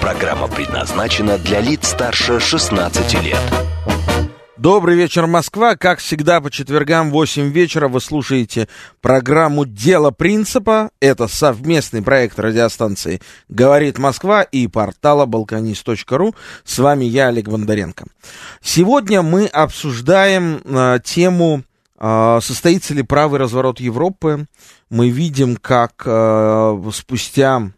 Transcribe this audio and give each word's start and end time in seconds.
Программа 0.00 0.48
предназначена 0.48 1.36
для 1.36 1.60
лиц 1.60 1.88
старше 1.88 2.40
16 2.40 3.22
лет. 3.22 3.38
Добрый 4.56 4.96
вечер, 4.96 5.26
Москва. 5.26 5.76
Как 5.76 5.98
всегда, 5.98 6.40
по 6.40 6.50
четвергам 6.50 7.10
в 7.10 7.12
8 7.12 7.50
вечера 7.50 7.86
вы 7.86 8.00
слушаете 8.00 8.66
программу 9.02 9.66
«Дело 9.66 10.10
принципа». 10.10 10.90
Это 11.00 11.28
совместный 11.28 12.00
проект 12.00 12.38
радиостанции 12.38 13.20
«Говорит 13.50 13.98
Москва» 13.98 14.42
и 14.42 14.68
портала 14.68 15.26
balkanist.ru. 15.26 16.34
С 16.64 16.78
вами 16.78 17.04
я, 17.04 17.28
Олег 17.28 17.48
Бондаренко. 17.48 18.06
Сегодня 18.62 19.20
мы 19.20 19.46
обсуждаем 19.46 20.62
э, 20.64 21.00
тему 21.04 21.62
э, 21.98 22.38
«Состоится 22.40 22.94
ли 22.94 23.02
правый 23.02 23.38
разворот 23.38 23.80
Европы?». 23.80 24.46
Мы 24.88 25.10
видим, 25.10 25.56
как 25.56 26.02
э, 26.06 26.82
спустя 26.92 27.70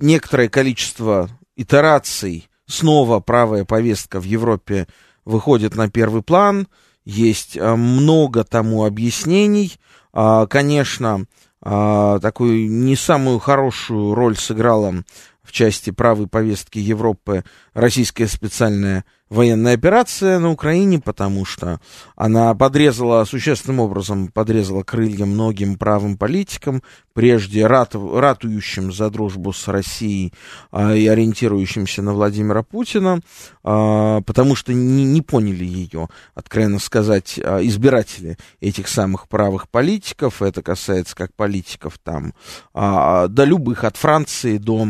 некоторое 0.00 0.48
количество 0.48 1.28
итераций 1.56 2.48
снова 2.66 3.20
правая 3.20 3.64
повестка 3.64 4.20
в 4.20 4.24
Европе 4.24 4.86
выходит 5.24 5.74
на 5.76 5.90
первый 5.90 6.22
план. 6.22 6.68
Есть 7.04 7.56
э, 7.56 7.74
много 7.74 8.44
тому 8.44 8.84
объяснений. 8.84 9.78
А, 10.12 10.46
конечно, 10.46 11.26
а, 11.60 12.18
такую 12.20 12.70
не 12.70 12.96
самую 12.96 13.38
хорошую 13.38 14.14
роль 14.14 14.36
сыграла 14.36 15.02
в 15.42 15.52
части 15.52 15.90
правой 15.90 16.26
повестки 16.26 16.78
Европы 16.78 17.44
российская 17.72 18.26
специальная 18.26 19.04
военная 19.30 19.74
операция 19.74 20.38
на 20.38 20.50
Украине, 20.50 21.00
потому 21.00 21.44
что 21.44 21.80
она 22.16 22.54
подрезала, 22.54 23.24
существенным 23.24 23.80
образом 23.80 24.28
подрезала 24.28 24.82
крылья 24.82 25.24
многим 25.24 25.76
правым 25.76 26.16
политикам, 26.16 26.82
прежде 27.14 27.66
рату, 27.66 28.18
ратующим 28.18 28.92
за 28.92 29.08
дружбу 29.08 29.52
с 29.52 29.68
Россией 29.68 30.32
а, 30.70 30.94
и 30.94 31.06
ориентирующимся 31.06 32.02
на 32.02 32.12
Владимира 32.12 32.62
Путина, 32.62 33.20
а, 33.62 34.20
потому 34.22 34.54
что 34.54 34.72
не, 34.72 35.04
не 35.04 35.22
поняли 35.22 35.64
ее, 35.64 36.08
откровенно 36.34 36.78
сказать, 36.78 37.40
а, 37.42 37.60
избиратели 37.62 38.36
этих 38.60 38.88
самых 38.88 39.28
правых 39.28 39.68
политиков, 39.68 40.42
это 40.42 40.62
касается 40.62 41.14
как 41.14 41.34
политиков 41.34 41.98
там, 42.02 42.34
а, 42.72 43.28
до 43.28 43.44
любых, 43.44 43.84
от 43.84 43.96
Франции 43.96 44.58
до 44.58 44.88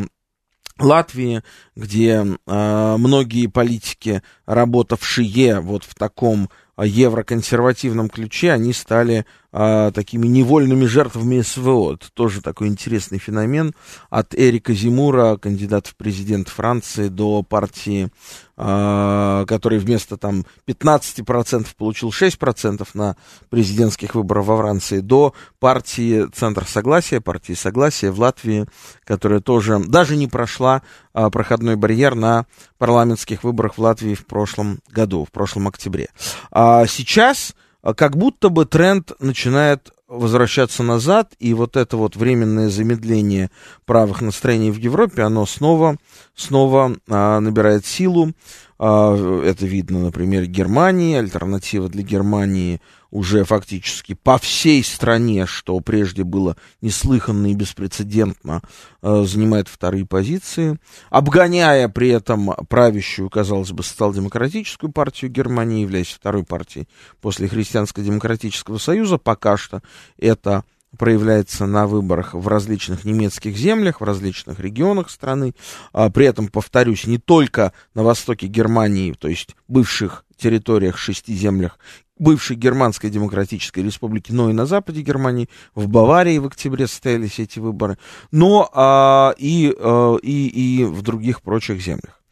Латвии, 0.79 1.43
где 1.77 2.25
э, 2.47 2.97
многие 2.99 3.47
политики, 3.47 4.23
работавшие 4.47 5.61
вот 5.61 5.85
в 5.85 5.95
таком 5.95 6.51
евроконсервативном 6.77 8.09
ключе, 8.09 8.51
они 8.51 8.73
стали 8.73 9.27
а, 9.57 9.93
такими 9.93 10.27
невольными 10.27 10.85
жертвами 10.85 11.41
СВО. 11.41 11.95
Это 11.95 12.11
тоже 12.13 12.41
такой 12.41 12.67
интересный 12.67 13.19
феномен. 13.19 13.73
От 14.11 14.35
Эрика 14.35 14.75
Зимура, 14.75 15.37
кандидата 15.37 15.91
в 15.91 15.95
президент 15.95 16.49
Франции, 16.49 17.07
до 17.07 17.45
партии, 17.45 18.11
а, 18.57 19.45
который 19.47 19.79
вместо 19.79 20.17
там 20.17 20.45
15% 20.67 21.69
получил 21.77 22.11
6% 22.11 22.85
на 22.95 23.17
президентских 23.49 24.17
выборах 24.17 24.47
во 24.47 24.57
Франции, 24.57 24.99
до 24.99 25.35
партии 25.61 26.27
Центр 26.35 26.67
Согласия, 26.67 27.21
партии 27.21 27.53
Согласия 27.53 28.11
в 28.11 28.19
Латвии, 28.19 28.67
которая 29.05 29.39
тоже 29.39 29.79
даже 29.79 30.17
не 30.17 30.27
прошла 30.27 30.83
а, 31.13 31.31
проходной 31.31 31.77
барьер 31.77 32.17
на 32.17 32.47
парламентских 32.79 33.45
выборах 33.45 33.79
в 33.79 33.81
Латвии 33.81 34.15
в 34.15 34.27
прошлом 34.27 34.81
году, 34.91 35.25
в 35.25 35.31
прошлом 35.31 35.69
октябре. 35.69 36.09
А 36.51 36.87
сейчас 36.89 37.55
как 37.93 38.17
будто 38.17 38.49
бы 38.49 38.65
тренд 38.65 39.13
начинает 39.21 39.93
возвращаться 40.09 40.83
назад, 40.83 41.33
и 41.39 41.55
вот 41.55 41.77
это 41.77 41.97
вот 41.97 42.17
временное 42.17 42.69
замедление 42.69 43.51
правых 43.85 44.23
настроений 44.23 44.71
в 44.71 44.77
Европе, 44.77 45.23
оно 45.23 45.45
снова, 45.47 45.97
снова 46.35 46.97
а, 47.09 47.41
набирает 47.41 47.85
силу. 47.85 48.33
А, 48.79 49.43
это 49.43 49.67
видно, 49.67 50.01
например, 50.01 50.47
Германии, 50.47 51.17
альтернатива 51.17 51.89
для 51.89 52.03
Германии 52.03 52.81
уже 53.15 53.45
фактически 53.45 54.15
по 54.15 54.39
всей 54.39 54.83
стране, 54.83 55.47
что 55.47 55.79
прежде 55.79 56.25
было 56.25 56.57
неслыханно 56.81 57.47
и 57.53 57.55
беспрецедентно, 57.55 58.61
а, 59.03 59.23
занимает 59.23 59.69
вторые 59.69 60.05
позиции, 60.05 60.79
обгоняя 61.11 61.89
при 61.89 62.09
этом 62.09 62.53
правящую, 62.69 63.31
казалось 63.31 63.71
бы, 63.71 63.85
социал-демократическую 63.85 64.91
партию 64.91 65.31
Германии, 65.31 65.83
являясь 65.83 66.09
второй 66.09 66.43
партией 66.43 66.89
после 67.21 67.47
Христианско-демократического 67.47 68.79
союза, 68.79 69.17
пока 69.17 69.57
что 69.57 69.81
это 70.19 70.65
проявляется 70.99 71.67
на 71.67 71.87
выборах 71.87 72.35
в 72.35 72.49
различных 72.49 73.05
немецких 73.05 73.57
землях, 73.57 74.01
в 74.01 74.05
различных 74.05 74.61
регионах 74.61 75.11
страны. 75.11 75.55
А, 75.93 76.11
при 76.11 76.27
этом, 76.27 76.49
повторюсь, 76.49 77.07
не 77.07 77.19
только 77.19 77.73
на 77.95 78.03
востоке 78.03 78.47
Германии, 78.47 79.13
то 79.13 79.29
есть 79.29 79.57
бывших 79.69 80.25
территориях, 80.37 80.99
шести 80.99 81.35
землях 81.35 81.79
бывшей 82.19 82.57
Германской 82.57 83.11
Демократической 83.11 83.81
Республики, 83.81 84.33
но 84.33 84.51
и 84.51 84.53
на 84.53 84.67
западе 84.67 85.03
Германии, 85.03 85.49
в 85.75 85.89
Баварии 85.89 86.39
в 86.39 86.47
октябре 86.47 86.87
состоялись 86.87 87.39
эти 87.39 87.59
выборы, 87.59 87.99
но 88.31 88.71
а, 88.73 89.35
и, 89.37 89.75
а, 89.79 90.17
и, 90.23 90.47
и 90.47 90.85
в 90.85 91.03
других 91.03 91.43
прочих 91.43 91.81
землях 91.81 92.24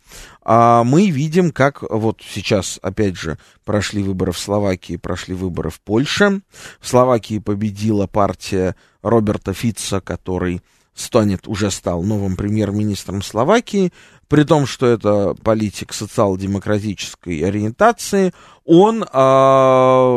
а 0.45 0.83
мы 0.85 1.11
видим, 1.11 1.53
как 1.53 1.83
вот 1.83 2.21
сейчас, 2.27 2.79
опять 2.83 3.17
же, 3.17 3.39
прошли 3.65 4.03
выборы 4.03 4.33
в 4.33 4.39
Словакии, 4.39 4.97
прошли 4.97 5.35
выборы 5.35 5.71
в 5.71 5.81
Польше. 5.81 6.41
В 6.81 6.89
Словакии 6.89 7.39
победила 7.39 8.07
партия 8.07 8.75
Роберта 9.03 9.53
Фитца, 9.55 10.01
который 10.01 10.63
станет, 10.95 11.49
уже 11.49 11.71
стал 11.71 12.03
новым 12.03 12.37
премьер-министром 12.37 13.23
Словакии, 13.23 13.93
при 14.33 14.45
том, 14.45 14.65
что 14.65 14.87
это 14.87 15.35
политик 15.43 15.93
социал-демократической 15.93 17.41
ориентации, 17.41 18.33
он 18.65 19.03
э, 19.03 19.07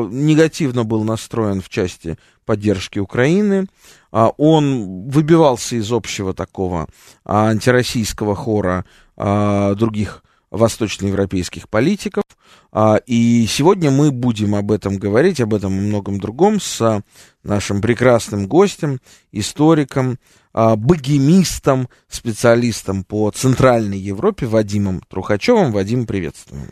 негативно 0.09 0.85
был 0.85 1.03
настроен 1.03 1.61
в 1.61 1.67
части 1.67 2.17
поддержки 2.45 2.97
Украины, 2.97 3.67
э, 4.13 4.27
он 4.37 5.09
выбивался 5.09 5.75
из 5.75 5.91
общего 5.91 6.33
такого 6.33 6.83
э, 6.83 6.85
антироссийского 7.25 8.35
хора 8.35 8.85
а, 9.17 9.75
других 9.75 10.23
восточноевропейских 10.49 11.67
политиков. 11.67 12.23
А, 12.71 13.01
и 13.05 13.45
сегодня 13.47 13.91
мы 13.91 14.11
будем 14.11 14.55
об 14.55 14.71
этом 14.71 14.97
говорить, 14.97 15.41
об 15.41 15.53
этом 15.53 15.77
и 15.77 15.81
многом 15.81 16.19
другом 16.19 16.61
с 16.61 17.03
нашим 17.43 17.81
прекрасным 17.81 18.47
гостем, 18.47 18.99
историком, 19.33 20.11
а, 20.11 20.44
богемистом, 20.55 21.89
специалистом 22.07 23.03
по 23.03 23.29
Центральной 23.31 23.99
Европе 23.99 24.45
Вадимом 24.45 25.01
Трухачевым. 25.09 25.71
Вадим, 25.71 26.07
приветствуем. 26.07 26.69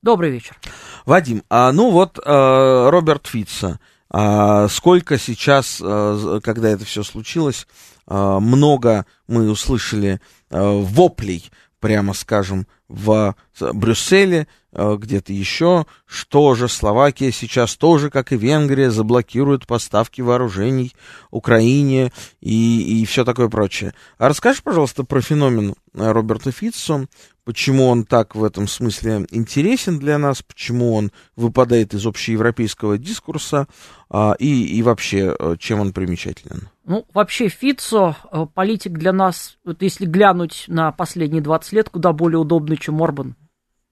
Добрый 0.00 0.30
вечер. 0.30 0.56
Вадим, 1.04 1.42
а, 1.50 1.72
ну 1.72 1.90
вот 1.90 2.18
а, 2.24 2.88
Роберт 2.90 3.26
Фитца, 3.26 3.80
а, 4.08 4.68
сколько 4.68 5.18
сейчас, 5.18 5.80
а, 5.82 6.40
когда 6.42 6.70
это 6.70 6.84
все 6.84 7.02
случилось, 7.02 7.66
а, 8.06 8.40
много 8.40 9.04
мы 9.26 9.50
услышали 9.50 10.20
а, 10.50 10.80
воплей 10.80 11.50
прямо 11.80 12.12
скажем, 12.12 12.66
в 12.88 13.34
Брюсселе, 13.58 14.46
где-то 14.72 15.32
еще, 15.32 15.86
что 16.06 16.54
же 16.54 16.68
Словакия 16.68 17.32
сейчас 17.32 17.76
тоже, 17.76 18.10
как 18.10 18.32
и 18.32 18.36
Венгрия, 18.36 18.90
заблокирует 18.90 19.66
поставки 19.66 20.20
вооружений 20.20 20.94
Украине 21.30 22.12
и, 22.40 23.00
и 23.00 23.04
все 23.04 23.24
такое 23.24 23.48
прочее. 23.48 23.94
А 24.18 24.28
расскажи, 24.28 24.60
пожалуйста, 24.62 25.04
про 25.04 25.20
феномен 25.20 25.74
э, 25.94 26.12
Роберта 26.12 26.52
Фитцо, 26.52 27.06
почему 27.44 27.86
он 27.86 28.04
так 28.04 28.34
в 28.34 28.44
этом 28.44 28.68
смысле 28.68 29.26
интересен 29.30 29.98
для 29.98 30.18
нас, 30.18 30.42
почему 30.42 30.94
он 30.94 31.10
выпадает 31.36 31.94
из 31.94 32.06
общеевропейского 32.06 32.98
дискурса 32.98 33.66
а, 34.08 34.34
и, 34.38 34.78
и 34.78 34.82
вообще, 34.82 35.34
э, 35.38 35.56
чем 35.58 35.80
он 35.80 35.92
примечателен. 35.92 36.68
Ну, 36.84 37.06
вообще, 37.14 37.48
Фицо, 37.48 38.16
э, 38.32 38.46
политик 38.52 38.92
для 38.92 39.12
нас, 39.12 39.58
вот 39.64 39.82
если 39.82 40.06
глянуть 40.06 40.64
на 40.68 40.92
последние 40.92 41.42
20 41.42 41.72
лет, 41.72 41.90
куда 41.90 42.12
более 42.12 42.38
удобный, 42.38 42.76
чем 42.76 43.02
Орбан. 43.02 43.36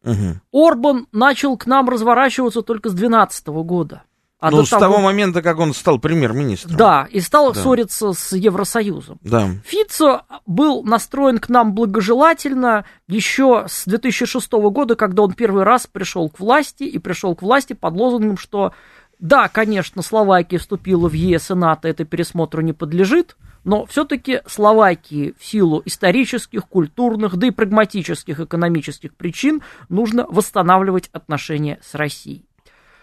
Угу. 0.05 0.41
Орбан 0.53 1.07
начал 1.13 1.57
к 1.57 1.67
нам 1.67 1.89
разворачиваться 1.89 2.63
только 2.63 2.89
с 2.89 2.93
2012 2.93 3.47
года. 3.49 4.03
А 4.41 4.53
ну, 4.53 4.65
с 4.65 4.71
того... 4.71 4.83
того 4.83 4.99
момента, 4.99 5.43
как 5.43 5.59
он 5.59 5.75
стал 5.75 5.99
премьер-министром. 5.99 6.77
Да, 6.77 7.09
и 7.11 7.19
стал 7.19 7.53
да. 7.53 7.61
ссориться 7.61 8.13
с 8.13 8.37
Евросоюзом. 8.37 9.19
Да. 9.23 9.49
Фицо 9.65 10.23
был 10.47 10.85
настроен 10.85 11.39
к 11.39 11.49
нам 11.49 11.75
благожелательно 11.75 12.85
еще 13.09 13.67
с 13.69 13.85
2006 13.87 14.53
года, 14.53 14.95
когда 14.95 15.25
он 15.25 15.33
первый 15.33 15.65
раз 15.65 15.89
пришел 15.89 16.29
к 16.29 16.39
власти, 16.39 16.85
и 16.85 16.99
пришел 16.99 17.35
к 17.35 17.43
власти 17.43 17.73
под 17.73 17.95
лозунгом, 17.95 18.39
что 18.39 18.73
да, 19.19 19.49
конечно, 19.49 20.03
Словакия 20.03 20.59
вступила 20.59 21.09
в 21.09 21.13
ЕС 21.13 21.51
и 21.51 21.55
НАТО, 21.55 21.89
это 21.89 22.05
пересмотру 22.05 22.63
не 22.63 22.73
подлежит, 22.73 23.37
но 23.69 23.85
все-таки 23.85 24.41
Словакии 24.47 25.35
в 25.39 25.45
силу 25.45 25.83
исторических, 25.85 26.67
культурных, 26.67 27.37
да 27.37 27.49
и 27.49 27.51
прагматических 27.51 28.41
экономических 28.41 29.15
причин 29.15 29.61
нужно 29.91 30.25
восстанавливать 30.27 31.11
отношения 31.13 31.79
с 31.83 31.95
Россией. 31.95 32.47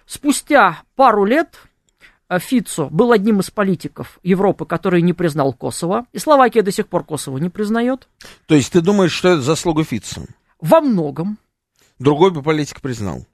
Спустя 0.07 0.81
пару 0.95 1.23
лет 1.23 1.59
э, 2.29 2.39
Фицо 2.39 2.89
был 2.89 3.11
одним 3.11 3.41
из 3.41 3.51
политиков 3.51 4.17
Европы, 4.23 4.65
который 4.65 5.03
не 5.03 5.13
признал 5.13 5.53
Косово, 5.53 6.07
и 6.13 6.17
Словакия 6.17 6.63
до 6.63 6.71
сих 6.71 6.87
пор 6.87 7.03
Косово 7.03 7.37
не 7.37 7.49
признает. 7.49 8.07
То 8.47 8.55
есть 8.55 8.71
ты 8.71 8.81
думаешь, 8.81 9.11
что 9.11 9.29
это 9.29 9.41
заслуга 9.41 9.83
Фицо? 9.83 10.23
Во 10.59 10.81
многом. 10.81 11.37
Другой 11.99 12.31
бы 12.31 12.41
политик 12.41 12.81
признал. 12.81 13.27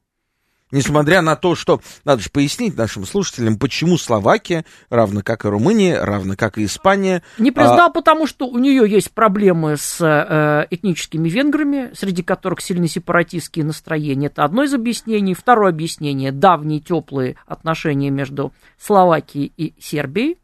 Несмотря 0.72 1.22
на 1.22 1.36
то, 1.36 1.56
что 1.56 1.82
надо 2.06 2.22
же 2.22 2.30
пояснить 2.30 2.78
нашим 2.78 3.06
слушателям, 3.06 3.58
почему 3.58 3.98
Словакия, 3.98 4.66
равно 4.90 5.22
как 5.24 5.46
и 5.46 5.48
Румыния, 5.48 6.02
равно 6.04 6.36
как 6.38 6.58
и 6.58 6.66
Испания... 6.66 7.24
Не 7.38 7.52
признал, 7.52 7.90
а... 7.90 7.92
потому 7.92 8.28
что 8.28 8.48
у 8.48 8.58
нее 8.58 8.90
есть 8.90 9.12
проблемы 9.12 9.78
с 9.78 10.00
э, 10.02 10.68
этническими 10.70 11.30
венграми, 11.30 11.92
среди 11.94 12.24
которых 12.24 12.62
сильно 12.62 12.88
сепаратистские 12.88 13.66
настроения. 13.66 14.28
Это 14.28 14.44
одно 14.44 14.64
из 14.64 14.74
объяснений. 14.74 15.34
Второе 15.34 15.70
объяснение– 15.70 16.32
давние 16.32 16.80
теплые 16.80 17.36
отношения 17.46 18.10
между 18.10 18.54
Словакией 18.78 19.52
и 19.58 19.74
Сербией. 19.80 20.38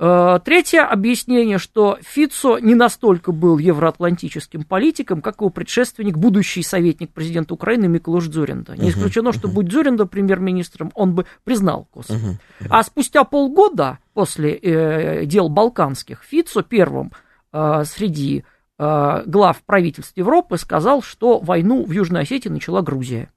Э, 0.00 0.38
третье 0.44 0.82
объяснение, 0.82 1.58
что 1.58 1.98
Фицо 2.02 2.58
не 2.60 2.76
настолько 2.76 3.32
был 3.32 3.58
евроатлантическим 3.58 4.62
политиком, 4.62 5.20
как 5.20 5.40
его 5.40 5.50
предшественник, 5.50 6.16
будущий 6.16 6.62
советник 6.62 7.10
президента 7.10 7.54
Украины 7.54 7.88
Миколуш 7.88 8.28
Дзуринда. 8.28 8.76
Не 8.76 8.90
исключено, 8.90 9.32
что 9.32 9.48
будь 9.48 9.66
Дзуринда 9.66 10.06
премьер-министром, 10.06 10.92
он 10.94 11.14
бы 11.14 11.26
признал 11.42 11.88
Косово. 11.90 12.38
А 12.70 12.82
спустя 12.84 13.24
полгода 13.24 13.98
после 14.14 14.54
э, 14.54 15.24
дел 15.26 15.48
балканских 15.48 16.22
Фицо 16.22 16.62
первым 16.62 17.10
э, 17.52 17.82
среди 17.84 18.44
э, 18.78 19.22
глав 19.26 19.62
правительств 19.64 20.12
Европы 20.16 20.58
сказал, 20.58 21.02
что 21.02 21.40
войну 21.40 21.84
в 21.84 21.90
Южной 21.90 22.22
Осетии 22.22 22.48
начала 22.48 22.82
Грузия. 22.82 23.32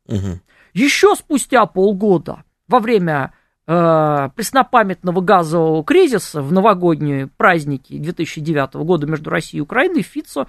Еще 0.74 1.16
спустя 1.16 1.66
полгода 1.66 2.44
во 2.68 2.80
время 2.80 3.34
э, 3.68 4.30
преснопамятного 4.36 5.22
газового 5.22 5.84
кризиса 5.84 6.42
в 6.42 6.52
новогодние 6.52 7.28
праздники 7.28 7.98
2009 7.98 8.75
года 8.75 9.08
между 9.08 9.30
Россией 9.30 9.60
и 9.60 9.63
Украиной 9.63 10.02
Фицо, 10.02 10.48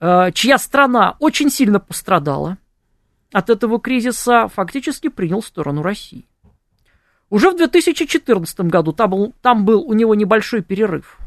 э, 0.00 0.32
чья 0.32 0.58
страна 0.58 1.16
очень 1.18 1.50
сильно 1.50 1.80
пострадала 1.80 2.58
от 3.32 3.50
этого 3.50 3.80
кризиса, 3.80 4.48
фактически 4.48 5.08
принял 5.08 5.42
сторону 5.42 5.82
России. 5.82 6.26
Уже 7.30 7.50
в 7.50 7.56
2014 7.56 8.60
году 8.60 8.92
там 8.92 9.10
был, 9.10 9.34
там 9.42 9.64
был 9.64 9.82
у 9.82 9.92
него 9.92 10.14
небольшой 10.14 10.62
перерыв, 10.62 11.18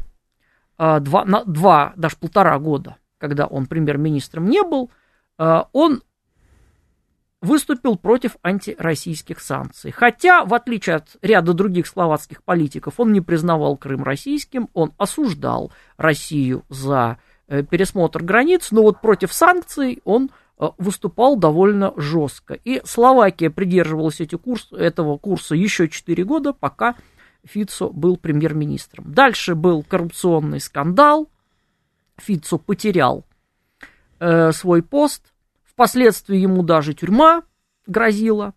э, 0.78 1.00
два, 1.00 1.24
на, 1.24 1.44
два, 1.44 1.92
даже 1.96 2.16
полтора 2.16 2.58
года, 2.58 2.96
когда 3.18 3.46
он 3.46 3.66
премьер-министром 3.66 4.48
не 4.48 4.62
был, 4.62 4.90
э, 5.38 5.62
он 5.72 6.02
выступил 7.42 7.96
против 7.96 8.36
антироссийских 8.42 9.40
санкций. 9.40 9.90
Хотя, 9.90 10.44
в 10.44 10.54
отличие 10.54 10.96
от 10.96 11.16
ряда 11.20 11.52
других 11.52 11.88
словацких 11.88 12.42
политиков, 12.44 12.94
он 12.98 13.12
не 13.12 13.20
признавал 13.20 13.76
Крым 13.76 14.04
российским, 14.04 14.70
он 14.72 14.92
осуждал 14.96 15.72
Россию 15.96 16.64
за 16.68 17.18
э, 17.48 17.64
пересмотр 17.64 18.22
границ, 18.22 18.68
но 18.70 18.82
вот 18.82 19.00
против 19.00 19.32
санкций 19.32 20.00
он 20.04 20.30
э, 20.58 20.68
выступал 20.78 21.36
довольно 21.36 21.92
жестко. 21.96 22.54
И 22.54 22.80
Словакия 22.84 23.50
придерживалась 23.50 24.20
эти 24.20 24.36
курс, 24.36 24.72
этого 24.72 25.18
курса 25.18 25.56
еще 25.56 25.88
4 25.88 26.24
года, 26.24 26.52
пока 26.52 26.94
Фицо 27.44 27.90
был 27.90 28.16
премьер-министром. 28.18 29.12
Дальше 29.12 29.56
был 29.56 29.82
коррупционный 29.82 30.60
скандал, 30.60 31.28
Фицо 32.18 32.58
потерял 32.58 33.24
э, 34.20 34.52
свой 34.52 34.84
пост, 34.84 35.31
Впоследствии 35.72 36.36
ему 36.36 36.62
даже 36.62 36.92
тюрьма 36.92 37.44
грозила. 37.86 38.54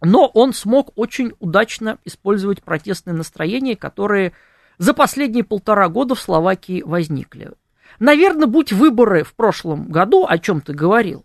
Но 0.00 0.26
он 0.26 0.52
смог 0.52 0.92
очень 0.96 1.32
удачно 1.38 1.98
использовать 2.04 2.62
протестные 2.62 3.14
настроения, 3.14 3.76
которые 3.76 4.32
за 4.78 4.94
последние 4.94 5.44
полтора 5.44 5.88
года 5.88 6.14
в 6.14 6.20
Словакии 6.20 6.82
возникли. 6.82 7.52
Наверное, 7.98 8.46
будь 8.46 8.72
выборы 8.72 9.22
в 9.22 9.34
прошлом 9.34 9.90
году, 9.90 10.26
о 10.28 10.38
чем 10.38 10.60
ты 10.60 10.74
говорил 10.74 11.24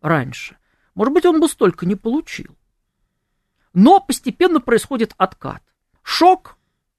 раньше, 0.00 0.56
может 0.94 1.14
быть, 1.14 1.24
он 1.24 1.40
бы 1.40 1.48
столько 1.48 1.86
не 1.86 1.94
получил. 1.94 2.56
Но 3.72 4.00
постепенно 4.00 4.60
происходит 4.60 5.14
откат. 5.16 5.62
Шок, 6.02 6.56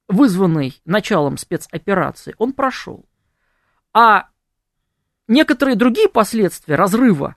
вызванный 0.07 0.81
началом 0.85 1.37
спецоперации, 1.37 2.35
он 2.37 2.53
прошел. 2.53 3.05
А 3.93 4.30
некоторые 5.31 5.75
другие 5.75 6.07
последствия 6.07 6.75
разрыва 6.75 7.35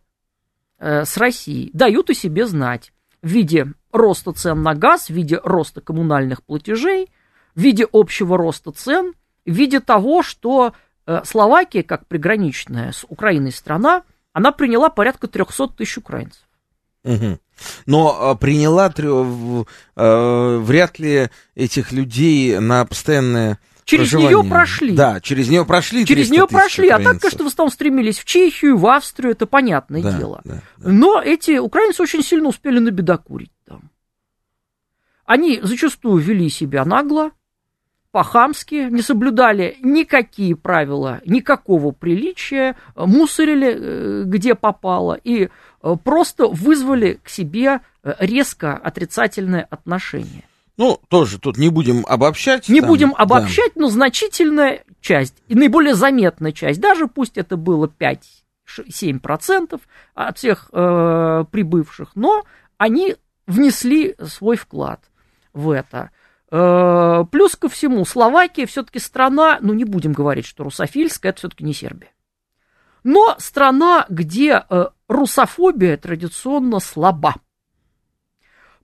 э, 0.78 1.04
с 1.04 1.16
Россией 1.16 1.70
дают 1.72 2.10
о 2.10 2.14
себе 2.14 2.46
знать 2.46 2.92
в 3.22 3.28
виде 3.28 3.72
роста 3.92 4.32
цен 4.32 4.62
на 4.62 4.74
газ, 4.74 5.06
в 5.06 5.14
виде 5.14 5.40
роста 5.42 5.80
коммунальных 5.80 6.42
платежей, 6.42 7.10
в 7.54 7.60
виде 7.60 7.86
общего 7.90 8.36
роста 8.36 8.72
цен, 8.72 9.14
в 9.46 9.52
виде 9.52 9.80
того, 9.80 10.22
что 10.22 10.74
э, 11.06 11.22
Словакия, 11.24 11.82
как 11.82 12.06
приграничная 12.06 12.92
с 12.92 13.04
Украиной 13.08 13.52
страна, 13.52 14.02
она 14.32 14.50
приняла 14.50 14.90
порядка 14.90 15.28
300 15.28 15.68
тысяч 15.68 15.96
украинцев. 15.96 16.42
Угу. 17.04 17.38
Но 17.86 18.30
а, 18.30 18.34
приняла 18.34 18.92
э, 18.96 20.56
вряд 20.58 20.98
ли 20.98 21.28
этих 21.54 21.92
людей 21.92 22.58
на 22.58 22.84
постоянное 22.84 23.58
Через 23.84 24.12
нее 24.12 24.42
прошли. 24.42 24.94
Да, 24.94 25.20
через 25.20 25.48
нее 25.48 25.64
прошли. 25.64 26.06
Через 26.06 26.30
нее 26.30 26.46
прошли. 26.46 26.86
Украинцев. 26.86 27.10
А 27.10 27.12
так, 27.12 27.22
конечно, 27.22 27.44
в 27.44 27.46
основном 27.48 27.72
стремились 27.72 28.18
в 28.18 28.24
Чехию, 28.24 28.76
в 28.76 28.86
Австрию, 28.86 29.32
это 29.32 29.46
понятное 29.46 30.02
да, 30.02 30.18
дело. 30.18 30.40
Да, 30.44 30.62
да. 30.78 30.90
Но 30.90 31.20
эти 31.20 31.58
украинцы 31.58 32.02
очень 32.02 32.22
сильно 32.22 32.48
успели 32.48 32.78
набедокурить 32.78 33.52
там. 33.66 33.90
Они 35.26 35.60
зачастую 35.62 36.22
вели 36.22 36.48
себя 36.48 36.84
нагло, 36.84 37.32
по-хамски, 38.14 38.88
не 38.90 39.02
соблюдали 39.02 39.76
никакие 39.80 40.54
правила, 40.54 41.20
никакого 41.26 41.90
приличия, 41.90 42.76
мусорили 42.94 43.74
э, 43.74 44.22
где 44.24 44.54
попало 44.54 45.14
и 45.14 45.48
э, 45.48 45.96
просто 46.04 46.46
вызвали 46.46 47.18
к 47.24 47.28
себе 47.28 47.80
э, 48.04 48.14
резко 48.20 48.76
отрицательное 48.76 49.66
отношение. 49.68 50.44
Ну, 50.76 51.00
тоже 51.08 51.38
тут 51.38 51.56
не 51.56 51.68
будем 51.68 52.04
обобщать. 52.06 52.68
Не 52.68 52.80
там, 52.80 52.88
будем 52.88 53.14
обобщать, 53.16 53.72
да. 53.74 53.82
но 53.82 53.88
значительная 53.88 54.84
часть, 55.00 55.36
и 55.46 55.54
наиболее 55.54 55.94
заметная 55.94 56.52
часть, 56.52 56.80
даже 56.80 57.06
пусть 57.06 57.38
это 57.38 57.56
было 57.56 57.86
5-7% 57.86 59.80
от 60.14 60.38
всех 60.38 60.68
э, 60.72 61.44
прибывших, 61.50 62.16
но 62.16 62.44
они 62.76 63.16
внесли 63.46 64.16
свой 64.24 64.56
вклад 64.56 65.00
в 65.52 65.70
это. 65.70 66.10
Э, 66.50 67.24
плюс 67.30 67.54
ко 67.54 67.68
всему, 67.68 68.04
Словакия 68.04 68.66
все-таки 68.66 68.98
страна, 68.98 69.58
ну 69.60 69.74
не 69.74 69.84
будем 69.84 70.12
говорить, 70.12 70.46
что 70.46 70.64
русофильская, 70.64 71.30
это 71.30 71.38
все-таки 71.38 71.62
не 71.62 71.72
Сербия. 71.72 72.10
Но 73.04 73.36
страна, 73.38 74.06
где 74.08 74.64
э, 74.68 74.86
русофобия 75.06 75.96
традиционно 75.98 76.80
слаба. 76.80 77.34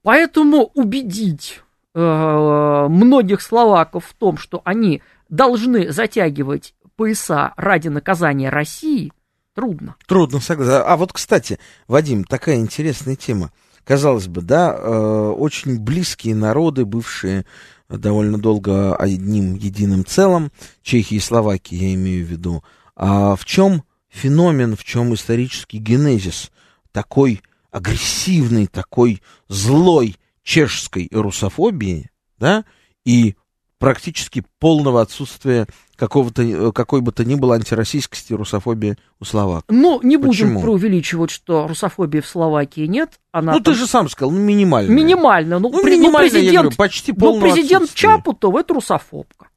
Поэтому 0.02 0.70
убедить 0.74 1.62
многих 2.00 3.40
словаков 3.40 4.06
в 4.06 4.14
том, 4.14 4.36
что 4.38 4.62
они 4.64 5.02
должны 5.28 5.92
затягивать 5.92 6.74
пояса 6.96 7.52
ради 7.56 7.88
наказания 7.88 8.50
России, 8.50 9.12
трудно. 9.54 9.96
Трудно, 10.06 10.40
согласен. 10.40 10.82
А 10.86 10.96
вот, 10.96 11.12
кстати, 11.12 11.58
Вадим, 11.88 12.24
такая 12.24 12.56
интересная 12.56 13.16
тема. 13.16 13.52
Казалось 13.84 14.28
бы, 14.28 14.42
да, 14.42 14.74
э, 14.74 15.34
очень 15.36 15.80
близкие 15.80 16.34
народы, 16.34 16.84
бывшие 16.84 17.46
довольно 17.88 18.38
долго 18.38 18.94
одним 18.94 19.54
единым 19.54 20.04
целым, 20.04 20.52
Чехии 20.82 21.16
и 21.16 21.20
Словакии, 21.20 21.76
я 21.76 21.94
имею 21.94 22.24
в 22.24 22.30
виду. 22.30 22.62
А 22.94 23.34
в 23.34 23.44
чем 23.44 23.82
феномен, 24.08 24.76
в 24.76 24.84
чем 24.84 25.14
исторический 25.14 25.78
генезис 25.78 26.50
такой 26.92 27.42
агрессивный, 27.70 28.66
такой 28.66 29.22
злой 29.48 30.16
чешской 30.42 31.08
русофобии, 31.12 32.10
да, 32.38 32.64
и 33.04 33.34
практически 33.80 34.44
полного 34.58 35.00
отсутствия 35.00 35.66
какого-то, 35.96 36.42
э, 36.42 36.72
какой 36.72 37.00
бы 37.00 37.12
то 37.12 37.24
ни 37.24 37.34
было 37.34 37.54
антироссийскости, 37.54 38.32
русофобии 38.34 38.96
у 39.18 39.24
словак. 39.24 39.64
Ну, 39.68 40.00
не 40.02 40.18
Почему? 40.18 40.52
будем 40.52 40.62
преувеличивать, 40.62 41.30
что 41.30 41.66
русофобии 41.66 42.20
в 42.20 42.26
Словакии 42.26 42.86
нет. 42.86 43.18
Она 43.32 43.52
ну, 43.52 43.60
там... 43.60 43.72
ты 43.72 43.78
же 43.78 43.86
сам 43.86 44.08
сказал, 44.08 44.32
ну, 44.32 44.38
минимально. 44.38 44.90
Минимально. 44.90 45.58
Ну, 45.58 45.70
ну, 45.70 45.84
минимально, 45.84 46.10
ну, 46.10 46.18
президент, 46.18 46.52
я 46.52 46.60
говорю, 46.60 46.76
почти 46.76 47.12
полного 47.12 47.46
Ну, 47.46 47.52
президент 47.52 47.94
Чапутов– 47.94 48.54
это 48.56 48.74
русофобка. 48.74 49.49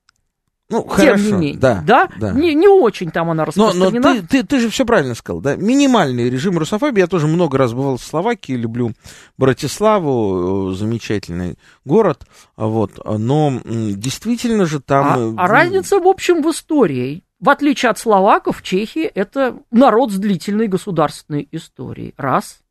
Ну, 0.74 0.82
Тем 0.82 0.90
хорошо, 0.90 1.24
не 1.24 1.32
менее, 1.32 1.58
да, 1.60 1.84
да? 1.86 2.10
да. 2.20 2.32
Не, 2.32 2.56
не 2.56 2.68
очень 2.68 3.12
там 3.12 3.30
она 3.30 3.46
распространена. 3.46 4.00
Но, 4.00 4.14
но 4.14 4.22
ты, 4.22 4.28
ты, 4.28 4.44
ты 4.44 4.60
же 4.60 4.70
все 4.70 4.86
правильно 4.86 5.14
сказал, 5.14 5.40
да? 5.40 5.56
Минимальный 5.56 6.30
режим 6.30 6.58
русофобии. 6.58 7.00
Я 7.00 7.08
тоже 7.08 7.28
много 7.28 7.60
раз 7.60 7.74
бывал 7.74 7.98
в 7.98 8.04
Словакии, 8.04 8.54
люблю 8.54 8.94
Братиславу, 9.38 10.72
э, 10.72 10.76
замечательный 10.76 11.60
город, 11.86 12.26
вот. 12.58 13.00
Но 13.06 13.62
действительно 13.66 14.66
же 14.66 14.80
там... 14.80 15.38
А, 15.38 15.44
а 15.44 15.48
разница, 15.48 16.00
в 16.00 16.08
общем, 16.08 16.42
в 16.42 16.50
истории. 16.50 17.24
В 17.40 17.50
отличие 17.50 17.90
от 17.90 18.00
словаков, 18.00 18.64
чехи– 18.64 19.00
это 19.16 19.60
народ 19.70 20.12
с 20.12 20.16
длительной 20.16 20.68
государственной 20.68 21.48
историей. 21.52 22.14
Раз. 22.18 22.62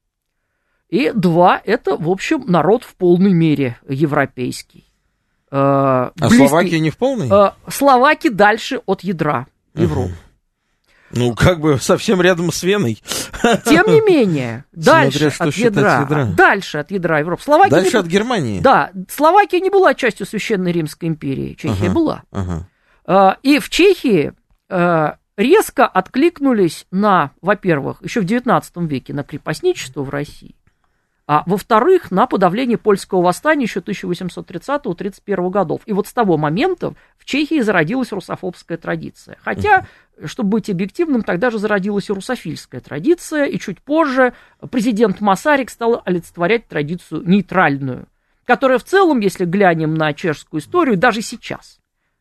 И 0.89 1.13
два– 1.15 1.61
это, 1.65 1.97
в 1.97 2.09
общем, 2.09 2.45
народ 2.47 2.83
в 2.83 2.97
полной 2.97 3.33
мере 3.33 3.79
европейский. 3.89 4.92
Э, 5.53 6.11
а 6.19 6.31
Словакия 6.31 6.81
не 6.81 6.89
в 6.89 6.97
полной? 6.97 7.29
Э, 7.31 7.51
Словаки 7.69 8.29
дальше 8.31 8.81
от 8.87 9.03
ядра 9.03 9.47
Европы. 9.75 10.15
Ну, 11.11 11.35
как 11.35 11.61
бы 11.61 11.79
совсем 11.79 12.23
рядом 12.23 12.51
с 12.51 12.63
Веной. 12.63 13.03
Тем 13.67 13.87
не 13.87 14.01
менее, 14.01 14.65
дальше 14.73 15.31
Смотря, 15.31 15.49
от 15.49 15.55
ядра, 15.57 16.01
ядра, 16.01 16.25
дальше 16.25 16.79
от 16.79 16.91
ядра 16.91 17.19
Европы. 17.19 17.43
Словакия 17.43 17.71
дальше 17.71 17.93
не, 17.93 18.01
от 18.01 18.07
Германии. 18.07 18.61
Да, 18.61 18.93
Словакия 19.11 19.61
не 19.61 19.69
была 19.69 19.93
частью 19.93 20.25
Священной 20.25 20.73
Римской 20.73 21.11
империи, 21.11 21.53
Чехия 21.53 21.89
ага, 21.89 21.95
была. 21.95 22.23
Ага. 22.33 22.67
Э, 23.07 23.37
и 23.43 23.59
в 23.59 23.69
Чехии 23.69 24.33
резко 25.37 25.87
откликнулись 25.87 26.87
на, 26.91 27.33
во-первых, 27.43 27.99
еще 28.03 28.23
в 28.23 28.25
XIX 28.25 28.65
веке 28.87 29.13
на 29.13 29.23
крепостничество 29.23 30.03
в 30.03 30.09
России, 30.09 30.55
а 31.27 31.45
во-вторых, 31.47 32.11
на 32.11 32.27
подавление 32.27 32.79
польского 32.79 33.23
восстания 33.23 33.65
еще 33.65 33.81
1830-31 33.81 35.51
годов. 35.51 35.83
И 35.87 35.93
вот 35.93 36.09
с 36.09 36.13
того 36.13 36.37
момента 36.37 36.95
в 37.17 37.25
Чехии 37.25 37.61
зародилась 37.61 38.13
русофобская 38.13 38.77
традиция. 38.77 39.39
Хотя, 39.41 39.87
чтобы 40.25 40.51
быть 40.51 40.69
объективным, 40.69 41.23
тогда 41.23 41.51
же 41.51 41.59
зародилась 41.59 42.11
и 42.11 42.13
русофильская 42.13 42.81
традиция, 42.81 43.45
и 43.45 43.59
чуть 43.59 43.81
позже 43.81 44.35
президент 44.71 45.21
Масарик 45.21 45.71
стал 45.71 46.03
олицетворять 46.05 46.67
традицию 46.67 47.23
нейтральную, 47.25 48.09
которая 48.45 48.79
в 48.79 48.85
целом, 48.85 49.21
если 49.21 49.45
глянем 49.45 49.95
на 49.95 50.13
чешскую 50.15 50.61
историю, 50.61 50.97
даже 50.97 51.23
сейчас, 51.23 51.79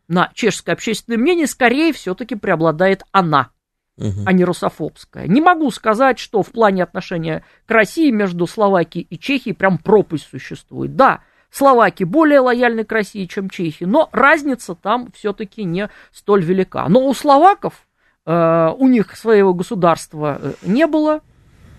на 0.08 0.30
чешское 0.36 0.76
общественное 0.76 1.18
мнение, 1.18 1.48
скорее 1.48 1.92
все-таки 1.92 2.36
преобладает 2.36 3.04
она– 3.12 3.50
угу. 3.98 4.22
а 4.26 4.34
не 4.34 4.44
русофобская. 4.44 5.28
Не 5.28 5.42
могу 5.42 5.72
сказать, 5.72 6.20
что 6.20 6.44
в 6.44 6.52
плане 6.52 6.84
отношения 6.84 7.44
к 7.66 7.72
России 7.72 8.12
между 8.12 8.48
Словакией 8.48 9.08
и 9.10 9.18
Чехией 9.18 9.56
прям 9.56 9.78
пропасть 9.78 10.28
существует. 10.30 10.96
Да, 10.96 11.22
словаки 11.52 12.04
более 12.04 12.40
лояльны 12.40 12.84
к 12.84 12.92
России, 12.92 13.26
чем 13.26 13.50
чехи, 13.50 13.84
но 13.84 14.10
разница 14.12 14.74
там 14.74 15.12
все-таки 15.14 15.64
не 15.64 15.90
столь 16.12 16.44
велика. 16.44 16.88
Но 16.88 17.06
у 17.06 17.14
словаков 17.14 17.88
э, 18.26 18.70
у 18.78 18.88
них 18.88 19.16
своего 19.16 19.54
государства 19.54 20.40
э, 20.42 20.54
не 20.64 20.88
было, 20.88 21.22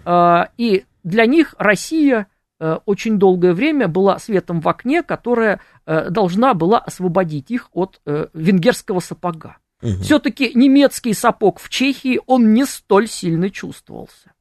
э, 0.04 0.44
и 0.58 0.84
для 1.02 1.26
них 1.26 1.54
Россия 1.58 2.26
э, 2.60 2.78
очень 2.84 3.18
долгое 3.18 3.54
время 3.54 3.88
была 3.88 4.18
светом 4.18 4.60
в 4.60 4.68
окне, 4.68 5.02
которая 5.02 5.60
э, 5.86 6.10
должна 6.10 6.54
была 6.54 6.78
освободить 6.78 7.50
их 7.50 7.68
от 7.72 8.00
э, 8.04 8.26
венгерского 8.34 9.00
сапога. 9.00 9.56
Угу. 9.82 10.02
Все-таки 10.02 10.52
немецкий 10.54 11.12
сапог 11.12 11.58
в 11.58 11.68
Чехии, 11.68 12.20
он 12.26 12.54
не 12.54 12.64
столь 12.64 13.08
сильно 13.08 13.50
чувствовался. 13.50 14.32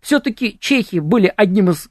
Все-таки 0.00 0.58
чехи 0.60 0.98
были 0.98 1.32
одним 1.34 1.70
из 1.70 1.88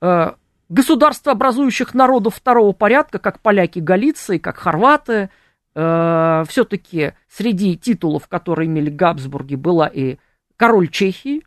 э, 0.00 0.32
государствообразующих 0.68 1.92
народов 1.92 2.36
второго 2.36 2.72
порядка, 2.72 3.18
как 3.18 3.40
поляки 3.40 3.80
Галиции, 3.80 4.38
как 4.38 4.56
хорваты. 4.56 5.28
Э, 5.74 6.44
все-таки 6.48 7.12
среди 7.28 7.76
титулов, 7.76 8.28
которые 8.28 8.68
имели 8.68 8.88
Габсбурги, 8.88 9.56
была 9.56 9.86
и 9.88 10.16
король 10.56 10.88
Чехии, 10.88 11.44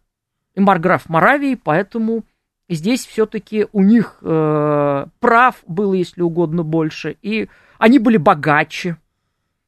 и 0.54 0.60
марграф 0.60 1.10
Моравии, 1.10 1.56
поэтому 1.56 2.26
здесь 2.70 3.06
все-таки 3.06 3.68
у 3.72 3.82
них 3.82 4.18
э, 4.22 5.06
прав 5.20 5.56
было, 5.68 5.94
если 5.94 6.22
угодно, 6.22 6.64
больше, 6.64 7.18
и 7.22 7.50
они 7.80 7.98
были 7.98 8.18
богаче, 8.18 8.98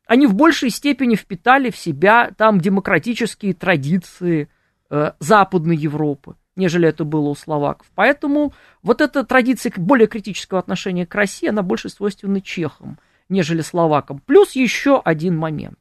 они 0.07 0.25
в 0.25 0.33
большей 0.33 0.69
степени 0.69 1.15
впитали 1.15 1.69
в 1.69 1.77
себя 1.77 2.31
там 2.37 2.59
демократические 2.59 3.53
традиции 3.53 4.49
э, 4.89 5.11
Западной 5.19 5.75
Европы, 5.75 6.35
нежели 6.55 6.87
это 6.87 7.03
было 7.03 7.29
у 7.29 7.35
словаков. 7.35 7.87
Поэтому 7.93 8.53
вот 8.81 9.01
эта 9.01 9.23
традиция 9.23 9.73
более 9.75 10.07
критического 10.07 10.59
отношения 10.59 11.05
к 11.05 11.13
России, 11.13 11.49
она 11.49 11.61
больше 11.61 11.89
свойственна 11.89 12.41
чехам, 12.41 12.97
нежели 13.29 13.61
словакам. 13.61 14.21
Плюс 14.25 14.53
еще 14.53 15.01
один 15.03 15.37
момент. 15.37 15.79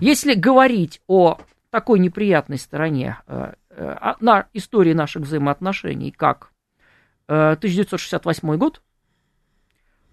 Если 0.00 0.34
говорить 0.34 1.00
о 1.06 1.38
такой 1.70 1.98
неприятной 1.98 2.58
стороне 2.58 3.18
э, 3.26 3.52
э, 3.70 4.14
на 4.20 4.46
истории 4.54 4.92
наших 4.92 5.22
взаимоотношений, 5.22 6.10
как 6.10 6.50
э, 7.28 7.52
1968 7.52 8.56
год, 8.56 8.82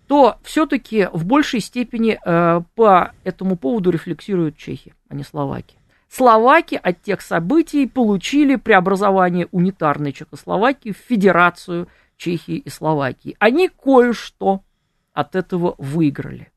то 0.07 0.37
все-таки 0.43 1.09
в 1.11 1.25
большей 1.25 1.59
степени 1.59 2.19
э, 2.23 2.61
по 2.75 3.11
этому 3.23 3.57
поводу 3.57 3.89
рефлексируют 3.89 4.57
чехи, 4.57 4.93
а 5.09 5.15
не 5.15 5.23
словаки. 5.23 5.77
Словаки 6.09 6.79
от 6.81 7.01
тех 7.01 7.21
событий 7.21 7.87
получили 7.87 8.55
преобразование 8.55 9.47
унитарной 9.51 10.13
Чехословакии 10.13 10.91
в 10.91 10.97
Федерацию 10.97 11.87
Чехии 12.17 12.57
и 12.57 12.69
Словакии. 12.69 13.35
Они 13.39 13.69
кое-что 13.69 14.63
от 15.13 15.35
этого 15.35 15.75
выиграли. 15.77 16.51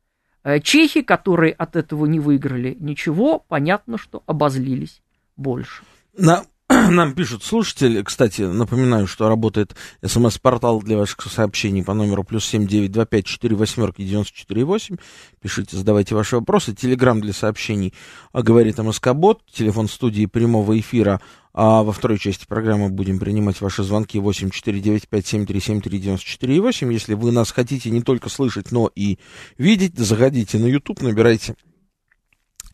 Э, 0.45 0.61
чехи, 0.61 1.03
которые 1.03 1.53
от 1.53 1.77
этого 1.77 2.07
не 2.07 2.21
выиграли 2.21 2.77
ничего, 2.79 3.45
понятно, 3.49 3.99
что 3.99 4.23
обозлились 4.27 5.03
больше. 5.37 5.83
На 6.17 6.45
Нам 6.91 7.15
пишут 7.15 7.45
слушатели, 7.45 8.03
кстати, 8.03 8.43
напоминаю, 8.43 9.07
что 9.07 9.27
работает 9.27 9.75
смс-портал 10.05 10.83
для 10.83 10.99
ваших 10.99 11.23
сообщений 11.23 11.83
по 11.83 11.95
номеру 11.95 12.25
плюс 12.25 12.45
семь 12.45 12.67
девять 12.67 12.93
два 12.93 13.07
пять 13.07 13.25
четыре 13.25 13.57
восьмерки 13.57 14.05
девяносто 14.05 14.37
четыре 14.37 14.65
восемь. 14.65 14.97
Пишите, 15.41 15.79
задавайте 15.79 16.15
ваши 16.15 16.37
вопросы. 16.37 16.75
Телеграмм 16.75 17.23
для 17.23 17.33
сообщений 17.33 17.95
а, 18.33 18.43
говорит 18.43 18.77
МСК-бот, 18.77 19.41
телефон 19.51 19.89
студии 19.89 20.27
прямого 20.27 20.79
эфира. 20.79 21.23
А 21.55 21.83
во 21.83 21.93
второй 21.93 22.19
части 22.19 22.45
программы 22.47 22.91
будем 22.91 23.19
принимать 23.19 23.63
ваши 23.63 23.83
звонки 23.83 24.19
8 24.19 24.51
4 24.51 24.81
9 24.81 25.09
5 25.09 25.27
7 25.27 25.47
3 25.47 25.61
7 25.61 25.81
3 25.81 25.99
94 25.99 26.61
8. 26.61 26.93
Если 26.93 27.15
вы 27.15 27.33
нас 27.33 27.51
хотите 27.51 27.89
не 27.91 28.03
только 28.03 28.29
слышать, 28.29 28.73
но 28.73 28.91
и 28.95 29.19
видеть, 29.57 29.97
заходите 29.97 30.59
на 30.59 30.67
YouTube, 30.67 31.01
набирайте 31.01 31.57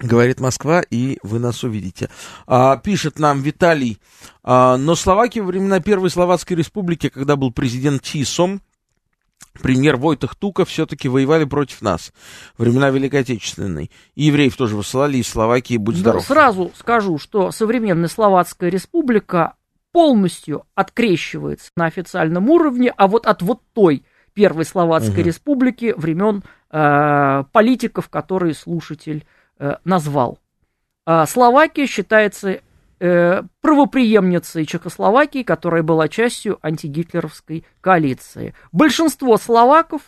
Говорит 0.01 0.41
Москва, 0.41 0.83
и 0.83 1.19
вы 1.23 1.39
нас 1.39 1.63
увидите. 1.63 2.11
А, 2.47 2.77
пишет 2.77 3.19
нам 3.19 3.43
Виталий. 3.43 3.99
А, 4.43 4.77
но 4.77 4.97
Словакия 4.97 5.41
во 5.41 5.49
времена 5.49 5.81
Первой 5.81 6.11
Словацкой 6.11 6.57
Республики, 6.57 7.09
когда 7.09 7.37
был 7.37 7.53
президент 7.53 8.03
Тисом, 8.03 8.61
премьер 9.63 9.97
Войтах 9.97 10.35
Тука 10.35 10.65
все-таки 10.65 11.09
воевали 11.09 11.45
против 11.45 11.81
нас. 11.81 12.13
Времена 12.59 12.91
Великой 12.91 13.21
Отечественной. 13.21 13.91
И 14.17 14.25
евреев 14.25 14.57
тоже 14.57 14.77
высылали 14.77 15.19
из 15.19 15.29
Словакии, 15.29 15.77
будь 15.77 15.97
здоров. 15.97 16.27
Да, 16.27 16.35
сразу 16.35 16.73
скажу, 16.77 17.19
что 17.19 17.53
современная 17.53 18.09
Словацкая 18.09 18.71
Республика 18.71 19.55
полностью 19.93 20.65
открещивается 20.75 21.71
на 21.77 21.87
официальном 21.87 22.51
уровне, 22.51 22.93
а 22.97 23.07
вот 23.07 23.27
от 23.27 23.43
вот 23.43 23.61
той 23.75 24.05
Первой 24.33 24.65
Словацкой 24.65 25.21
угу. 25.21 25.29
Республики 25.29 25.95
времен 25.97 26.43
э, 26.73 27.45
политиков, 27.53 28.09
которые 28.09 28.55
слушатель 28.55 29.25
Э, 29.59 29.77
назвал. 29.85 30.41
А 31.07 31.27
Словакия 31.27 31.87
считается 31.87 32.61
э, 32.99 33.43
правоприемницей 33.61 34.67
Чехословакии, 34.67 35.45
которая 35.45 35.83
была 35.85 36.09
частью 36.09 36.59
антигитлеровской 36.61 37.65
коалиции. 37.81 38.55
Большинство 38.73 39.37
словаков 39.37 40.03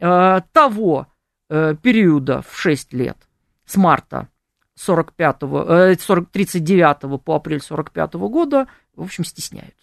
э, 0.00 0.40
того 0.52 1.06
периода 1.48 2.40
в 2.40 2.56
6 2.56 2.94
лет, 2.94 3.18
с 3.66 3.76
марта 3.76 4.28
45 4.76 5.40
40, 6.00 6.30
39 6.30 7.22
по 7.22 7.36
апрель 7.36 7.60
45 7.60 8.14
года, 8.14 8.66
в 8.96 9.02
общем, 9.02 9.24
стесняются. 9.24 9.74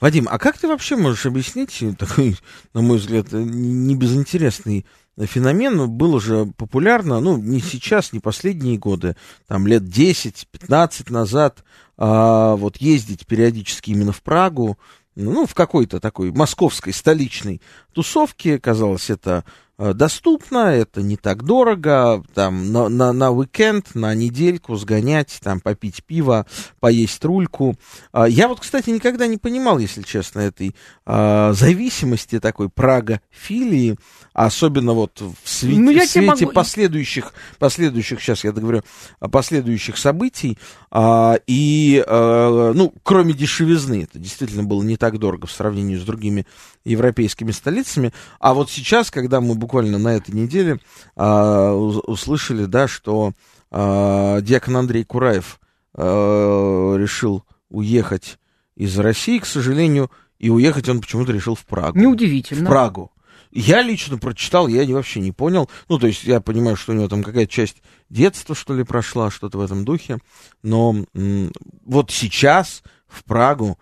Вадим, 0.00 0.28
а 0.30 0.38
как 0.38 0.58
ты 0.58 0.68
вообще 0.68 0.96
можешь 0.96 1.26
объяснить 1.26 1.82
такой, 1.98 2.36
на 2.74 2.82
мой 2.82 2.98
взгляд, 2.98 3.32
не 3.32 3.94
безинтересный 3.94 4.86
феномен 5.18 5.90
был 5.90 6.14
уже 6.14 6.46
популярно, 6.56 7.20
ну, 7.20 7.36
не 7.36 7.60
сейчас, 7.60 8.12
не 8.12 8.20
последние 8.20 8.78
годы, 8.78 9.16
там 9.46 9.66
лет 9.66 9.82
10-15 9.82 11.12
назад, 11.12 11.64
а, 11.96 12.56
вот 12.56 12.78
ездить 12.78 13.26
периодически 13.26 13.90
именно 13.90 14.12
в 14.12 14.22
Прагу, 14.22 14.78
ну, 15.14 15.46
в 15.46 15.54
какой-то 15.54 16.00
такой 16.00 16.32
московской 16.32 16.92
столичной 16.92 17.60
тусовке, 17.92 18.58
казалось, 18.58 19.10
это 19.10 19.44
э, 19.71 19.71
доступно, 19.78 20.58
это 20.74 21.02
не 21.02 21.16
так 21.16 21.44
дорого, 21.44 22.22
там 22.34 22.72
на, 22.72 22.88
на, 22.88 23.12
на 23.12 23.30
уикенд, 23.30 23.94
на 23.94 24.14
недельку 24.14 24.76
сгонять, 24.76 25.38
там 25.42 25.60
попить 25.60 26.04
пиво, 26.04 26.46
поесть 26.80 27.24
рульку. 27.24 27.76
А, 28.12 28.28
я 28.28 28.48
вот, 28.48 28.60
кстати, 28.60 28.90
никогда 28.90 29.26
не 29.26 29.38
понимал, 29.38 29.78
если 29.78 30.02
честно, 30.02 30.40
этой 30.40 30.74
а, 31.04 31.52
зависимости 31.52 32.38
такой 32.38 32.68
Прага-филии, 32.68 33.96
особенно 34.32 34.92
вот 34.92 35.20
в 35.20 35.48
свете, 35.48 35.80
ну, 35.80 35.90
я 35.90 36.06
в 36.06 36.08
свете 36.08 36.46
могу... 36.46 36.52
последующих, 36.52 37.32
последующих, 37.58 38.20
сейчас 38.20 38.44
я 38.44 38.52
договорю, 38.52 38.82
последующих 39.30 39.96
событий, 39.96 40.58
а, 40.90 41.38
и, 41.46 42.04
а, 42.06 42.72
ну, 42.74 42.92
кроме 43.02 43.34
дешевизны, 43.34 44.04
это 44.04 44.18
действительно 44.18 44.64
было 44.64 44.82
не 44.82 44.96
так 44.96 45.18
дорого 45.18 45.46
в 45.46 45.52
сравнении 45.52 45.96
с 45.96 46.02
другими 46.02 46.46
европейскими 46.84 47.50
столицами, 47.52 48.12
а 48.40 48.54
вот 48.54 48.70
сейчас, 48.70 49.10
когда 49.10 49.40
мы 49.40 49.54
буквально 49.62 49.98
на 49.98 50.14
этой 50.16 50.34
неделе 50.34 50.78
а, 51.16 51.72
услышали, 51.72 52.66
да, 52.66 52.88
что 52.88 53.32
а, 53.70 54.40
диакон 54.40 54.76
Андрей 54.76 55.04
Кураев 55.04 55.60
а, 55.94 56.94
решил 56.96 57.44
уехать 57.70 58.38
из 58.76 58.98
России, 58.98 59.38
к 59.38 59.46
сожалению, 59.46 60.10
и 60.38 60.50
уехать 60.50 60.88
он 60.88 61.00
почему-то 61.00 61.32
решил 61.32 61.54
в 61.54 61.64
Прагу. 61.64 61.98
Неудивительно. 61.98 62.66
В 62.66 62.68
Прагу. 62.68 63.12
Я 63.52 63.82
лично 63.82 64.18
прочитал, 64.18 64.66
я 64.66 64.84
вообще 64.94 65.20
не 65.20 65.30
понял. 65.30 65.68
Ну, 65.88 65.98
то 65.98 66.06
есть 66.06 66.24
я 66.24 66.40
понимаю, 66.40 66.76
что 66.76 66.92
у 66.92 66.94
него 66.94 67.08
там 67.08 67.22
какая-то 67.22 67.52
часть 67.52 67.82
детства, 68.08 68.54
что 68.54 68.74
ли, 68.74 68.82
прошла, 68.82 69.30
что-то 69.30 69.58
в 69.58 69.60
этом 69.60 69.84
духе. 69.84 70.18
Но 70.62 71.04
м- 71.14 71.52
вот 71.84 72.10
сейчас 72.10 72.82
в 73.06 73.24
Прагу 73.24 73.78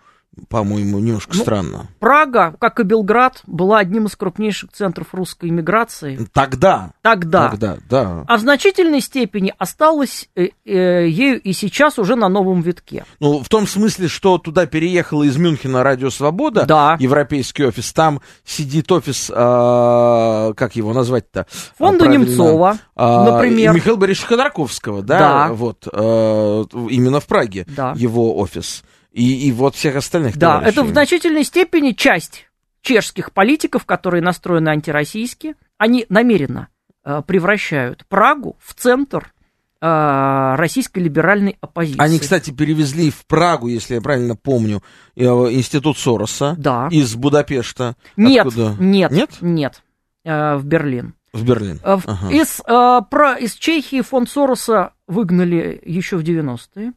по-моему, 0.49 0.99
немножко 0.99 1.35
ну, 1.35 1.41
странно. 1.41 1.87
Прага, 1.99 2.55
как 2.57 2.79
и 2.79 2.83
Белград, 2.83 3.41
была 3.47 3.79
одним 3.79 4.05
из 4.05 4.15
крупнейших 4.15 4.71
центров 4.71 5.13
русской 5.13 5.49
иммиграции. 5.49 6.19
Тогда. 6.31 6.91
Тогда. 7.01 7.49
Тогда, 7.49 7.77
да. 7.89 8.23
А 8.27 8.37
в 8.37 8.39
значительной 8.39 9.01
степени 9.01 9.53
осталась 9.57 10.29
э, 10.35 10.49
э, 10.65 11.07
ею 11.09 11.41
и 11.41 11.51
сейчас 11.51 11.99
уже 11.99 12.15
на 12.15 12.29
новом 12.29 12.61
витке. 12.61 13.03
Ну, 13.19 13.43
в 13.43 13.49
том 13.49 13.67
смысле, 13.67 14.07
что 14.07 14.37
туда 14.37 14.67
переехала 14.67 15.23
из 15.23 15.35
Мюнхена 15.35 15.83
Радио 15.83 16.09
Свобода, 16.09 16.65
да. 16.65 16.95
европейский 16.99 17.65
офис, 17.65 17.91
там 17.91 18.21
сидит 18.45 18.89
офис, 18.89 19.29
э, 19.29 19.33
как 19.33 20.75
его 20.77 20.93
назвать-то? 20.93 21.45
Фонда 21.77 22.07
Немцова, 22.07 22.77
э, 22.95 23.03
например. 23.03 23.73
Михаила 23.73 23.97
Борисовича 23.97 24.29
Ходорковского, 24.29 25.01
да? 25.01 25.19
Да. 25.19 25.53
Вот, 25.53 25.87
э, 25.91 26.63
именно 26.89 27.19
в 27.19 27.27
Праге 27.27 27.65
да. 27.67 27.93
его 27.97 28.37
офис 28.37 28.83
и, 29.11 29.47
и 29.47 29.51
вот 29.51 29.75
всех 29.75 29.95
остальных 29.95 30.37
Да, 30.37 30.53
товарищей. 30.55 30.71
это 30.71 30.83
в 30.83 30.89
значительной 30.89 31.43
степени 31.43 31.91
часть 31.91 32.47
чешских 32.81 33.31
политиков, 33.31 33.85
которые 33.85 34.21
настроены 34.21 34.69
антироссийски, 34.69 35.55
они 35.77 36.05
намеренно 36.09 36.69
э, 37.03 37.21
превращают 37.25 38.05
Прагу 38.07 38.57
в 38.59 38.73
центр 38.73 39.33
э, 39.81 40.55
российской 40.55 40.99
либеральной 40.99 41.57
оппозиции. 41.61 42.01
Они, 42.01 42.19
кстати, 42.19 42.51
перевезли 42.51 43.11
в 43.11 43.25
Прагу, 43.27 43.67
если 43.67 43.95
я 43.95 44.01
правильно 44.01 44.35
помню, 44.35 44.81
э, 45.15 45.23
институт 45.23 45.97
Сороса 45.97 46.55
да. 46.57 46.87
из 46.91 47.15
Будапешта. 47.15 47.95
Нет, 48.15 48.47
Откуда? 48.47 48.75
нет, 48.79 49.11
нет, 49.11 49.29
нет, 49.41 49.83
э, 50.23 50.55
в 50.55 50.65
Берлин. 50.65 51.15
В 51.33 51.45
Берлин. 51.45 51.79
Ага. 51.83 52.29
Из, 52.29 52.59
про, 52.65 53.37
из 53.37 53.53
Чехии 53.53 54.01
фонд 54.01 54.29
Сороса 54.29 54.93
выгнали 55.07 55.81
еще 55.85 56.17
в 56.17 56.23
90-е. 56.23 56.91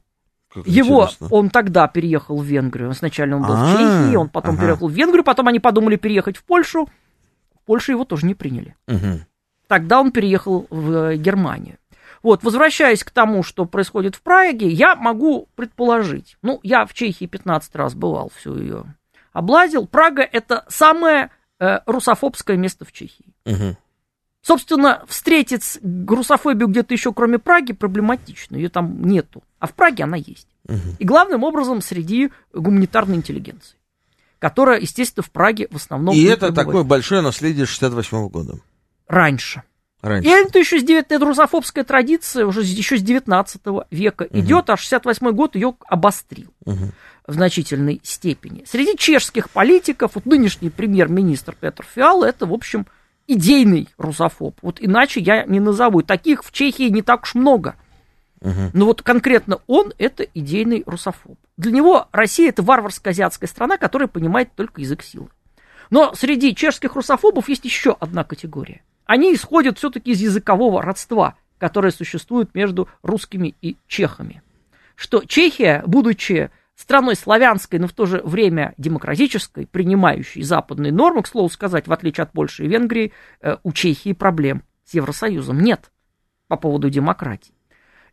Как 0.55 0.67
Его, 0.67 1.03
интересно. 1.03 1.29
он 1.31 1.51
тогда 1.51 1.89
переехал 1.89 2.37
в 2.37 2.45
Венгрию. 2.45 2.93
Сначала 2.95 3.35
он 3.35 3.43
был 3.43 3.55
А-а-а. 3.55 3.67
в 3.67 3.73
Чехии, 3.73 4.17
он 4.17 4.29
потом 4.29 4.55
ага. 4.55 4.63
переехал 4.63 4.89
в 4.89 4.93
Венгрию, 4.93 5.25
потом 5.25 5.49
они 5.49 5.59
подумали 5.59 5.97
переехать 5.97 6.37
в 6.37 6.45
Польшу. 6.45 6.89
В 7.55 7.67
Польше 7.67 7.93
его 7.93 8.05
тоже 8.05 8.27
не 8.27 8.35
приняли. 8.35 8.77
Угу. 8.87 9.21
Тогда 9.67 10.01
он 10.01 10.13
переехал 10.13 10.67
в 10.71 11.17
Германию. 11.17 11.79
Вот, 12.23 12.43
возвращаясь 12.43 13.05
к 13.05 13.11
тому, 13.11 13.43
что 13.43 13.67
происходит 13.67 14.15
в 14.15 14.23
Праге, 14.23 14.69
я 14.69 14.95
могу 14.95 15.49
предположить. 15.57 16.39
Ну, 16.41 16.61
я 16.63 16.87
в 16.87 16.95
Чехии 16.95 17.27
15 17.27 17.75
раз 17.77 17.95
бывал, 17.95 18.31
всю 18.35 18.57
ее 18.57 18.85
облазил. 19.33 19.87
Прага– 19.87 20.23
это 20.33 20.65
самое 20.69 21.31
э, 21.59 21.81
русофобское 21.85 22.57
место 22.57 22.87
в 22.87 22.93
Чехии. 22.93 23.35
Угу. 23.45 23.77
Собственно, 24.45 25.03
встретить 25.09 25.79
русофобию 26.07 26.69
где-то 26.69 26.93
еще 26.93 27.15
кроме 27.15 27.39
Праги 27.39 27.73
проблематично, 27.73 28.57
ее 28.57 28.69
там 28.69 29.03
нету. 29.03 29.43
А 29.59 29.67
в 29.67 29.73
Праге 29.73 30.05
она 30.05 30.19
есть. 30.19 30.49
Угу. 30.69 30.97
И 30.99 31.05
главным 31.05 31.45
образом 31.45 31.81
среди 31.81 32.31
гуманитарной 32.53 33.17
интеллигенции, 33.17 33.79
которая, 34.39 34.79
естественно, 34.81 35.23
в 35.23 35.31
Праге 35.31 35.67
в 35.71 35.77
основном... 35.77 36.15
И 36.15 36.23
это 36.25 36.49
пребывает. 36.49 36.55
такое 36.57 36.83
большое 36.85 37.23
наследие 37.23 37.65
68 37.65 38.19
-го 38.19 38.29
года. 38.29 38.59
Раньше. 39.09 39.63
Раньше. 40.03 40.29
И 40.29 40.31
это 40.31 40.59
еще 40.59 40.79
с 40.79 40.83
9, 40.83 41.07
это 41.09 41.25
русофобская 41.25 41.83
традиция 41.83 42.45
уже 42.45 42.61
еще 42.61 42.99
с 42.99 43.03
19 43.03 43.63
века 43.91 44.25
угу. 44.25 44.39
идет, 44.39 44.69
а 44.69 44.77
68 44.77 45.31
год 45.31 45.55
ее 45.55 45.75
обострил 45.87 46.53
угу. 46.67 46.91
в 47.27 47.33
значительной 47.33 48.03
степени. 48.03 48.65
Среди 48.67 48.99
чешских 48.99 49.49
политиков, 49.49 50.11
вот 50.17 50.27
нынешний 50.27 50.69
премьер-министр 50.69 51.57
Петр 51.59 51.87
Фиал, 51.95 52.23
это, 52.23 52.45
в 52.45 52.53
общем, 52.53 52.85
идейный 53.27 53.89
русофоб. 53.99 54.57
Вот 54.63 54.79
иначе 54.81 55.21
я 55.21 55.45
не 55.45 55.61
назову. 55.61 56.03
Таких 56.03 56.45
в 56.45 56.53
Чехии 56.53 56.89
не 56.89 57.03
так 57.03 57.23
уж 57.23 57.35
много. 57.35 57.77
Угу. 58.41 58.71
Но 58.73 58.87
вот 58.87 59.03
конкретно 59.03 59.61
он 59.67 59.93
это 59.99 60.23
идейный 60.23 60.83
русофоб. 60.87 61.39
Для 61.57 61.73
него 61.73 62.09
Россия 62.13 62.51
это 62.51 62.63
варварская 62.63 63.13
азиатская 63.13 63.49
страна, 63.49 63.79
которая 63.79 64.09
понимает 64.09 64.51
только 64.55 64.81
язык 64.81 65.03
силы. 65.03 65.29
Но 65.91 66.15
среди 66.15 66.55
чешских 66.55 66.95
русофобов 66.95 67.49
есть 67.49 67.65
еще 67.65 67.97
одна 68.01 68.25
категория. 68.25 68.83
Они 69.07 69.35
исходят 69.35 69.79
все-таки 69.79 70.13
из 70.13 70.21
языкового 70.21 70.83
родства, 70.83 71.37
которое 71.59 71.93
существует 71.93 72.55
между 72.55 72.89
русскими 73.03 73.55
и 73.63 73.77
чехами. 73.87 74.43
Что 74.97 75.25
Чехия, 75.25 75.83
будучи 75.87 76.51
страной 76.77 77.17
славянской, 77.17 77.79
но 77.79 77.87
в 77.87 77.93
то 77.93 78.07
же 78.07 78.21
время 78.25 78.75
демократической, 78.79 79.67
принимающей 79.67 80.43
западные 80.43 80.93
нормы, 80.93 81.23
к 81.23 81.29
слову 81.29 81.49
сказать, 81.49 81.87
в 81.87 81.93
отличие 81.93 82.23
от 82.23 82.33
Польши 82.33 82.65
и 82.65 82.69
Венгрии, 82.69 83.13
э, 83.41 83.57
у 83.63 83.73
Чехии 83.73 84.13
проблем 84.13 84.63
с 84.85 84.95
Евросоюзом 84.95 85.61
нет 85.61 85.91
по 86.49 86.57
поводу 86.57 86.91
демократии. 86.91 87.55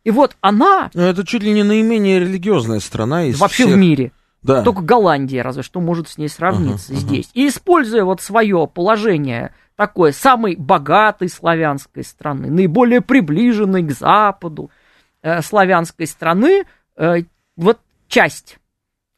И 0.04 0.10
вот 0.10 0.36
она... 0.40 0.90
Но 0.94 1.02
это 1.02 1.24
чуть 1.24 1.42
ли 1.42 1.52
не 1.52 1.62
наименее 1.62 2.20
религиозная 2.20 2.80
страна 2.80 3.24
из 3.24 3.38
Вообще 3.38 3.64
всех... 3.64 3.76
в 3.76 3.78
мире. 3.78 4.12
Да. 4.42 4.62
Только 4.62 4.82
Голландия 4.82 5.42
разве 5.42 5.62
что 5.62 5.80
может 5.80 6.08
с 6.08 6.18
ней 6.18 6.28
сравниться 6.28 6.92
ага, 6.92 7.00
здесь. 7.00 7.26
Ага. 7.26 7.40
И 7.40 7.48
используя 7.48 8.04
вот 8.04 8.20
свое 8.20 8.68
положение 8.72 9.54
такой 9.76 10.12
самой 10.12 10.56
богатой 10.56 11.28
славянской 11.28 12.02
страны, 12.02 12.50
наиболее 12.50 13.00
приближенной 13.00 13.82
к 13.84 13.92
Западу 13.92 14.70
э, 15.22 15.42
славянской 15.42 16.08
страны, 16.08 16.64
э, 16.96 17.22
вот 17.56 17.78
часть 18.12 18.58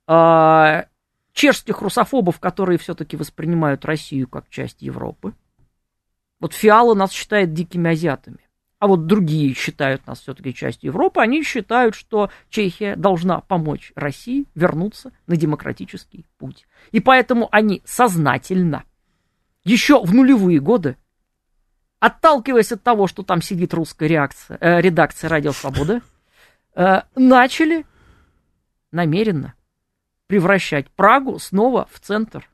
э, 0.07 0.83
чешских 1.33 1.83
русофобов, 1.83 2.39
которые 2.39 2.79
все-таки 2.79 3.17
воспринимают 3.17 3.85
Россию 3.85 4.29
как 4.29 4.49
часть 4.49 4.83
Европы. 4.83 5.35
Вот 6.39 6.55
Фиала 6.55 6.95
нас 6.95 7.11
считает 7.11 7.53
дикими 7.53 7.91
азиатами. 7.91 8.39
А 8.79 8.87
вот 8.87 9.07
другие 9.07 9.53
считают 9.55 10.07
нас 10.07 10.21
все-таки 10.21 10.55
частью 10.55 10.91
Европы. 10.91 11.21
Они 11.21 11.43
считают, 11.43 11.97
что 11.97 12.31
Чехия 12.51 12.95
должна 12.95 13.41
помочь 13.41 13.93
России 13.97 14.47
вернуться 14.55 15.11
на 15.27 15.37
демократический 15.37 16.25
путь. 16.39 16.69
И 16.93 17.01
поэтому 17.01 17.49
они 17.51 17.83
сознательно, 17.85 18.85
еще 19.65 20.01
в 20.05 20.15
нулевые 20.15 20.61
годы, 20.61 20.97
отталкиваясь 21.99 22.71
от 22.71 22.85
того, 22.85 23.09
что 23.09 23.25
там 23.25 23.43
сидит 23.43 23.75
русская 23.75 24.07
реакция, 24.07 24.57
э, 24.61 24.81
редакция 24.81 25.29
«Радио 25.31 25.51
Свобода», 25.51 26.01
э, 26.77 27.01
начали 27.17 27.87
намеренно 28.95 29.55
превращать 30.27 30.91
Прагу 30.91 31.39
снова 31.39 31.87
в 31.91 32.01
центр 32.01 32.49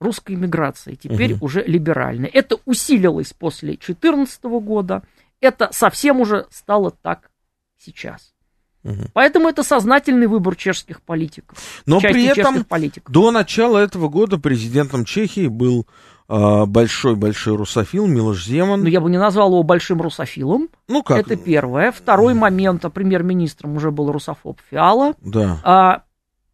русской 0.00 0.34
миграции, 0.34 0.96
теперь 0.96 1.34
угу. 1.34 1.46
уже 1.46 1.62
либеральной. 1.62 2.28
Это 2.28 2.58
усилилось 2.64 3.32
после 3.32 3.70
2014 3.70 4.44
года, 4.44 5.02
это 5.40 5.68
совсем 5.72 6.20
уже 6.20 6.46
стало 6.50 6.90
так 6.90 7.30
сейчас. 7.78 8.34
Угу. 8.82 9.10
Поэтому 9.14 9.48
это 9.48 9.62
сознательный 9.62 10.26
выбор 10.26 10.56
чешских 10.56 11.00
политиков. 11.00 11.58
Но 11.86 12.00
при 12.00 12.26
этом 12.26 12.64
политиков. 12.64 13.12
до 13.12 13.30
начала 13.30 13.78
этого 13.78 14.08
года 14.08 14.38
президентом 14.38 15.04
Чехии 15.04 15.46
был 15.46 15.86
большой-большой 16.28 17.56
русофил 17.56 18.06
Милош 18.06 18.44
Земан. 18.46 18.82
Ну, 18.82 18.88
я 18.88 19.00
бы 19.00 19.10
не 19.10 19.18
назвал 19.18 19.50
его 19.50 19.62
большим 19.62 20.00
русофилом. 20.00 20.68
Ну, 20.88 21.02
как? 21.02 21.18
Это 21.18 21.36
первое. 21.36 21.92
Второй 21.92 22.34
момент, 22.34 22.84
а 22.84 22.90
премьер-министром 22.90 23.76
уже 23.76 23.90
был 23.90 24.10
русофоб 24.10 24.58
Фиала. 24.70 25.14
Да. 25.20 25.60
А, 25.62 26.02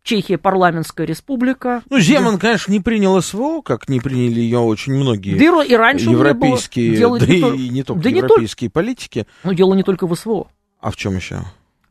Чехия 0.03 0.39
парламентская 0.39 1.07
республика. 1.07 1.83
Ну, 1.91 2.01
Земан, 2.01 2.39
конечно, 2.39 2.73
не 2.73 2.81
принял 2.81 3.21
СВО, 3.21 3.61
как 3.61 3.89
не 3.89 4.01
приняли 4.01 4.41
ее 4.41 4.59
очень 4.59 4.95
многие 4.95 5.37
да 5.39 5.63
и 5.63 5.75
раньше 5.75 6.11
европейские, 6.11 7.01
было, 7.01 7.19
да 7.19 7.27
и 7.27 7.69
не 7.69 7.83
только 7.83 8.03
да 8.03 8.09
европейские 8.09 8.67
не 8.67 8.71
политики. 8.71 9.27
Но 9.45 9.53
дело 9.53 9.75
не 9.75 9.83
только 9.83 10.07
в 10.07 10.15
СВО. 10.15 10.49
А 10.81 10.91
в 10.91 10.97
чем 10.97 11.17
еще? 11.17 11.43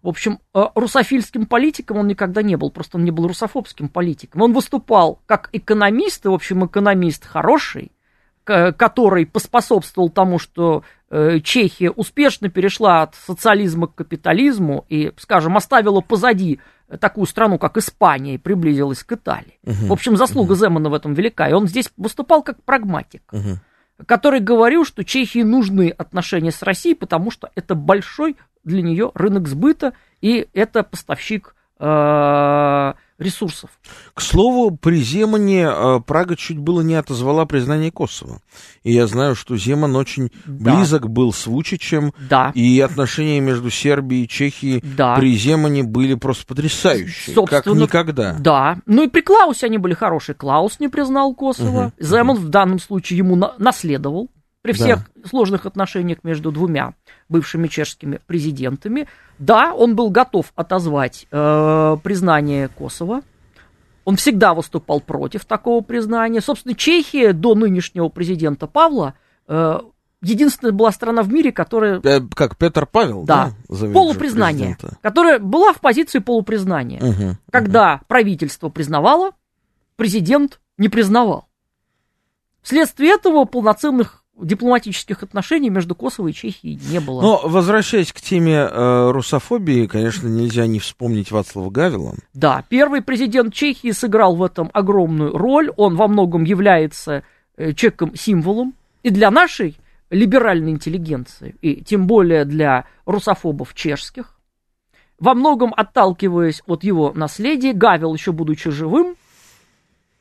В 0.01 0.07
общем, 0.07 0.39
э, 0.53 0.63
русофильским 0.75 1.45
политиком 1.45 1.97
он 1.97 2.07
никогда 2.07 2.41
не 2.41 2.55
был, 2.55 2.71
просто 2.71 2.97
он 2.97 3.03
не 3.03 3.11
был 3.11 3.27
русофобским 3.27 3.89
политиком. 3.89 4.41
Он 4.41 4.53
выступал 4.53 5.21
как 5.25 5.49
экономист, 5.51 6.25
и, 6.25 6.29
в 6.29 6.33
общем, 6.33 6.65
экономист 6.65 7.25
хороший, 7.25 7.91
который 8.45 9.27
поспособствовал 9.27 10.09
тому, 10.09 10.39
что 10.39 10.83
э, 11.11 11.39
Чехия 11.43 11.91
успешно 11.91 12.49
перешла 12.49 13.03
от 13.03 13.13
социализма 13.13 13.85
к 13.85 13.93
капитализму 13.95 14.85
и, 14.89 15.13
скажем, 15.17 15.55
оставила 15.55 16.01
позади 16.01 16.59
такую 16.99 17.27
страну, 17.27 17.59
как 17.59 17.77
Испания, 17.77 18.35
и 18.35 18.37
приблизилась 18.37 19.03
к 19.03 19.11
Италии. 19.11 19.59
Угу. 19.63 19.87
В 19.87 19.91
общем, 19.93 20.17
заслуга 20.17 20.53
угу. 20.53 20.59
Земана 20.59 20.89
в 20.89 20.93
этом 20.93 21.13
велика. 21.13 21.47
И 21.47 21.53
он 21.53 21.67
здесь 21.67 21.91
выступал 21.97 22.41
как 22.41 22.63
прагматик, 22.63 23.21
угу. 23.31 23.59
который 24.07 24.39
говорил, 24.39 24.85
что 24.85 25.03
Чехии 25.03 25.43
нужны 25.43 25.89
отношения 25.89 26.51
с 26.51 26.63
Россией, 26.63 26.95
потому 26.95 27.29
что 27.29 27.51
это 27.55 27.75
большой 27.75 28.35
для 28.63 28.81
нее 28.81 29.11
рынок 29.13 29.47
сбыта, 29.47 29.93
и 30.21 30.47
это 30.53 30.83
поставщик 30.83 31.55
э, 31.79 32.93
ресурсов. 33.19 33.69
К 34.13 34.21
слову, 34.21 34.75
при 34.75 35.01
Земане 35.01 35.69
э, 35.69 35.99
Прага 36.05 36.35
чуть 36.35 36.57
было 36.57 36.81
не 36.81 36.95
отозвала 36.95 37.45
признание 37.45 37.91
Косово. 37.91 38.41
И 38.83 38.91
я 38.91 39.07
знаю, 39.07 39.35
что 39.35 39.57
Земан 39.57 39.95
очень 39.95 40.31
да. 40.45 40.75
близок 40.75 41.09
был 41.09 41.33
с 41.33 41.45
Вучичем. 41.45 42.13
Да. 42.29 42.51
И 42.55 42.79
отношения 42.79 43.39
между 43.39 43.69
Сербией 43.69 44.25
и 44.25 44.27
Чехией 44.27 44.81
да. 44.83 45.15
при 45.15 45.35
Земане 45.35 45.83
были 45.83 46.15
просто 46.15 46.45
потрясающие. 46.45 47.35
Собственно, 47.35 47.63
как 47.63 47.65
никогда. 47.81 48.35
Да. 48.39 48.77
Ну 48.85 49.03
и 49.03 49.07
при 49.07 49.21
Клаусе 49.21 49.67
они 49.67 49.77
были 49.77 49.93
хорошие. 49.93 50.35
Клаус 50.35 50.79
не 50.79 50.87
признал 50.87 51.33
Косово. 51.33 51.87
Угу. 51.97 52.05
Земан 52.05 52.37
угу. 52.37 52.45
в 52.45 52.49
данном 52.49 52.79
случае 52.79 53.17
ему 53.17 53.35
на- 53.35 53.53
наследовал 53.57 54.29
при 54.61 54.73
всех 54.73 55.09
да. 55.15 55.29
сложных 55.29 55.65
отношениях 55.65 56.19
между 56.23 56.51
двумя 56.51 56.93
бывшими 57.29 57.67
чешскими 57.67 58.19
президентами. 58.27 59.07
Да, 59.37 59.73
он 59.73 59.95
был 59.95 60.09
готов 60.09 60.51
отозвать 60.55 61.27
э, 61.31 61.97
признание 62.03 62.67
Косово. 62.67 63.21
Он 64.05 64.15
всегда 64.15 64.53
выступал 64.53 65.01
против 65.01 65.45
такого 65.45 65.81
признания. 65.81 66.41
Собственно, 66.41 66.75
Чехия 66.75 67.31
до 67.31 67.55
нынешнего 67.55 68.09
президента 68.09 68.67
Павла 68.67 69.13
э, 69.47 69.79
единственная 70.21 70.73
была 70.73 70.91
страна 70.91 71.21
в 71.21 71.31
мире, 71.31 71.51
которая... 71.51 72.01
Э, 72.03 72.21
как 72.35 72.57
Петр 72.57 72.85
Павел, 72.85 73.23
да? 73.23 73.51
да 73.69 73.93
полупризнание. 73.93 74.77
Которая 75.01 75.39
была 75.39 75.73
в 75.73 75.79
позиции 75.79 76.19
полупризнания. 76.19 76.99
Угу, 77.01 77.37
когда 77.51 77.95
угу. 77.95 78.05
правительство 78.07 78.69
признавало, 78.69 79.31
президент 79.95 80.59
не 80.77 80.89
признавал. 80.89 81.47
Вследствие 82.61 83.13
этого 83.13 83.45
полноценных 83.45 84.18
дипломатических 84.41 85.23
отношений 85.23 85.69
между 85.69 85.95
Косово 85.95 86.29
и 86.29 86.33
Чехией 86.33 86.79
не 86.89 86.99
было. 86.99 87.21
Но, 87.21 87.41
возвращаясь 87.43 88.13
к 88.13 88.21
теме 88.21 88.55
э, 88.55 89.11
русофобии, 89.11 89.87
конечно, 89.87 90.27
нельзя 90.27 90.67
не 90.67 90.79
вспомнить 90.79 91.31
Вацлава 91.31 91.69
Гавила. 91.69 92.15
Да, 92.33 92.63
первый 92.69 93.01
президент 93.01 93.53
Чехии 93.53 93.91
сыграл 93.91 94.35
в 94.35 94.43
этом 94.43 94.69
огромную 94.73 95.37
роль. 95.37 95.71
Он 95.77 95.95
во 95.95 96.07
многом 96.07 96.43
является 96.43 97.23
э, 97.57 97.73
чеком-символом. 97.73 98.73
И 99.03 99.09
для 99.09 99.31
нашей 99.31 99.77
либеральной 100.09 100.71
интеллигенции, 100.71 101.55
и 101.61 101.83
тем 101.83 102.07
более 102.07 102.45
для 102.45 102.85
русофобов 103.05 103.73
чешских, 103.73 104.39
во 105.19 105.33
многом 105.33 105.73
отталкиваясь 105.75 106.63
от 106.65 106.83
его 106.83 107.11
наследия, 107.13 107.73
Гавил, 107.73 108.13
еще 108.13 108.31
будучи 108.31 108.69
живым, 108.71 109.15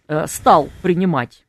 э, 0.08 0.26
стал 0.26 0.68
принимать 0.82 1.44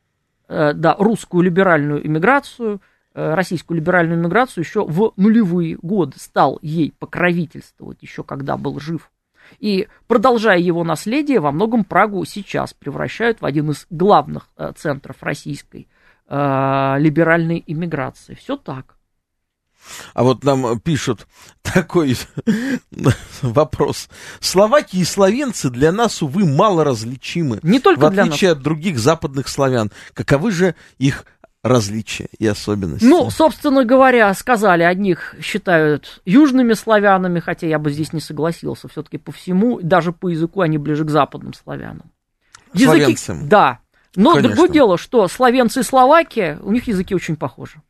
да, 0.74 0.96
русскую 0.98 1.42
либеральную 1.42 2.04
иммиграцию, 2.04 2.80
э, 3.14 3.34
российскую 3.34 3.76
либеральную 3.78 4.20
иммиграцию 4.20 4.64
еще 4.64 4.84
в 4.84 5.12
нулевые 5.16 5.76
годы, 5.80 6.18
стал 6.18 6.58
ей 6.60 6.92
покровительствовать 6.98 8.02
еще 8.02 8.24
когда 8.24 8.56
был 8.56 8.80
жив. 8.80 9.10
И 9.58 9.88
продолжая 10.06 10.58
его 10.58 10.84
наследие, 10.84 11.40
во 11.40 11.52
многом 11.52 11.84
Прагу 11.84 12.24
сейчас 12.24 12.74
превращают 12.74 13.40
в 13.40 13.46
один 13.46 13.70
из 13.70 13.86
главных 13.90 14.48
э, 14.56 14.72
центров 14.76 15.22
российской 15.22 15.88
либеральной 16.32 17.64
иммиграции. 17.66 18.34
Все 18.34 18.56
так. 18.56 18.94
А 20.14 20.22
вот 20.22 20.44
нам 20.44 20.78
пишут 20.80 21.26
такой 21.62 22.16
вопрос. 23.42 24.08
Словаки 24.40 24.96
и 24.96 25.04
словенцы 25.04 25.70
для 25.70 25.92
нас, 25.92 26.22
увы, 26.22 26.44
мало 26.46 26.84
различимы. 26.84 27.60
Не 27.62 27.80
только 27.80 28.00
в 28.00 28.04
отличие 28.06 28.52
от 28.52 28.62
других 28.62 28.98
западных 28.98 29.48
славян. 29.48 29.90
Каковы 30.14 30.50
же 30.50 30.74
их 30.98 31.24
различия 31.62 32.28
и 32.38 32.46
особенности? 32.46 33.04
Ну, 33.04 33.30
собственно 33.30 33.84
говоря, 33.84 34.32
сказали, 34.34 34.82
одних 34.82 35.34
считают 35.42 36.22
южными 36.24 36.74
славянами, 36.74 37.40
хотя 37.40 37.66
я 37.66 37.78
бы 37.78 37.90
здесь 37.90 38.12
не 38.12 38.20
согласился. 38.20 38.88
Все-таки 38.88 39.18
по 39.18 39.32
всему, 39.32 39.80
даже 39.82 40.12
по 40.12 40.28
языку 40.28 40.60
они 40.60 40.78
ближе 40.78 41.04
к 41.04 41.10
западным 41.10 41.54
славянам. 41.54 42.10
Языки, 42.72 42.86
Славянцам. 42.86 43.48
Да. 43.48 43.80
Но 44.16 44.34
Конечно. 44.34 44.56
другое 44.56 44.72
дело, 44.72 44.98
что 44.98 45.28
славянцы 45.28 45.80
и 45.80 45.84
словаки, 45.84 46.58
у 46.62 46.72
них 46.72 46.88
языки 46.88 47.14
очень 47.14 47.36
похожи. 47.36 47.80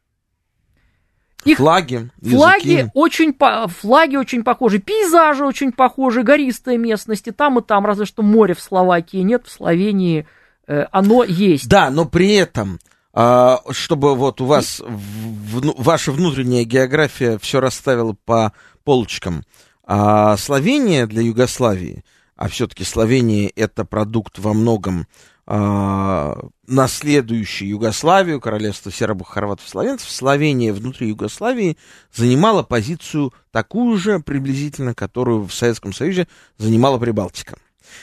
Их 1.45 1.57
флаги, 1.57 2.11
флаги 2.23 2.91
очень, 2.93 3.35
флаги 3.69 4.17
очень 4.17 4.45
похожи, 4.45 4.79
пейзажи 4.79 5.45
очень 5.45 5.73
похожи, 5.73 6.23
гористые 6.23 6.77
местности, 6.77 7.31
там 7.31 7.59
и 7.59 7.63
там, 7.63 7.87
разве 7.87 8.05
что 8.05 8.23
море 8.23 8.55
в 8.55 8.61
Словакии 8.61 9.19
нет, 9.19 9.47
в 9.47 9.51
Словении 9.51 10.27
э, 10.67 10.85
оно 10.93 11.25
есть. 11.25 11.67
Да, 11.67 11.91
но 11.91 12.05
при 12.05 12.35
этом, 12.35 12.79
э, 13.15 13.57
чтобы 13.71 14.15
вот 14.17 14.43
у 14.43 14.45
вас 14.45 14.81
в, 14.81 15.61
в, 15.61 15.83
ваша 15.83 16.13
внутренняя 16.13 16.65
география 16.65 17.39
все 17.39 17.61
расставила 17.61 18.15
по 18.27 18.53
полочкам, 18.85 19.43
э, 19.87 20.35
Словения 20.37 21.07
для 21.07 21.23
Югославии, 21.23 22.05
а 22.37 22.49
все-таки 22.49 22.85
Словения 22.85 23.49
это 23.57 23.87
продукт 23.87 24.39
во 24.39 24.53
многом 24.53 25.07
наследующей 25.47 27.69
Югославию, 27.69 28.41
королевство 28.41 28.93
сербов, 28.93 29.29
хорватов, 29.29 29.69
словенцев, 29.69 30.09
Словения 30.09 30.73
внутри 30.73 31.09
Югославии 31.09 31.77
занимала 32.15 32.63
позицию 32.63 33.33
такую 33.51 33.99
же 33.99 34.21
приблизительно, 34.21 34.95
которую 34.95 35.47
в 35.47 35.53
Советском 35.53 35.93
Союзе 35.93 36.29
занимала 36.59 36.99
Прибалтика. 36.99 37.57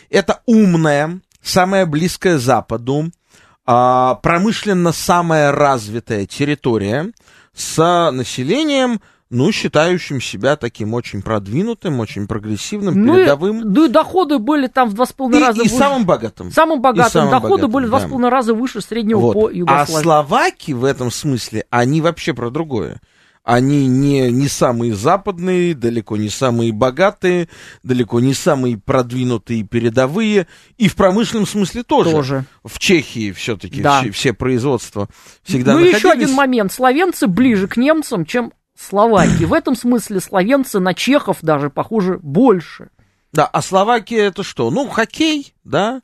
Это 0.10 0.42
умная, 0.46 1.20
самая 1.42 1.86
близкая 1.86 2.38
Западу, 2.38 3.06
э, 3.06 4.16
промышленно 4.22 4.92
самая 4.92 5.52
развитая 5.52 6.26
территория 6.26 7.12
с 7.54 8.12
населением, 8.12 9.02
ну, 9.30 9.52
считающим 9.52 10.22
себя 10.22 10.56
таким 10.56 10.94
очень 10.94 11.22
продвинутым, 11.22 12.00
очень 12.00 12.28
прогрессивным, 12.28 13.06
ну 13.06 13.16
передовым. 13.16 13.62
И, 13.62 13.64
ну 13.64 13.86
и 13.86 13.90
доходы 13.90 14.40
были 14.40 14.68
там 14.68 14.90
в 14.90 14.94
два 14.94 15.06
с 15.06 15.12
половиной 15.12 15.48
раза 15.48 15.60
и 15.60 15.64
выше. 15.64 15.76
И 15.76 15.78
самым 15.78 16.06
богатым. 16.06 16.52
Самым 16.52 16.82
богатым. 16.82 17.12
Самым 17.12 17.32
доходы 17.32 17.50
богатым, 17.50 17.72
были 17.72 17.86
в 17.86 17.90
два 17.90 18.00
с 18.00 18.04
половиной 18.04 18.30
раза 18.30 18.54
выше 18.54 18.82
среднего 18.82 19.20
вот. 19.20 19.34
по 19.34 19.50
Югославии. 19.50 20.00
А 20.00 20.02
словаки 20.02 20.72
в 20.72 20.86
этом 20.86 21.12
смысле, 21.12 21.66
они 21.70 22.00
вообще 22.02 22.34
про 22.34 22.50
другое. 22.50 23.02
Они 23.48 23.88
не, 23.88 24.30
не 24.30 24.50
самые 24.50 24.94
западные, 24.94 25.74
далеко 25.74 26.18
не 26.18 26.28
самые 26.28 26.74
богатые, 26.74 27.48
далеко 27.82 28.20
не 28.20 28.34
самые 28.34 28.78
продвинутые 28.78 29.64
передовые. 29.64 30.48
И 30.78 30.90
в 30.90 30.96
промышленном 30.96 31.48
смысле 31.48 31.84
тоже. 31.84 32.12
Тоже. 32.12 32.46
В 32.66 32.78
Чехии 32.78 33.32
все-таки 33.32 33.82
да. 33.82 34.02
все, 34.02 34.12
все 34.12 34.34
производства 34.34 35.08
всегда 35.44 35.72
Ну, 35.72 35.80
находились. 35.80 35.98
еще 35.98 36.12
один 36.12 36.34
момент. 36.34 36.74
Словенцы 36.74 37.28
ближе 37.28 37.70
к 37.70 37.78
немцам, 37.78 38.26
чем 38.26 38.52
Словакии. 38.78 39.46
В 39.46 39.54
этом 39.54 39.76
смысле 39.76 40.20
словенцы 40.20 40.80
на 40.80 40.94
чехов 40.94 41.40
даже 41.42 41.70
похожи 41.70 42.20
больше. 42.22 42.90
Да, 43.34 43.46
а 43.46 43.62
Словакия 43.62 44.26
это 44.26 44.44
что? 44.44 44.70
Ну, 44.70 44.88
хоккей, 44.88 45.54
да? 45.64 46.02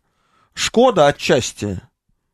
Шкода 0.53 1.07
отчасти. 1.07 1.81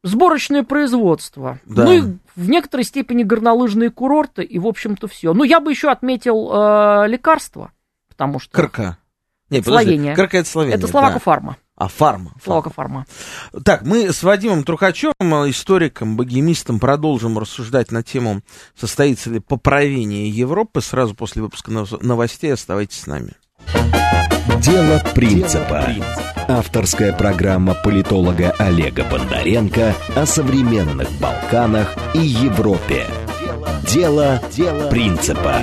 Сборочное 0.03 0.63
производство. 0.63 1.59
Да. 1.65 1.83
Ну 1.83 1.91
и 1.91 2.01
в 2.35 2.49
некоторой 2.49 2.85
степени 2.85 3.23
горнолыжные 3.23 3.91
курорты, 3.91 4.43
и, 4.43 4.57
в 4.57 4.67
общем-то, 4.67 5.07
все. 5.07 5.33
Ну, 5.33 5.43
я 5.43 5.59
бы 5.59 5.71
еще 5.71 5.91
отметил 5.91 6.49
э, 6.51 7.07
лекарства, 7.07 7.71
потому 8.07 8.39
что... 8.39 8.55
КРК. 8.55 8.97
Не, 9.49 9.61
Словения. 9.61 10.15
КРК 10.15 10.35
это 10.35 10.49
Словения. 10.49 10.77
Это 10.77 10.87
Словакофарма. 10.87 11.51
Да. 11.51 11.57
А, 11.79 11.87
фарма. 11.87 12.33
Словакофарма. 12.43 13.05
Так, 13.63 13.83
мы 13.83 14.11
с 14.11 14.21
Вадимом 14.21 14.65
Трухачевым, 14.65 15.49
историком, 15.49 16.17
богемистом, 16.17 16.77
продолжим 16.77 17.39
рассуждать 17.39 17.89
на 17.91 18.03
тему, 18.03 18.41
состоится 18.77 19.29
ли 19.29 19.39
поправление 19.39 20.29
Европы. 20.29 20.81
Сразу 20.81 21.15
после 21.15 21.41
выпуска 21.41 21.71
новостей 21.71 22.53
оставайтесь 22.53 22.99
с 22.99 23.07
нами. 23.07 23.31
Дело 24.59 25.01
принципа. 25.15 25.87
Авторская 26.49 27.13
программа 27.13 27.75
политолога 27.75 28.51
Олега 28.57 29.05
Бондаренко 29.05 29.95
о 30.17 30.25
современных 30.25 31.09
Балканах 31.13 31.95
и 32.13 32.19
Европе. 32.19 33.07
Дело, 33.87 34.41
Дело 34.51 34.89
принципа. 34.89 35.61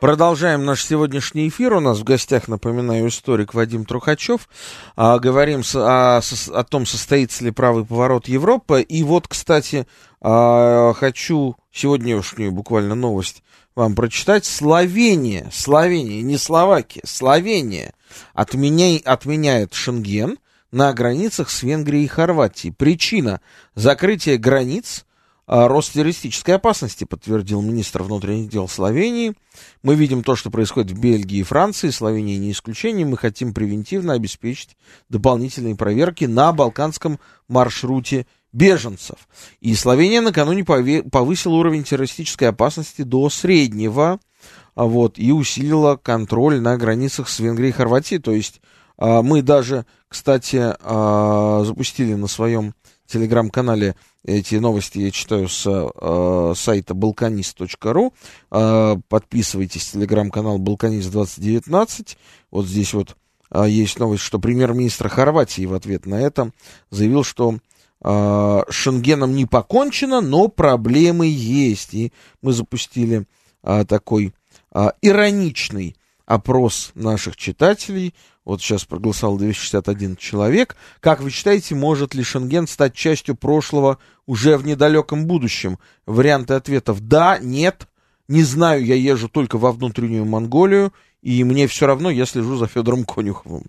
Продолжаем 0.00 0.64
наш 0.64 0.82
сегодняшний 0.86 1.48
эфир. 1.48 1.74
У 1.74 1.80
нас 1.80 1.98
в 1.98 2.04
гостях, 2.04 2.48
напоминаю, 2.48 3.08
историк 3.08 3.52
Вадим 3.52 3.84
Трухачев. 3.84 4.48
А, 4.96 5.18
говорим 5.18 5.62
с, 5.62 5.74
о, 5.76 6.22
о 6.22 6.64
том, 6.64 6.86
состоится 6.86 7.44
ли 7.44 7.50
правый 7.50 7.84
поворот 7.84 8.26
Европы. 8.26 8.80
И 8.80 9.02
вот, 9.02 9.28
кстати, 9.28 9.86
а, 10.22 10.94
хочу 10.94 11.54
сегодняшнюю 11.70 12.50
буквально 12.50 12.94
новость 12.94 13.42
вам 13.74 13.94
прочитать. 13.94 14.46
Словения, 14.46 15.50
Словения, 15.52 16.22
не 16.22 16.38
Словакия, 16.38 17.02
Словения 17.04 17.92
отменяй, 18.32 19.02
отменяет 19.04 19.74
Шенген, 19.74 20.38
на 20.72 20.94
границах 20.94 21.50
с 21.50 21.62
Венгрией 21.62 22.04
и 22.04 22.08
Хорватией. 22.08 22.72
Причина 22.72 23.42
закрытия 23.74 24.38
границ 24.38 25.04
а, 25.04 25.09
рост 25.50 25.92
террористической 25.94 26.54
опасности, 26.54 27.02
подтвердил 27.02 27.60
министр 27.60 28.04
внутренних 28.04 28.48
дел 28.48 28.68
Словении. 28.68 29.34
Мы 29.82 29.96
видим 29.96 30.22
то, 30.22 30.36
что 30.36 30.48
происходит 30.48 30.92
в 30.92 31.00
Бельгии 31.00 31.38
и 31.38 31.42
Франции, 31.42 31.90
Словения 31.90 32.38
не 32.38 32.52
исключение. 32.52 33.04
Мы 33.04 33.16
хотим 33.16 33.52
превентивно 33.52 34.12
обеспечить 34.12 34.76
дополнительные 35.08 35.74
проверки 35.74 36.24
на 36.26 36.52
балканском 36.52 37.18
маршруте 37.48 38.26
беженцев. 38.52 39.28
И 39.60 39.74
Словения 39.74 40.20
накануне 40.20 40.64
повысила 40.64 41.54
уровень 41.54 41.82
террористической 41.82 42.48
опасности 42.48 43.02
до 43.02 43.28
среднего, 43.28 44.20
а, 44.76 44.84
вот, 44.84 45.18
и 45.18 45.32
усилила 45.32 45.96
контроль 45.96 46.60
на 46.60 46.76
границах 46.76 47.28
с 47.28 47.40
Венгрией 47.40 47.70
и 47.70 47.74
Хорватией. 47.74 48.20
То 48.20 48.30
есть 48.30 48.60
а, 48.96 49.22
мы 49.22 49.42
даже, 49.42 49.84
кстати, 50.06 50.74
запустили 51.64 52.14
на 52.14 52.28
своем 52.28 52.74
телеграм-канале 53.06 53.96
эти 54.24 54.56
новости 54.56 54.98
я 54.98 55.10
читаю 55.10 55.48
с 55.48 55.66
э, 55.66 56.52
сайта 56.54 56.94
balkanist.ru. 56.94 58.12
Э, 58.50 58.96
подписывайтесь, 59.08 59.90
телеграм-канал 59.90 60.58
Балканист 60.58 61.10
2019. 61.10 62.18
Вот 62.50 62.66
здесь 62.66 62.92
вот 62.92 63.16
э, 63.50 63.64
есть 63.68 63.98
новость, 63.98 64.22
что 64.22 64.38
премьер-министр 64.38 65.08
Хорватии 65.08 65.64
в 65.64 65.74
ответ 65.74 66.04
на 66.04 66.20
это 66.20 66.50
заявил, 66.90 67.24
что 67.24 67.56
э, 68.02 68.62
Шенгеном 68.68 69.34
не 69.34 69.46
покончено, 69.46 70.20
но 70.20 70.48
проблемы 70.48 71.26
есть. 71.26 71.94
И 71.94 72.12
мы 72.42 72.52
запустили 72.52 73.26
э, 73.62 73.84
такой 73.86 74.34
э, 74.74 74.88
ироничный 75.00 75.96
опрос 76.26 76.92
наших 76.94 77.36
читателей. 77.36 78.14
Вот 78.44 78.62
сейчас 78.62 78.84
проголосовал 78.84 79.36
261 79.36 80.16
человек. 80.16 80.76
Как 81.00 81.20
вы 81.20 81.30
считаете, 81.30 81.74
может 81.74 82.14
ли 82.14 82.22
Шенген 82.22 82.66
стать 82.66 82.94
частью 82.94 83.34
прошлого 83.34 83.98
уже 84.26 84.56
в 84.56 84.64
недалеком 84.64 85.26
будущем? 85.26 85.78
Варианты 86.06 86.54
ответов 86.54 87.00
да, 87.00 87.38
нет, 87.38 87.86
не 88.28 88.42
знаю, 88.42 88.84
я 88.84 88.94
езжу 88.94 89.28
только 89.28 89.58
во 89.58 89.72
внутреннюю 89.72 90.24
Монголию, 90.24 90.92
и 91.22 91.44
мне 91.44 91.66
все 91.66 91.86
равно, 91.86 92.10
я 92.10 92.24
слежу 92.24 92.56
за 92.56 92.66
Федором 92.66 93.04
Конюховым. 93.04 93.64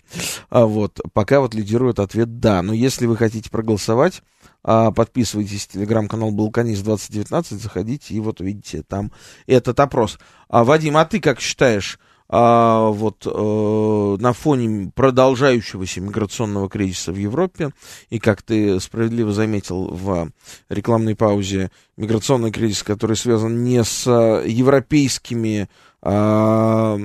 А 0.50 0.66
вот, 0.66 1.02
пока 1.14 1.42
вот 1.42 1.54
лидирует 1.54 2.00
ответ 2.00 2.40
да. 2.40 2.62
Но 2.62 2.74
если 2.74 3.08
вы 3.08 3.18
хотите 3.18 3.50
проголосовать, 3.50 4.22
а, 4.64 4.92
подписывайтесь 4.92 5.68
телеграм-канал 5.68 6.32
Балканист 6.32 6.84
2019, 6.84 7.60
заходите 7.60 8.14
и 8.14 8.20
вот 8.20 8.40
увидите 8.40 8.84
там 8.84 9.12
этот 9.48 9.80
опрос. 9.80 10.18
А, 10.48 10.64
Вадим, 10.64 10.96
а 10.96 11.06
ты 11.06 11.20
как 11.20 11.42
считаешь, 11.42 12.00
а, 12.34 12.88
вот 12.88 13.28
э, 13.28 14.18
на 14.22 14.32
фоне 14.32 14.90
продолжающегося 14.96 16.00
миграционного 16.00 16.70
кризиса 16.70 17.12
в 17.12 17.18
Европе, 17.18 17.72
и 18.10 18.20
как 18.20 18.42
ты 18.42 18.80
справедливо 18.80 19.34
заметил 19.34 19.90
в 19.90 20.32
рекламной 20.70 21.18
паузе, 21.18 21.72
миграционный 21.98 22.52
кризис, 22.52 22.84
который 22.84 23.18
связан 23.18 23.66
не 23.66 23.84
с 23.84 24.10
европейскими 24.10 25.68
а, 26.02 26.98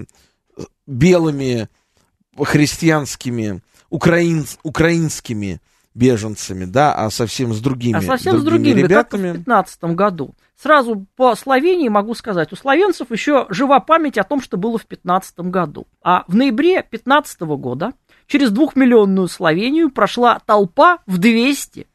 белыми 0.87 1.69
христианскими, 2.39 3.63
украин, 3.91 4.47
украинскими 4.63 5.61
беженцами, 5.93 6.67
да, 6.67 6.95
а 6.95 7.11
совсем 7.11 7.53
с 7.53 7.61
другими, 7.61 7.99
а 7.99 8.03
совсем 8.03 8.35
другими 8.35 8.43
с 8.43 8.45
другими 8.45 8.81
ребятами. 8.81 9.33
Как 9.33 9.41
в 9.41 9.45
2015 9.45 9.85
году. 9.97 10.35
Сразу 10.57 11.07
по 11.17 11.35
Словении 11.35 11.89
могу 11.89 12.15
сказать, 12.15 12.53
у 12.53 12.57
словенцев 12.57 13.11
еще 13.11 13.47
жива 13.51 13.79
память 13.79 14.17
о 14.17 14.25
том, 14.25 14.41
что 14.41 14.57
было 14.57 14.79
в 14.79 14.89
2015 14.89 15.41
году. 15.41 15.87
А 16.03 16.25
в 16.29 16.35
ноябре 16.35 16.77
2015 16.77 17.41
года 17.43 17.93
через 18.27 18.51
двухмиллионную 18.51 19.29
Словению 19.29 19.91
прошла 19.91 20.41
толпа 20.45 21.01
в 21.07 21.19
200 21.19 21.87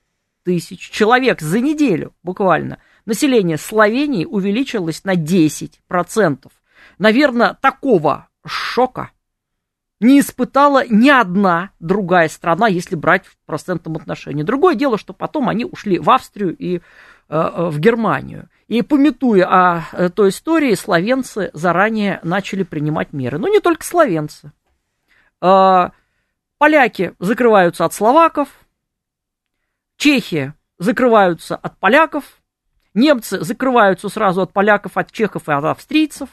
тысяч 0.43 0.91
человек 0.91 1.41
за 1.41 1.59
неделю 1.59 2.13
буквально. 2.21 2.77
Население 3.05 3.57
Словении 3.57 4.25
увеличилось 4.25 5.03
на 5.05 5.15
10%. 5.15 6.51
Наверное, 6.99 7.57
такого 7.59 8.27
шока 8.45 9.09
не 9.99 10.19
испытала 10.19 10.83
ни 10.87 11.09
одна 11.09 11.71
другая 11.79 12.27
страна, 12.27 12.67
если 12.67 12.95
брать 12.95 13.25
в 13.25 13.37
процентном 13.45 13.95
отношении. 13.97 14.43
Другое 14.43 14.75
дело, 14.75 14.97
что 14.97 15.13
потом 15.13 15.47
они 15.49 15.63
ушли 15.63 15.99
в 15.99 16.09
Австрию 16.09 16.55
и 16.57 16.81
в 17.31 17.79
Германию. 17.79 18.49
И 18.67 18.81
пометуя 18.81 19.45
о 19.47 19.83
э, 19.93 20.09
той 20.09 20.29
истории, 20.29 20.75
словенцы 20.75 21.49
заранее 21.53 22.19
начали 22.23 22.63
принимать 22.63 23.13
меры. 23.13 23.37
Но 23.37 23.47
не 23.47 23.59
только 23.59 23.85
словенцы. 23.85 24.51
Поляки 26.61 27.15
закрываются 27.17 27.85
от 27.85 27.93
словаков, 27.95 28.49
чехи 29.97 30.53
закрываются 30.77 31.55
от 31.55 31.79
поляков, 31.79 32.23
немцы 32.93 33.43
закрываются 33.43 34.09
сразу 34.09 34.43
от 34.43 34.53
поляков, 34.53 34.95
от 34.95 35.11
чехов 35.11 35.49
и 35.49 35.51
от 35.51 35.63
австрийцев. 35.63 36.29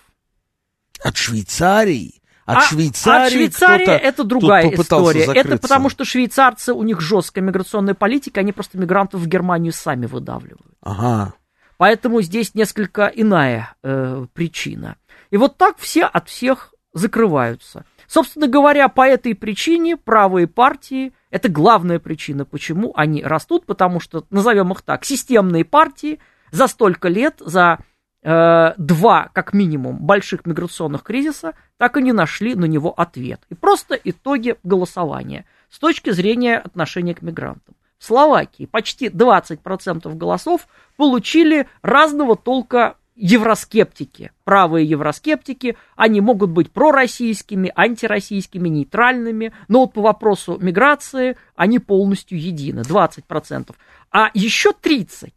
От 1.02 1.16
Швейцарии? 1.16 2.17
От 2.48 2.56
а, 2.56 2.61
Швейцарии, 2.62 3.26
от 3.26 3.32
Швейцарии 3.32 3.90
это 3.90 4.24
другая 4.24 4.70
история. 4.70 5.26
Закрыться. 5.26 5.50
Это 5.50 5.58
потому, 5.58 5.90
что 5.90 6.06
швейцарцы, 6.06 6.72
у 6.72 6.82
них 6.82 6.98
жесткая 6.98 7.44
миграционная 7.44 7.92
политика, 7.92 8.40
они 8.40 8.52
просто 8.52 8.78
мигрантов 8.78 9.20
в 9.20 9.26
Германию 9.26 9.70
сами 9.74 10.06
выдавливают. 10.06 10.72
Ага. 10.80 11.34
Поэтому 11.76 12.22
здесь 12.22 12.54
несколько 12.54 13.12
иная 13.14 13.74
э, 13.82 14.24
причина. 14.32 14.96
И 15.30 15.37
вот 15.37 15.58
так 15.58 15.76
все 15.76 16.04
от 16.04 16.30
всех 16.30 16.72
закрываются. 16.94 17.84
Собственно 18.06 18.46
говоря, 18.46 18.88
по 18.88 19.06
этой 19.06 19.34
причине 19.34 19.98
правые 19.98 20.46
партии, 20.46 21.12
это 21.30 21.50
главная 21.50 21.98
причина, 21.98 22.46
почему 22.46 22.94
они 22.96 23.22
растут, 23.22 23.66
потому 23.66 24.00
что, 24.00 24.24
назовем 24.30 24.72
их 24.72 24.80
так, 24.80 25.04
системные 25.04 25.66
партии 25.66 26.18
за 26.50 26.66
столько 26.66 27.08
лет, 27.08 27.42
за 27.44 27.80
Э, 28.20 28.74
два, 28.78 29.31
как 29.33 29.52
минимум, 29.52 29.98
больших 29.98 30.44
миграционных 30.44 31.04
кризиса, 31.04 31.54
так 31.76 31.96
и 31.96 32.02
не 32.02 32.12
нашли 32.12 32.57
на 32.57 32.64
него 32.64 32.92
ответ. 32.92 33.40
И 33.48 33.54
просто 33.54 33.94
итоги 33.94 34.57
голосования 34.64 35.44
с 35.70 35.78
точки 35.78 36.11
зрения 36.11 36.59
отношения 36.59 37.14
к 37.14 37.22
мигрантам. 37.22 37.76
В 37.96 38.04
Словакии 38.04 38.66
почти 38.66 39.09
20% 39.09 40.12
голосов 40.16 40.66
получили 40.96 41.68
разного 41.83 42.37
толка 42.37 42.96
евроскептики, 43.14 44.33
правые 44.44 44.88
евроскептики, 44.88 45.76
они 45.96 46.20
могут 46.20 46.50
быть 46.50 46.72
пророссийскими, 46.72 47.72
антироссийскими, 47.74 48.68
нейтральными, 48.68 49.52
но 49.68 49.81
вот 49.81 49.92
по 49.92 50.02
вопросу 50.02 50.59
миграции 50.61 51.37
они 51.54 51.78
полностью 51.78 52.40
едины, 52.40 52.81
20%. 52.81 53.74
А 54.11 54.31
еще 54.35 54.70
30% 54.70 55.33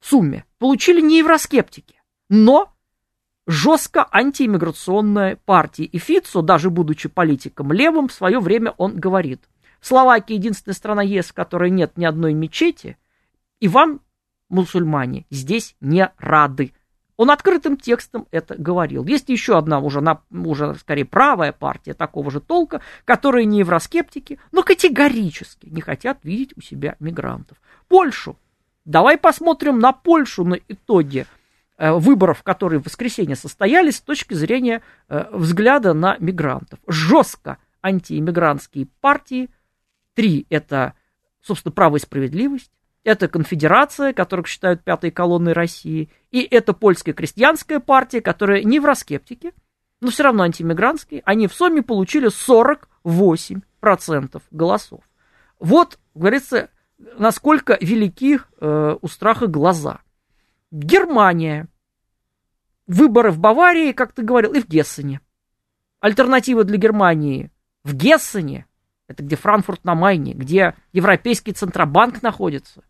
в 0.00 0.06
сумме 0.06 0.44
получили 0.60 1.00
не 1.00 1.18
евроскептики, 1.18 2.00
но 2.28 2.72
жестко 3.46 4.06
антииммиграционная 4.12 5.36
партия. 5.44 5.84
И 5.84 5.98
Фицо, 5.98 6.42
даже 6.42 6.70
будучи 6.70 7.08
политиком 7.08 7.72
левым, 7.72 8.06
в 8.06 8.12
свое 8.12 8.38
время 8.38 8.72
он 8.76 8.94
говорит, 8.94 9.42
Словакия 9.80 10.34
единственная 10.34 10.74
страна 10.74 11.02
ЕС, 11.02 11.28
в 11.28 11.32
которой 11.32 11.70
нет 11.70 11.96
ни 11.96 12.04
одной 12.04 12.34
мечети, 12.34 12.98
и 13.58 13.68
вам, 13.68 14.02
мусульмане, 14.50 15.24
здесь 15.30 15.74
не 15.80 16.12
рады. 16.18 16.74
Он 17.16 17.30
открытым 17.30 17.78
текстом 17.78 18.26
это 18.30 18.54
говорил. 18.56 19.06
Есть 19.06 19.30
еще 19.30 19.56
одна 19.56 19.80
уже, 19.80 20.02
на, 20.02 20.20
уже 20.30 20.74
скорее 20.74 21.06
правая 21.06 21.52
партия 21.52 21.94
такого 21.94 22.30
же 22.30 22.40
толка, 22.40 22.82
которые 23.06 23.46
не 23.46 23.60
евроскептики, 23.60 24.38
но 24.52 24.62
категорически 24.62 25.68
не 25.70 25.80
хотят 25.80 26.18
видеть 26.22 26.52
у 26.56 26.60
себя 26.60 26.96
мигрантов. 27.00 27.58
Польшу 27.88 28.36
Давай 28.90 29.16
посмотрим 29.18 29.78
на 29.78 29.92
Польшу 29.92 30.44
на 30.44 30.58
итоге 30.66 31.28
э, 31.78 31.92
выборов, 31.92 32.42
которые 32.42 32.80
в 32.80 32.86
воскресенье 32.86 33.36
состоялись 33.36 33.98
с 33.98 34.00
точки 34.00 34.34
зрения 34.34 34.82
э, 35.08 35.26
взгляда 35.30 35.94
на 35.94 36.16
мигрантов. 36.18 36.80
Жестко 36.88 37.58
антииммигрантские 37.82 38.88
партии. 39.00 39.48
Три– 40.14 40.44
это, 40.50 40.94
собственно, 41.40 41.70
право 41.70 41.98
и 41.98 42.00
справедливость. 42.00 42.72
Это 43.04 43.28
конфедерация, 43.28 44.12
которых 44.12 44.48
считают 44.48 44.82
пятой 44.82 45.12
колонной 45.12 45.52
России. 45.52 46.10
И 46.32 46.42
это 46.42 46.72
польская 46.72 47.12
крестьянская 47.12 47.78
партия, 47.78 48.20
которая 48.20 48.64
не 48.64 48.78
евроскептики, 48.78 49.52
но 50.00 50.10
все 50.10 50.24
равно 50.24 50.42
антииммигрантские. 50.42 51.22
Они 51.24 51.46
в 51.46 51.54
сумме 51.54 51.82
получили 51.82 52.28
48% 52.28 54.42
голосов. 54.50 55.02
Вот, 55.60 56.00
говорится, 56.16 56.70
насколько 57.18 57.76
велики 57.80 58.38
э, 58.60 58.96
у 59.00 59.08
страха 59.08 59.46
глаза. 59.46 60.00
Германия. 60.70 61.68
Выборы 62.86 63.30
в 63.30 63.38
Баварии, 63.38 63.92
как 63.92 64.12
ты 64.12 64.22
говорил, 64.22 64.52
и 64.52 64.60
в 64.60 64.68
Гессене. 64.68 65.20
Альтернатива 66.00 66.64
для 66.64 66.76
Германии 66.76 67.50
в 67.84 67.94
Гессене, 67.94 68.66
это 69.06 69.22
где 69.22 69.36
Франкфурт 69.36 69.84
на 69.84 69.94
Майне, 69.94 70.34
где 70.34 70.74
Европейский 70.92 71.52
Центробанк 71.52 72.22
находится. 72.22 72.82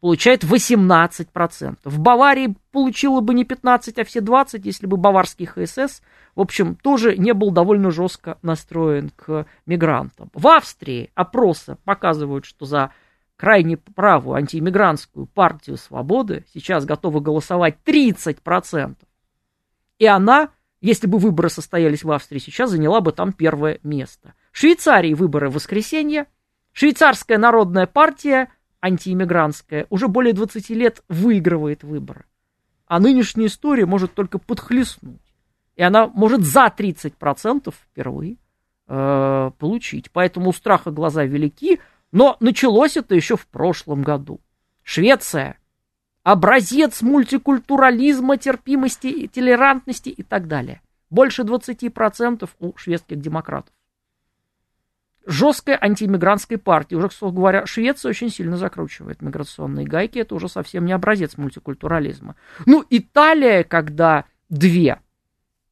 получает 0.00 0.44
18%. 0.44 1.78
В 1.84 1.98
Баварии 1.98 2.56
получила 2.70 3.20
бы 3.20 3.34
не 3.34 3.44
15, 3.44 3.98
а 3.98 4.04
все 4.04 4.20
20, 4.20 4.64
если 4.64 4.86
бы 4.86 4.96
баварский 4.96 5.46
ХСС, 5.46 6.02
в 6.36 6.40
общем, 6.40 6.76
тоже 6.76 7.16
не 7.16 7.34
был 7.34 7.50
довольно 7.50 7.90
жестко 7.90 8.38
настроен 8.42 9.10
к 9.10 9.46
мигрантам. 9.66 10.30
В 10.34 10.46
Австрии 10.46 11.10
опросы 11.16 11.76
показывают, 11.84 12.44
что 12.44 12.64
за 12.64 12.92
крайне 13.38 13.76
правую 13.76 14.36
антииммигрантскую 14.36 15.26
партию 15.26 15.78
свободы 15.78 16.44
сейчас 16.52 16.84
готовы 16.84 17.20
голосовать 17.20 17.78
30%. 17.86 18.96
И 19.98 20.06
она, 20.06 20.50
если 20.80 21.06
бы 21.06 21.18
выборы 21.18 21.48
состоялись 21.48 22.04
в 22.04 22.10
Австрии 22.10 22.40
сейчас, 22.40 22.70
заняла 22.70 23.00
бы 23.00 23.12
там 23.12 23.32
первое 23.32 23.78
место. 23.82 24.34
В 24.52 24.58
Швейцарии 24.58 25.14
выборы 25.14 25.48
в 25.48 25.54
воскресенье. 25.54 26.26
Швейцарская 26.72 27.38
народная 27.38 27.86
партия– 27.86 28.52
антииммигрантская, 28.80 29.86
уже 29.90 30.08
более 30.08 30.32
20 30.32 30.70
лет 30.70 31.02
выигрывает 31.08 31.82
выборы. 31.82 32.24
А 32.86 33.00
нынешняя 33.00 33.48
история 33.48 33.86
может 33.86 34.14
только 34.14 34.38
подхлестнуть. 34.38 35.20
И 35.76 35.82
она 35.82 36.08
может 36.08 36.42
за 36.42 36.72
30% 36.76 37.72
впервые 37.72 38.36
э, 38.88 39.50
получить. 39.58 40.10
Поэтому 40.10 40.50
у 40.50 40.52
страха 40.52 40.90
глаза 40.90 41.24
велики, 41.24 41.80
но 42.12 42.36
началось 42.40 42.96
это 42.96 43.14
еще 43.14 43.36
в 43.36 43.46
прошлом 43.46 44.02
году. 44.02 44.40
Швеция– 44.82 45.58
образец 46.22 47.02
мультикультурализма, 47.02 48.36
терпимости, 48.36 49.28
толерантности 49.28 50.08
и 50.08 50.22
так 50.22 50.48
далее. 50.48 50.80
Больше 51.10 51.42
20% 51.42 52.48
у 52.58 52.76
шведских 52.76 53.20
демократов 53.20 53.72
жесткой 55.28 55.76
антииммигрантской 55.76 56.56
партии. 56.56 56.94
Уже, 56.94 57.08
кстати 57.10 57.32
говоря, 57.32 57.66
Швеция 57.66 58.08
очень 58.10 58.30
сильно 58.30 58.56
закручивает 58.56 59.20
миграционные 59.20 59.86
гайки. 59.86 60.18
Это 60.18 60.34
уже 60.34 60.48
совсем 60.48 60.86
не 60.86 60.92
образец 60.92 61.36
мультикультурализма. 61.36 62.34
Ну, 62.64 62.82
Италия, 62.88 63.62
когда 63.62 64.24
две 64.48 65.00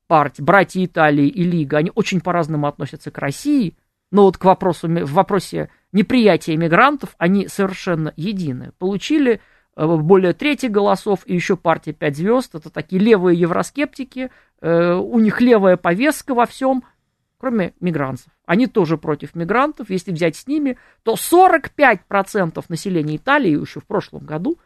партии, 0.07 0.43
братья 0.43 0.85
Италии 0.85 1.27
и 1.27 1.43
Лига, 1.43 1.79
они 1.79 1.91
очень 1.95 2.21
по-разному 2.21 2.67
относятся 2.67 3.11
к 3.11 3.19
России, 3.19 3.75
но 4.11 4.25
вот 4.25 4.37
к 4.37 4.45
вопросу, 4.45 4.89
в 4.89 5.13
вопросе 5.13 5.71
неприятия 5.97 6.57
мигрантов 6.57 7.15
они 7.19 7.49
совершенно 7.49 8.13
едины. 8.17 8.73
Получили 8.79 9.41
э, 9.77 9.87
более 9.87 10.33
трети 10.33 10.67
голосов, 10.67 11.21
и 11.27 11.35
еще 11.35 11.57
партия 11.57 11.93
«Пять 11.93 12.17
звезд», 12.17 12.55
это 12.55 12.71
такие 12.71 13.01
левые 13.01 13.39
евроскептики, 13.39 14.31
э, 14.61 14.93
у 14.95 15.19
них 15.19 15.41
левая 15.41 15.77
повестка 15.77 16.35
во 16.35 16.47
всем– 16.47 16.85
кроме 17.39 17.75
мигрантов. 17.81 18.27
Они 18.45 18.67
тоже 18.67 18.97
против 18.97 19.35
мигрантов. 19.35 19.91
Если 19.91 20.13
взять 20.13 20.37
с 20.37 20.47
ними, 20.47 20.79
то 21.03 21.15
45% 21.15 22.65
населения 22.69 23.17
Италии 23.17 23.61
еще 23.61 23.81
в 23.81 23.87
прошлом 23.87 24.25
году, 24.25 24.59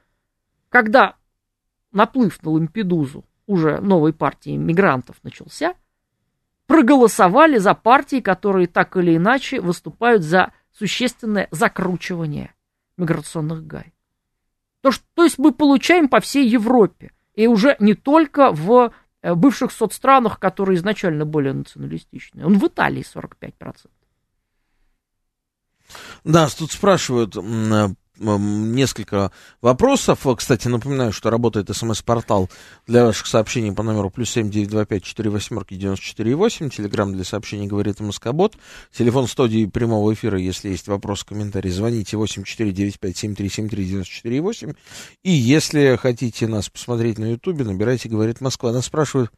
когда 0.68 1.16
наплыв 1.92 2.42
на 2.42 2.50
Лампедузу 2.52 3.24
уже 3.46 3.80
новой 3.80 4.12
партии 4.12 4.56
мигрантов 4.56 5.16
начался, 5.22 5.74
проголосовали 6.66 7.58
за 7.58 7.74
партии, 7.74 8.20
которые 8.20 8.68
так 8.68 8.96
или 8.96 9.16
иначе 9.16 9.60
выступают 9.60 10.22
за 10.22 10.52
существенное 10.80 11.46
закручивание 11.50 12.54
миграционных 12.96 13.66
гай. 13.66 13.94
То, 14.80 14.90
что, 14.90 15.04
то 15.14 15.24
есть 15.24 15.38
мы 15.38 15.52
получаем 15.52 16.08
по 16.08 16.20
всей 16.20 16.48
Европе, 16.48 17.12
и 17.34 17.46
уже 17.46 17.76
не 17.78 17.94
только 17.94 18.50
в 18.50 18.92
Э, 19.22 19.34
бывших 19.34 19.70
соцстранах, 19.70 20.38
которые 20.38 20.76
изначально 20.76 21.26
более 21.26 21.52
националистичные. 21.52 22.46
Он 22.46 22.58
в 22.58 22.66
Италии 22.66 23.04
45%. 23.04 23.52
Нас 26.24 26.54
тут 26.54 26.72
спрашивают 26.72 27.36
несколько 28.20 29.32
вопросов. 29.60 30.26
Кстати, 30.36 30.68
напоминаю, 30.68 31.12
что 31.12 31.30
работает 31.30 31.74
смс-портал 31.74 32.48
для 32.86 33.04
ваших 33.06 33.26
сообщений 33.26 33.72
по 33.72 33.82
номеру 33.82 34.10
плюс 34.10 34.30
семь 34.30 34.50
девять 34.50 34.70
два 34.70 34.84
пять 34.84 35.02
четыре 35.02 35.30
восьмерки 35.30 35.74
девяносто 35.74 36.04
четыре 36.04 36.34
восемь. 36.34 36.70
Телеграмм 36.70 37.12
для 37.12 37.24
сообщений 37.24 37.66
говорит 37.66 37.98
Москобот. 38.00 38.56
Телефон 38.92 39.26
студии 39.26 39.66
прямого 39.66 40.12
эфира, 40.14 40.38
если 40.38 40.68
есть 40.68 40.86
вопрос, 40.86 41.24
комментарий, 41.24 41.70
звоните 41.70 42.16
восемь 42.16 42.44
четыре 42.44 42.72
девять 42.72 43.00
пять 43.00 43.16
семь 43.16 43.34
три 43.34 43.48
семь 43.48 43.68
три 43.68 43.84
девяносто 43.84 44.12
четыре 44.12 44.40
восемь. 44.40 44.74
И 45.22 45.30
если 45.30 45.96
хотите 46.00 46.46
нас 46.46 46.68
посмотреть 46.68 47.18
на 47.18 47.32
ютубе, 47.32 47.64
набирайте 47.64 48.08
«Говорит 48.08 48.40
Москва». 48.40 48.72
Нас 48.72 48.86
спрашивают, 48.86 49.32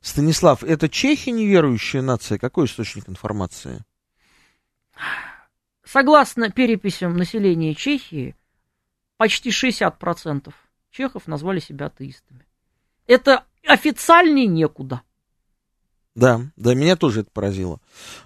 Станислав, 0.00 0.62
это 0.62 0.88
чехи 0.88 1.30
неверующая 1.30 2.02
нация? 2.02 2.38
Какой 2.38 2.66
источник 2.66 3.08
информации? 3.08 3.84
Согласно 5.86 6.50
переписям 6.50 7.16
населения 7.16 7.74
Чехии, 7.74 8.34
почти 9.18 9.50
60% 9.50 10.52
чехов 10.90 11.28
назвали 11.28 11.60
себя 11.60 11.86
атеистами. 11.86 12.44
Это 13.06 13.44
официальнее 13.64 14.46
некуда. 14.46 15.02
Да, 16.16 16.40
да, 16.56 16.74
меня 16.74 16.96
тоже 16.96 17.20
это 17.20 17.30
поразило. 17.30 17.78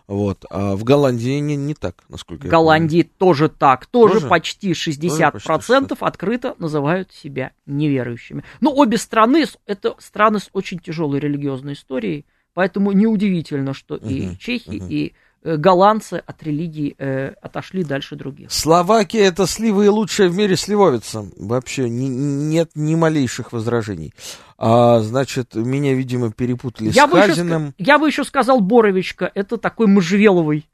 Вот. 0.07 0.45
А 0.49 0.77
в 0.77 0.85
Голландии 0.85 1.39
не, 1.41 1.57
не 1.57 1.75
так, 1.75 2.05
насколько 2.09 2.45
я 2.45 2.49
В 2.49 2.51
Голландии 2.51 3.03
помню. 3.03 3.15
тоже 3.19 3.49
так. 3.49 3.87
Тоже, 3.87 4.15
тоже? 4.15 4.29
почти 4.29 4.71
60% 4.71 5.11
тоже 5.11 5.33
почти 5.33 5.39
60. 5.41 6.03
открыто 6.03 6.55
называют 6.59 7.13
себя 7.13 7.53
неверующими. 7.67 8.45
Но 8.61 8.73
обе 8.73 8.97
страны, 8.97 9.45
это 9.67 9.97
страны 9.99 10.39
с 10.39 10.49
очень 10.53 10.79
тяжелой 10.79 11.19
религиозной 11.19 11.73
историей, 11.73 12.27
поэтому 12.55 12.93
неудивительно, 12.93 13.75
что 13.75 13.97
угу, 13.97 14.09
и 14.09 14.37
чехи, 14.39 14.79
угу. 14.79 14.87
и 14.89 15.13
голландцы 15.43 16.23
от 16.27 16.43
религии 16.43 16.95
э, 16.99 17.35
отошли 17.41 17.85
дальше 17.85 18.17
других. 18.17 18.51
Словакия 18.51 19.25
это 19.25 19.47
сливы 19.47 19.87
и 19.87 19.89
лучшая 19.89 20.29
в 20.29 20.37
мире 20.37 20.57
сливовица. 20.57 21.27
Вообще 21.37 21.89
ни, 21.89 22.07
нет 22.07 22.71
ни 22.75 22.95
малейших 22.95 23.53
возражений. 23.53 24.13
А, 24.59 25.01
значит, 25.01 25.55
меня, 25.55 25.95
видимо, 25.95 26.33
перепутали 26.33 26.91
я 26.91 27.07
с 27.07 27.11
бы 27.11 27.19
Хазиным. 27.19 27.75
Еще, 27.79 27.91
я 27.91 27.99
бы 27.99 28.07
еще 28.07 28.25
сказал 28.25 28.61
Боровичка. 28.61 29.31
Это 29.35 29.57
такой 29.57 29.87
можжевеловый 29.87 30.69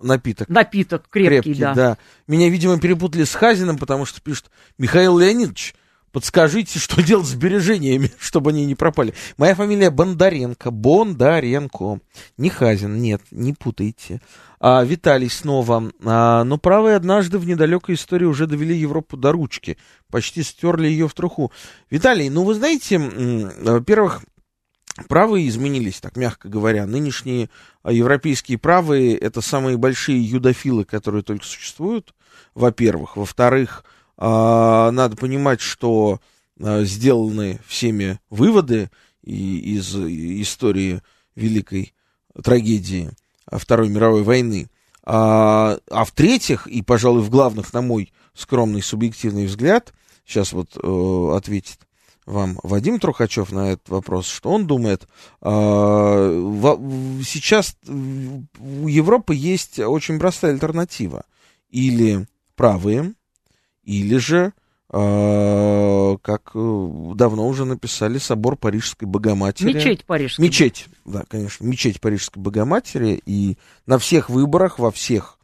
напиток. 0.00 0.48
Напиток 0.48 1.08
крепкий, 1.08 1.42
крепкий 1.42 1.60
да. 1.60 1.74
да. 1.74 1.98
Меня, 2.26 2.48
видимо, 2.48 2.80
перепутали 2.80 3.24
с 3.24 3.34
Хазиным, 3.34 3.78
потому 3.78 4.04
что 4.04 4.20
пишут 4.20 4.46
Михаил 4.78 5.18
Леонидович, 5.18 5.74
Подскажите, 6.12 6.78
что 6.78 7.02
делать 7.02 7.26
с 7.26 7.30
сбережениями, 7.30 8.10
чтобы 8.18 8.50
они 8.50 8.66
не 8.66 8.74
пропали. 8.74 9.14
Моя 9.38 9.54
фамилия 9.54 9.90
Бондаренко. 9.90 10.70
Бондаренко. 10.70 12.00
Не 12.36 12.50
Хазин, 12.50 13.00
нет, 13.00 13.22
не 13.30 13.54
путайте. 13.54 14.20
А, 14.60 14.84
Виталий 14.84 15.30
снова. 15.30 15.90
А, 16.04 16.44
но 16.44 16.58
правые 16.58 16.96
однажды 16.96 17.38
в 17.38 17.46
недалекой 17.46 17.94
истории 17.94 18.26
уже 18.26 18.46
довели 18.46 18.76
Европу 18.76 19.16
до 19.16 19.32
ручки. 19.32 19.78
Почти 20.10 20.42
стерли 20.42 20.86
ее 20.86 21.08
в 21.08 21.14
труху. 21.14 21.50
Виталий, 21.90 22.28
ну 22.28 22.44
вы 22.44 22.54
знаете, 22.54 22.98
во-первых, 22.98 24.22
правые 25.08 25.48
изменились, 25.48 26.00
так 26.00 26.16
мягко 26.16 26.50
говоря. 26.50 26.86
Нынешние 26.86 27.48
а, 27.82 27.90
европейские 27.90 28.58
правые 28.58 29.16
это 29.16 29.40
самые 29.40 29.78
большие 29.78 30.22
юдофилы, 30.22 30.84
которые 30.84 31.22
только 31.22 31.46
существуют, 31.46 32.14
во-первых. 32.54 33.16
Во-вторых, 33.16 33.84
а, 34.24 34.92
надо 34.92 35.16
понимать, 35.16 35.60
что 35.60 36.20
а, 36.60 36.84
сделаны 36.84 37.58
всеми 37.66 38.20
выводы 38.30 38.88
из 39.24 39.96
истории 39.96 41.02
великой 41.34 41.92
трагедии 42.40 43.10
Второй 43.50 43.88
мировой 43.88 44.22
войны. 44.22 44.70
А, 45.02 45.76
а 45.90 46.04
в-третьих, 46.04 46.68
и, 46.68 46.82
пожалуй, 46.82 47.22
в 47.22 47.30
главных, 47.30 47.72
на 47.72 47.82
мой 47.82 48.12
скромный 48.32 48.80
субъективный 48.80 49.46
взгляд, 49.46 49.92
сейчас 50.24 50.52
вот 50.52 50.76
э, 50.76 51.36
ответит 51.36 51.80
вам 52.24 52.60
Вадим 52.62 53.00
Трухачев 53.00 53.50
на 53.50 53.72
этот 53.72 53.88
вопрос, 53.88 54.28
что 54.28 54.50
он 54.50 54.68
думает. 54.68 55.08
Сейчас 55.40 57.76
у 57.88 58.86
Европы 58.86 59.34
есть 59.34 59.80
очень 59.80 60.20
простая 60.20 60.52
альтернатива. 60.52 61.24
Или 61.70 62.28
правые, 62.54 63.14
или 63.84 64.16
же, 64.18 64.52
э, 64.90 66.16
как 66.22 66.50
э, 66.54 66.88
давно 67.14 67.46
уже 67.46 67.64
написали, 67.64 68.18
собор 68.18 68.56
Парижской 68.56 69.08
Богоматери. 69.08 69.72
Мечеть 69.72 70.04
Парижской. 70.04 70.44
Мечеть, 70.44 70.86
да, 71.04 71.24
конечно, 71.28 71.64
мечеть 71.64 72.00
Парижской 72.00 72.42
Богоматери. 72.42 73.22
И 73.26 73.56
на 73.86 73.98
всех 73.98 74.30
выборах, 74.30 74.78
во 74.78 74.90
всех 74.90 75.38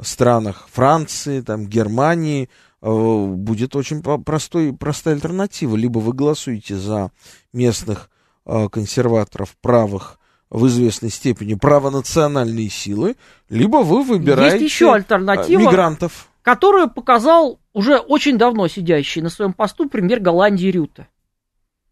странах 0.00 0.68
Франции, 0.72 1.40
там, 1.40 1.66
Германии, 1.66 2.48
э, 2.82 3.26
будет 3.26 3.76
очень 3.76 4.02
простой, 4.02 4.72
простая 4.72 5.14
альтернатива. 5.14 5.76
Либо 5.76 5.98
вы 5.98 6.12
голосуете 6.12 6.76
за 6.76 7.10
местных 7.52 8.10
э, 8.44 8.68
консерваторов 8.68 9.56
правых, 9.60 10.18
в 10.50 10.66
известной 10.68 11.10
степени 11.10 11.54
правонациональные 11.54 12.70
силы, 12.70 13.16
либо 13.48 13.78
вы 13.78 14.02
выбираете 14.02 14.64
Есть 14.64 14.74
еще 14.74 14.92
альтернатива, 14.92 15.60
мигрантов. 15.60 16.28
Которую 16.42 16.88
показал 16.88 17.58
уже 17.76 17.98
очень 17.98 18.38
давно 18.38 18.68
сидящий 18.68 19.20
на 19.20 19.28
своем 19.28 19.52
посту 19.52 19.86
премьер 19.86 20.18
Голландии 20.18 20.68
Рюта. 20.68 21.08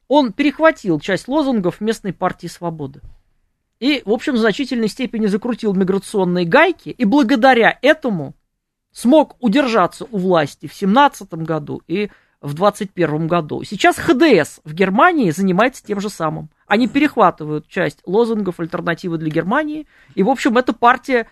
Он 0.08 0.32
перехватил 0.32 0.98
часть 0.98 1.28
лозунгов 1.28 1.82
местной 1.82 2.14
партии 2.14 2.46
«Свободы». 2.46 3.02
И, 3.80 4.00
в 4.06 4.10
общем, 4.10 4.32
в 4.32 4.38
значительной 4.38 4.88
степени 4.88 5.26
закрутил 5.26 5.74
миграционные 5.74 6.46
гайки, 6.46 6.88
и 6.88 7.04
благодаря 7.04 7.78
этому 7.82 8.34
смог 8.92 9.36
удержаться 9.40 10.06
у 10.10 10.16
власти 10.16 10.68
в 10.68 10.72
17 10.72 11.34
году 11.34 11.82
и 11.86 12.08
в 12.40 12.54
21 12.54 13.26
году. 13.26 13.62
Сейчас 13.62 13.96
ХДС 13.96 14.60
в 14.64 14.72
Германии 14.72 15.32
занимается 15.32 15.84
тем 15.84 16.00
же 16.00 16.08
самым. 16.08 16.48
Они 16.66 16.88
перехватывают 16.88 17.68
часть 17.68 17.98
лозунгов 18.06 18.58
альтернативы 18.58 19.18
для 19.18 19.28
Германии, 19.28 19.86
и, 20.14 20.22
в 20.22 20.30
общем, 20.30 20.56
эта 20.56 20.72
партия 20.72 21.26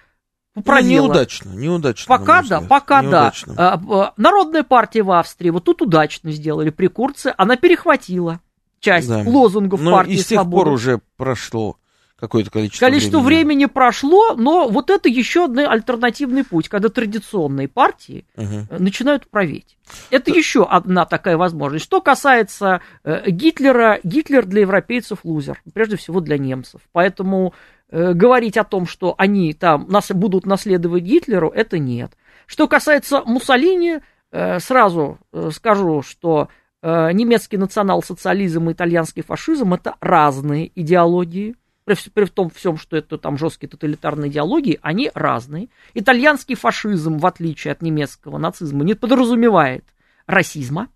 Продела. 0.64 1.06
Ну, 1.06 1.08
неудачно, 1.08 1.50
неудачно. 1.50 2.18
Пока 2.18 2.42
да, 2.42 2.60
пока 2.60 3.02
неудачно. 3.02 3.54
да. 3.54 3.80
А, 3.90 4.12
Народная 4.18 4.62
партия 4.62 5.02
в 5.02 5.10
Австрии 5.10 5.48
вот 5.48 5.64
тут 5.64 5.80
удачно 5.80 6.30
сделали 6.30 6.68
при 6.68 6.88
Курце, 6.88 7.34
она 7.38 7.56
перехватила 7.56 8.40
часть 8.80 9.08
да. 9.08 9.22
лозунгов 9.24 9.80
но 9.80 9.92
партии 9.92 10.14
и 10.14 10.18
с 10.18 10.26
тех 10.26 10.42
пор 10.50 10.68
уже 10.68 11.00
прошло 11.16 11.78
какое-то 12.22 12.50
количество 12.50 12.86
Количество 12.86 13.18
времени. 13.18 13.44
времени 13.44 13.64
прошло, 13.66 14.34
но 14.36 14.68
вот 14.68 14.90
это 14.90 15.08
еще 15.08 15.46
один 15.46 15.68
альтернативный 15.68 16.44
путь, 16.44 16.68
когда 16.68 16.88
традиционные 16.88 17.66
партии 17.66 18.26
угу. 18.36 18.66
начинают 18.78 19.28
править. 19.28 19.76
Это 20.10 20.30
да. 20.30 20.36
еще 20.36 20.64
одна 20.64 21.04
такая 21.04 21.36
возможность. 21.36 21.84
Что 21.84 22.00
касается 22.00 22.80
э, 23.02 23.28
Гитлера, 23.28 23.98
Гитлер 24.04 24.46
для 24.46 24.60
европейцев 24.60 25.24
лузер, 25.24 25.60
прежде 25.74 25.96
всего 25.96 26.20
для 26.20 26.38
немцев. 26.38 26.80
Поэтому 26.92 27.54
говорить 27.92 28.56
о 28.56 28.64
том, 28.64 28.86
что 28.86 29.14
они 29.18 29.52
там 29.52 29.86
нас, 29.88 30.10
будут 30.10 30.46
наследовать 30.46 31.02
Гитлеру, 31.02 31.50
это 31.50 31.78
нет. 31.78 32.12
Что 32.46 32.68
касается 32.68 33.22
Муссолини, 33.24 34.00
э, 34.30 34.58
сразу 34.58 35.18
э, 35.32 35.50
скажу, 35.52 36.02
что 36.02 36.48
э, 36.82 37.12
немецкий 37.12 37.56
национал-социализм 37.56 38.70
и 38.70 38.72
итальянский 38.72 39.22
фашизм 39.22 39.74
это 39.74 39.94
разные 40.00 40.70
идеологии 40.74 41.56
при, 41.84 41.96
при 42.12 42.26
том 42.26 42.50
всем, 42.50 42.76
что 42.76 42.96
это 42.96 43.18
там 43.18 43.36
жесткие 43.38 43.68
тоталитарные 43.68 44.30
идеологии, 44.30 44.78
они 44.82 45.10
разные. 45.14 45.68
Итальянский 45.94 46.54
фашизм, 46.54 47.18
в 47.18 47.26
отличие 47.26 47.72
от 47.72 47.82
немецкого 47.82 48.38
нацизма, 48.38 48.84
не 48.84 48.94
подразумевает 48.94 49.84
расизма. 50.26 50.88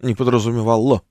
Не 0.00 0.14
подразумевало. 0.14 1.02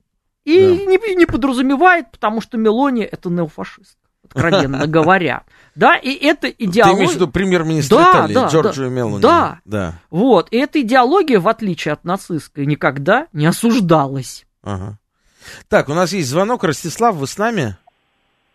И 0.44 0.58
да. 0.58 0.84
не, 0.84 1.14
не 1.14 1.26
подразумевает, 1.26 2.10
потому 2.10 2.40
что 2.40 2.58
Мелони 2.58 3.02
это 3.02 3.30
неофашист, 3.30 3.98
откровенно 4.32 4.86
говоря. 4.86 5.42
Да, 5.74 5.96
и 5.96 6.12
это 6.12 6.48
идеология... 6.48 6.94
Ты 6.94 6.98
имеешь 6.98 7.12
в 7.12 7.14
виду 7.14 7.28
премьер-министр 7.28 7.96
да, 7.96 8.10
Италии, 8.10 8.34
да, 8.34 8.46
Джорджио 8.48 8.84
да, 8.84 8.90
Мелони? 8.90 9.22
Да, 9.22 9.58
да. 9.64 9.94
Вот, 10.10 10.48
и 10.50 10.58
эта 10.58 10.80
идеология, 10.80 11.40
в 11.40 11.48
отличие 11.48 11.92
от 11.92 12.04
нацистской, 12.04 12.66
никогда 12.66 13.28
не 13.32 13.46
осуждалась. 13.46 14.46
Ага. 14.62 14.98
Так, 15.68 15.88
у 15.88 15.94
нас 15.94 16.12
есть 16.12 16.28
звонок. 16.28 16.64
Ростислав, 16.64 17.14
вы 17.14 17.26
с 17.26 17.38
нами? 17.38 17.76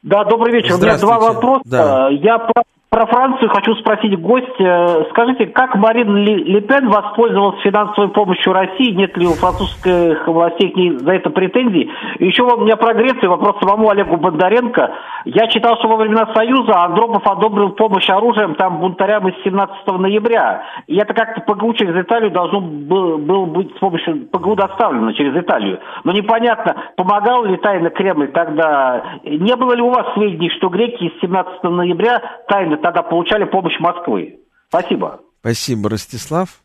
Да, 0.04 0.24
добрый 0.26 0.54
вечер. 0.54 0.76
У 0.76 0.78
меня 0.78 0.98
два 0.98 1.20
вопроса. 1.20 1.64
Да. 1.66 2.10
Я 2.10 2.38
про 2.38 2.64
Францию 3.06 3.50
хочу 3.50 3.76
спросить 3.76 4.18
гостя. 4.20 5.06
Скажите, 5.10 5.48
как 5.48 5.76
Марин 5.76 6.16
Ле 6.16 6.62
Пен 6.62 6.88
воспользовалась 6.88 7.60
финансовой 7.62 8.10
помощью 8.10 8.54
России? 8.54 8.92
Нет 8.92 9.18
ли 9.18 9.28
у 9.28 9.32
французских 9.32 10.26
властей 10.28 10.72
к 10.72 10.76
ней 10.78 10.98
за 10.98 11.12
это 11.12 11.30
претензий? 11.30 11.92
Еще 12.20 12.44
у 12.44 12.62
меня 12.62 12.78
про 12.78 12.94
Грецию 12.94 13.32
вопрос 13.32 13.58
самому 13.60 13.90
Олегу 13.90 14.16
Бондаренко. 14.16 14.94
Я 15.26 15.48
читал, 15.48 15.78
что 15.80 15.90
во 15.90 15.98
времена 15.98 16.32
Союза 16.34 16.84
Андропов 16.84 17.26
одобрил 17.28 17.72
помощь 17.72 18.10
оружием 18.10 18.56
там 18.56 18.80
бунтарям 18.80 19.28
из 19.28 19.44
17 19.44 19.88
ноября. 19.88 20.64
И 20.88 20.96
это 20.96 21.14
как-то 21.14 21.42
ПГУ 21.42 21.74
через 21.74 21.96
Италию 21.96 22.32
должно 22.32 22.62
было, 22.62 23.18
было 23.18 23.46
быть 23.46 23.76
с 23.76 23.80
помощью 23.80 24.28
ПГУ 24.32 24.56
доставлено 24.56 25.12
через 25.14 25.36
Италию. 25.36 25.80
Но 26.04 26.12
непонятно, 26.14 26.76
помогал 26.96 27.44
ли 27.44 27.58
тайно 27.58 27.90
Кремль 27.90 28.32
тогда. 28.32 29.04
Не 29.24 29.56
было 29.56 29.74
ли 29.74 29.82
у 29.82 29.90
вас 29.90 30.14
сведений, 30.14 30.50
что 30.52 30.70
греки 30.70 31.06
из 31.06 31.20
17 31.22 31.64
ноября 31.64 32.22
тайно 32.48 32.78
тогда 32.86 33.02
получали 33.02 33.46
помощь 33.46 33.80
Москвы. 33.80 34.42
Спасибо. 34.68 35.22
Спасибо, 35.40 35.90
Ростислав. 35.90 36.62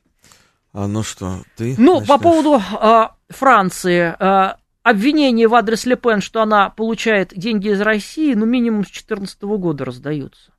А, 0.74 0.86
ну 0.86 1.02
что, 1.02 1.38
ты? 1.56 1.74
Ну, 1.78 1.94
начнешь? 1.94 2.08
по 2.08 2.18
поводу 2.18 2.60
э, 2.60 3.08
Франции. 3.30 4.14
Э, 4.18 4.56
обвинения 4.82 5.48
в 5.48 5.54
адрес 5.54 5.86
Лепен, 5.86 6.20
что 6.20 6.42
она 6.42 6.68
получает 6.68 7.32
деньги 7.34 7.68
из 7.68 7.80
России, 7.80 8.34
ну, 8.34 8.44
минимум 8.44 8.82
с 8.82 8.88
2014 8.88 9.42
года 9.44 9.86
раздаются. 9.86 10.52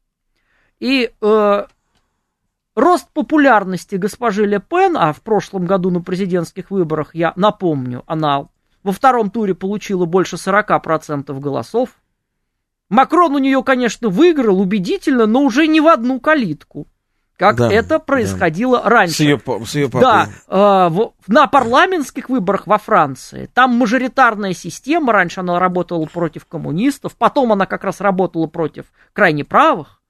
И 0.80 1.12
э, 1.22 1.66
рост 2.76 3.09
популярности 3.14 3.97
госпожи 3.97 4.47
Ле 4.47 4.59
Пен, 4.59 4.97
а 4.97 5.14
в 5.14 5.22
прошлом 5.22 5.68
году 5.68 5.91
на 5.91 6.01
президентских 6.01 6.72
выборах, 6.72 7.14
я 7.14 7.34
напомню, 7.36 8.03
она 8.07 8.47
во 8.82 8.91
втором 8.91 9.30
туре 9.30 9.53
получила 9.53 10.05
больше 10.05 10.38
40% 10.38 11.39
голосов, 11.39 12.01
Макрон 12.92 13.36
у 13.36 13.39
нее, 13.39 13.64
конечно, 13.64 14.10
выиграл 14.10 14.60
убедительно, 14.60 15.26
но 15.26 15.42
уже 15.42 15.66
не 15.66 15.80
в 15.80 15.88
одну 15.88 16.20
калитку 16.20 16.88
как 17.42 17.56
да, 17.56 17.72
это 17.72 17.98
происходило 17.98 18.84
да. 18.84 18.89
раньше. 18.89 19.16
С 19.16 19.20
ее, 19.22 19.42
с 19.66 19.74
ее 19.74 19.89
папой. 19.89 20.02
Да, 20.02 20.30
э, 20.48 20.89
в, 20.89 21.14
на 21.26 21.48
парламентских 21.48 22.30
выборах 22.30 22.68
во 22.68 22.78
Франции 22.78 23.50
там 23.52 23.76
мажоритарная 23.78 24.54
система, 24.54 25.12
раньше 25.12 25.39
она 25.39 25.58
работала 25.58 26.06
против 26.06 26.46
коммунистов, 26.46 27.16
потом 27.18 27.52
она 27.52 27.66
как 27.66 27.84
раз 27.84 28.00
работала 28.00 28.46
против 28.46 28.86
крайне 29.14 29.44
правых. 29.44 30.04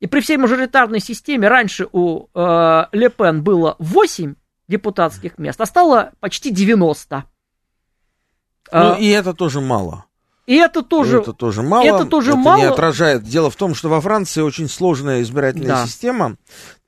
И 0.00 0.06
при 0.06 0.20
всей 0.20 0.36
мажоритарной 0.36 1.00
системе 1.00 1.48
раньше 1.48 1.88
у 1.92 2.26
э, 2.34 2.84
Ле 2.92 3.08
Пен 3.08 3.42
было 3.42 3.76
8 3.78 4.34
депутатских 4.68 5.38
мест, 5.38 5.58
а 5.62 5.64
стало 5.64 6.12
почти 6.20 6.50
90. 6.50 7.24
Ну, 8.70 8.78
э, 8.78 9.00
и 9.00 9.08
это 9.08 9.32
тоже 9.32 9.62
мало. 9.62 10.04
И 10.50 10.56
это 10.56 10.82
тоже, 10.82 11.20
это 11.20 11.32
тоже 11.32 11.62
мало. 11.62 11.84
Это 11.84 12.06
тоже 12.06 12.30
это 12.32 12.40
мало. 12.40 12.58
не 12.58 12.64
отражает. 12.64 13.22
Дело 13.22 13.50
в 13.50 13.54
том, 13.54 13.72
что 13.72 13.88
во 13.88 14.00
Франции 14.00 14.42
очень 14.42 14.68
сложная 14.68 15.22
избирательная 15.22 15.68
да. 15.68 15.86
система. 15.86 16.38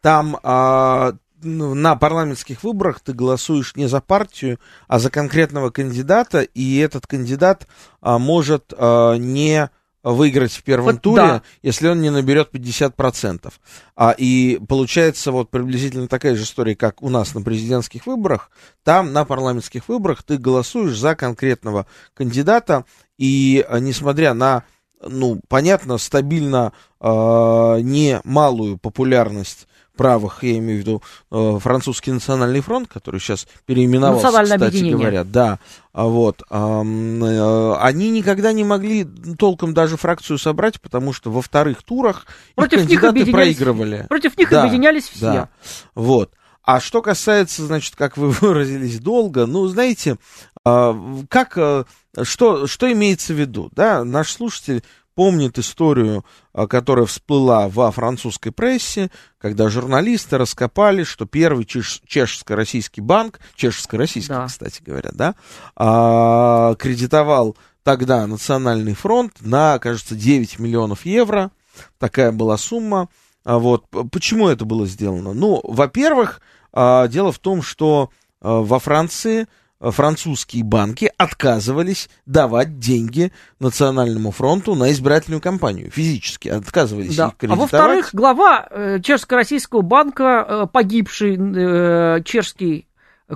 Там 0.00 0.36
а, 0.42 1.12
ну, 1.42 1.72
на 1.72 1.94
парламентских 1.94 2.64
выборах 2.64 2.98
ты 2.98 3.12
голосуешь 3.12 3.76
не 3.76 3.86
за 3.86 4.00
партию, 4.00 4.58
а 4.88 4.98
за 4.98 5.10
конкретного 5.10 5.70
кандидата, 5.70 6.40
и 6.40 6.78
этот 6.78 7.06
кандидат 7.06 7.68
а, 8.00 8.18
может 8.18 8.72
а, 8.76 9.14
не 9.14 9.70
выиграть 10.02 10.52
в 10.52 10.62
первом 10.64 10.94
вот, 10.94 11.02
туре, 11.02 11.22
да. 11.22 11.42
если 11.62 11.88
он 11.88 12.00
не 12.00 12.10
наберет 12.10 12.50
50%. 12.52 13.52
А, 13.94 14.14
и 14.16 14.60
получается 14.68 15.30
вот 15.30 15.50
приблизительно 15.50 16.08
такая 16.08 16.34
же 16.34 16.42
история, 16.42 16.74
как 16.74 17.02
у 17.02 17.08
нас 17.08 17.34
на 17.34 17.42
президентских 17.42 18.06
выборах. 18.06 18.50
Там 18.82 19.12
на 19.12 19.24
парламентских 19.24 19.88
выборах 19.88 20.22
ты 20.22 20.38
голосуешь 20.38 20.98
за 20.98 21.14
конкретного 21.14 21.86
кандидата, 22.14 22.84
и 23.22 23.64
а, 23.68 23.78
несмотря 23.78 24.34
на, 24.34 24.64
ну, 25.00 25.40
понятно, 25.46 25.96
стабильно 25.98 26.72
э, 27.00 27.06
немалую 27.06 28.78
популярность 28.78 29.68
правых, 29.96 30.42
я 30.42 30.58
имею 30.58 30.78
в 30.78 30.80
виду 30.80 31.02
э, 31.30 31.58
французский 31.60 32.10
национальный 32.10 32.62
фронт, 32.62 32.88
который 32.88 33.20
сейчас 33.20 33.46
переименовался, 33.64 34.26
кстати 34.42 34.60
объединение. 34.60 34.96
говоря, 34.96 35.22
да, 35.22 35.60
а 35.92 36.06
вот, 36.06 36.42
э, 36.50 37.76
они 37.78 38.10
никогда 38.10 38.52
не 38.52 38.64
могли 38.64 39.06
толком 39.38 39.72
даже 39.72 39.96
фракцию 39.96 40.38
собрать, 40.38 40.80
потому 40.80 41.12
что 41.12 41.30
во 41.30 41.42
вторых 41.42 41.84
турах 41.84 42.26
против 42.56 42.78
их 42.78 43.00
кандидаты 43.00 43.20
них 43.20 43.30
проигрывали. 43.30 44.06
Против 44.08 44.36
них 44.36 44.50
да, 44.50 44.64
объединялись 44.64 45.08
все. 45.08 45.20
Да, 45.20 45.48
вот. 45.94 46.32
А 46.64 46.80
что 46.80 47.02
касается, 47.02 47.66
значит, 47.66 47.96
как 47.96 48.16
вы 48.16 48.30
выразились, 48.40 49.00
долго, 49.00 49.46
ну, 49.46 49.66
знаете, 49.66 50.16
э, 50.64 50.94
как, 51.28 51.56
э, 51.56 51.84
что, 52.22 52.66
что 52.66 52.92
имеется 52.92 53.34
в 53.34 53.40
виду, 53.40 53.70
да, 53.72 54.04
наш 54.04 54.32
слушатель 54.32 54.82
помнит 55.14 55.58
историю, 55.58 56.24
а, 56.52 56.66
которая 56.66 57.06
всплыла 57.06 57.68
во 57.68 57.90
французской 57.90 58.50
прессе, 58.50 59.10
когда 59.38 59.68
журналисты 59.68 60.38
раскопали, 60.38 61.04
что 61.04 61.26
первый 61.26 61.64
чеш- 61.64 62.02
чешско-российский 62.06 63.00
банк, 63.00 63.40
чешско-российский, 63.54 64.32
да. 64.32 64.46
кстати 64.46 64.82
говоря, 64.82 65.10
да, 65.12 65.34
а, 65.76 66.74
кредитовал 66.76 67.56
тогда 67.82 68.26
Национальный 68.26 68.94
фронт 68.94 69.34
на, 69.40 69.78
кажется, 69.78 70.14
9 70.14 70.58
миллионов 70.58 71.04
евро. 71.04 71.50
Такая 71.98 72.32
была 72.32 72.56
сумма. 72.56 73.08
А 73.44 73.58
вот. 73.58 73.84
Почему 74.10 74.48
это 74.48 74.64
было 74.64 74.86
сделано? 74.86 75.32
Ну, 75.32 75.60
во-первых, 75.64 76.40
а, 76.72 77.08
дело 77.08 77.32
в 77.32 77.38
том, 77.38 77.62
что 77.62 78.10
во 78.40 78.80
Франции 78.80 79.46
французские 79.90 80.62
банки 80.62 81.10
отказывались 81.16 82.08
давать 82.24 82.78
деньги 82.78 83.32
Национальному 83.58 84.30
фронту 84.30 84.74
на 84.74 84.92
избирательную 84.92 85.40
кампанию. 85.40 85.90
Физически 85.90 86.48
отказывались 86.48 87.16
да. 87.16 87.28
их 87.28 87.36
кредитовать. 87.36 87.72
А 87.72 87.76
во-вторых, 87.76 88.10
глава 88.12 88.66
э, 88.70 89.00
Чешско-Российского 89.00 89.82
банка, 89.82 90.46
э, 90.48 90.66
погибший 90.72 91.36
э, 91.36 92.22
чешский 92.24 92.86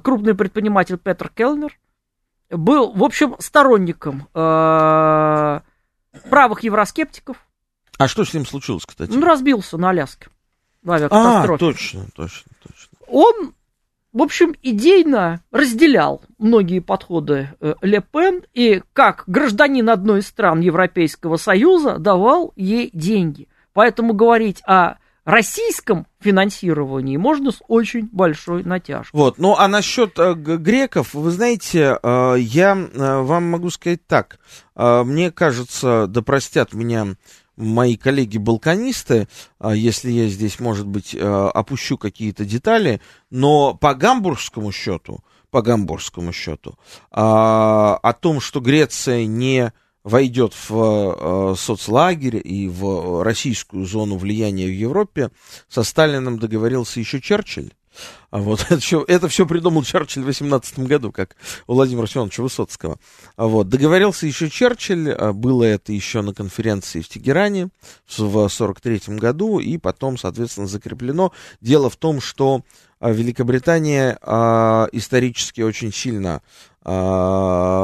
крупный 0.03 0.35
предприниматель 0.35 0.99
Петр 0.99 1.31
Келнер, 1.31 1.77
был, 2.51 2.93
в 2.93 3.03
общем, 3.03 3.35
сторонником 3.41 4.29
э, 4.35 5.61
правых 6.31 6.63
евроскептиков. 6.63 7.39
А 7.99 8.09
что 8.09 8.25
с 8.25 8.35
ним 8.35 8.47
случилось, 8.47 8.85
кстати? 8.87 9.13
Он 9.13 9.23
разбился 9.23 9.79
на 9.79 9.91
Аляске. 9.91 10.29
В 10.83 10.93
а, 10.93 11.59
точно, 11.59 12.07
точно, 12.15 12.53
точно. 12.63 12.99
Он 13.09 13.55
в 14.17 14.23
общем, 14.23 14.55
идейно 14.63 15.43
разделял 15.51 16.23
многие 16.39 16.79
подходы 16.79 17.51
э, 17.61 17.75
Ле 17.83 18.01
Пен 18.01 18.45
и 18.55 18.81
как 18.95 19.25
гражданин 19.27 19.91
одной 19.91 20.21
из 20.21 20.29
стран 20.29 20.61
Европейского 20.61 21.37
Союза 21.37 21.99
давал 21.99 22.55
ей 22.57 22.89
деньги. 22.95 23.47
Поэтому 23.75 24.15
говорить 24.15 24.63
о 24.67 24.95
российском 25.27 26.07
финансировании 26.19 27.19
можно 27.19 27.51
с 27.51 27.59
очень 27.69 28.09
большой 28.11 28.65
натяжкой. 28.65 29.11
Вот, 29.13 29.37
ну 29.37 29.55
а 29.59 29.69
насчет 29.69 30.19
э, 30.19 30.33
греков, 30.33 31.13
вы 31.13 31.31
знаете, 31.31 31.99
э, 32.03 32.37
я 32.39 32.75
э, 32.75 33.21
вам 33.21 33.51
могу 33.51 33.69
сказать 33.69 34.07
так. 34.07 34.39
Э, 34.75 35.03
мне 35.05 35.31
кажется, 35.31 36.07
да 36.07 36.23
простят 36.23 36.73
меня 36.73 37.17
мои 37.57 37.97
коллеги-балканисты, 37.97 39.29
э, 39.61 39.73
если 39.75 40.11
я 40.11 40.29
здесь, 40.29 40.61
может 40.61 40.87
быть, 40.87 41.15
э, 41.15 41.19
опущу 41.19 41.99
какие-то 41.99 42.45
детали, 42.45 43.01
но 43.31 43.75
по 43.75 43.95
гамбургскому 43.95 44.73
счету, 44.73 45.25
по 45.51 45.63
гамбургскому 45.63 46.33
счету, 46.33 46.73
э, 46.73 46.77
о 47.13 48.13
том, 48.21 48.41
что 48.41 48.61
Греция 48.61 49.27
не 49.27 49.73
войдет 50.05 50.55
в 50.69 51.57
соцлагерь 51.59 52.41
и 52.45 52.69
в 52.69 53.25
российскую 53.25 53.85
зону 53.87 54.17
влияния 54.17 54.67
в 54.67 54.73
Европе, 54.73 55.33
со 55.69 55.83
Сталином 55.83 56.39
договорился 56.39 57.01
еще 57.01 57.21
Черчилль. 57.21 57.73
А 58.31 58.39
вот 58.39 58.67
это 58.69 58.79
все, 58.79 59.05
это 59.07 59.29
все 59.29 59.47
придумал 59.47 59.83
Черчилль 59.83 60.23
в 60.23 60.27
18 60.27 60.81
году, 60.81 61.13
как 61.13 61.37
у 61.67 61.75
Владимира 61.75 62.07
Семеновича 62.07 62.43
Высоцкого. 62.43 62.99
А 63.37 63.47
вот, 63.47 63.69
договорился 63.69 64.27
еще 64.27 64.51
Черчилль, 64.51 65.13
а 65.13 65.33
было 65.33 65.65
это 65.65 65.93
еще 65.93 66.23
на 66.23 66.35
конференции 66.35 67.01
в 67.01 67.09
Тегеране 67.09 67.69
в 68.07 68.49
43 68.49 69.17
году, 69.17 69.59
и 69.59 69.79
потом, 69.79 70.19
соответственно, 70.19 70.67
закреплено. 70.67 71.33
Дело 71.61 71.91
в 71.91 71.97
том, 71.97 72.21
что 72.21 72.63
а, 72.99 73.11
Великобритания 73.11 74.19
а, 74.23 74.89
исторически 74.93 75.61
очень 75.61 75.93
сильно 75.93 76.43
а, 76.83 77.83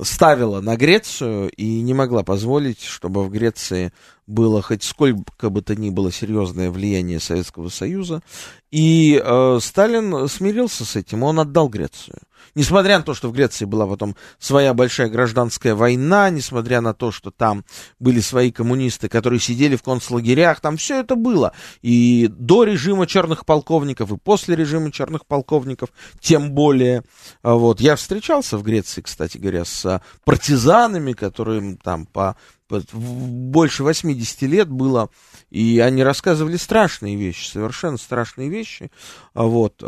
ставила 0.00 0.60
на 0.60 0.76
Грецию 0.76 1.50
и 1.50 1.80
не 1.80 1.94
могла 1.94 2.22
позволить, 2.22 2.82
чтобы 2.82 3.24
в 3.24 3.30
Греции 3.30 3.92
было 4.28 4.62
хоть 4.62 4.84
сколько 4.84 5.50
бы 5.50 5.62
то 5.62 5.74
ни 5.74 5.90
было 5.90 6.12
серьезное 6.12 6.70
влияние 6.70 7.18
Советского 7.18 7.70
Союза. 7.70 8.22
И 8.70 9.20
э, 9.24 9.58
Сталин 9.60 10.28
смирился 10.28 10.84
с 10.84 10.94
этим, 10.94 11.22
он 11.22 11.40
отдал 11.40 11.68
Грецию. 11.68 12.18
Несмотря 12.54 12.98
на 12.98 13.04
то, 13.04 13.14
что 13.14 13.28
в 13.28 13.32
Греции 13.32 13.64
была 13.64 13.86
потом 13.86 14.16
своя 14.38 14.74
большая 14.74 15.08
гражданская 15.08 15.74
война, 15.74 16.30
несмотря 16.30 16.80
на 16.80 16.94
то, 16.94 17.10
что 17.10 17.30
там 17.30 17.64
были 17.98 18.20
свои 18.20 18.50
коммунисты, 18.50 19.08
которые 19.08 19.40
сидели 19.40 19.76
в 19.76 19.82
концлагерях, 19.82 20.60
там 20.60 20.76
все 20.76 21.00
это 21.00 21.14
было. 21.16 21.52
И 21.82 22.28
до 22.28 22.64
режима 22.64 23.06
черных 23.06 23.46
полковников, 23.46 24.12
и 24.12 24.18
после 24.18 24.56
режима 24.56 24.92
черных 24.92 25.26
полковников, 25.26 25.90
тем 26.20 26.52
более. 26.52 27.02
А 27.42 27.54
вот. 27.54 27.80
Я 27.80 27.96
встречался 27.96 28.58
в 28.58 28.62
Греции, 28.62 29.00
кстати 29.00 29.38
говоря, 29.38 29.64
с 29.64 30.02
партизанами, 30.24 31.12
которые 31.12 31.78
там 31.82 32.06
по 32.06 32.36
больше 32.68 33.82
80 33.82 34.42
лет 34.42 34.68
было, 34.68 35.10
и 35.50 35.78
они 35.80 36.02
рассказывали 36.02 36.56
страшные 36.56 37.16
вещи, 37.16 37.48
совершенно 37.48 37.96
страшные 37.96 38.48
вещи, 38.48 38.90
а 39.34 39.44
вот, 39.44 39.74
э, 39.82 39.86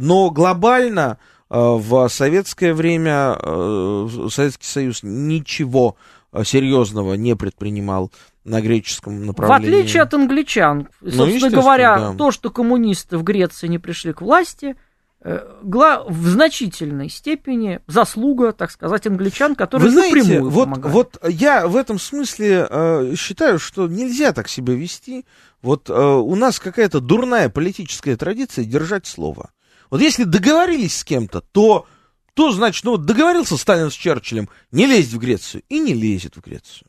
но 0.00 0.30
глобально 0.30 1.18
э, 1.50 1.56
в 1.56 2.08
советское 2.08 2.74
время 2.74 3.36
э, 3.40 4.08
Советский 4.30 4.66
Союз 4.66 5.00
ничего 5.02 5.96
серьезного 6.44 7.14
не 7.14 7.36
предпринимал 7.36 8.10
на 8.44 8.60
греческом 8.60 9.24
направлении. 9.24 9.70
В 9.70 9.78
отличие 9.78 10.02
от 10.02 10.14
англичан, 10.14 10.88
ну, 11.00 11.10
собственно 11.10 11.50
ну, 11.50 11.62
говоря, 11.62 11.98
да. 11.98 12.14
то, 12.14 12.30
что 12.30 12.50
коммунисты 12.50 13.16
в 13.18 13.22
Греции 13.22 13.68
не 13.68 13.78
пришли 13.78 14.12
к 14.12 14.20
власти, 14.20 14.76
в 15.24 16.28
значительной 16.28 17.08
степени 17.08 17.80
заслуга, 17.86 18.52
так 18.52 18.70
сказать, 18.70 19.06
англичан, 19.06 19.54
которые 19.54 19.86
Вы 19.88 19.92
знаете, 19.92 20.16
напрямую 20.16 20.50
вот, 20.50 20.64
помогают. 20.64 20.94
вот 20.94 21.18
я 21.26 21.66
в 21.66 21.76
этом 21.76 21.98
смысле 21.98 22.66
э, 22.68 23.14
считаю, 23.16 23.58
что 23.58 23.88
нельзя 23.88 24.32
так 24.32 24.48
себя 24.48 24.74
вести. 24.74 25.24
Вот 25.62 25.88
э, 25.88 25.94
у 25.94 26.34
нас 26.34 26.60
какая-то 26.60 27.00
дурная 27.00 27.48
политическая 27.48 28.16
традиция 28.16 28.66
держать 28.66 29.06
слово. 29.06 29.50
Вот 29.90 30.02
если 30.02 30.24
договорились 30.24 30.98
с 30.98 31.04
кем-то, 31.04 31.40
то, 31.40 31.86
то 32.34 32.52
значит, 32.52 32.84
ну 32.84 32.92
вот 32.92 33.06
договорился 33.06 33.56
Сталин 33.56 33.90
с 33.90 33.94
Черчиллем 33.94 34.50
не 34.72 34.86
лезть 34.86 35.14
в 35.14 35.18
Грецию, 35.18 35.62
и 35.70 35.78
не 35.78 35.94
лезет 35.94 36.36
в 36.36 36.42
Грецию. 36.42 36.88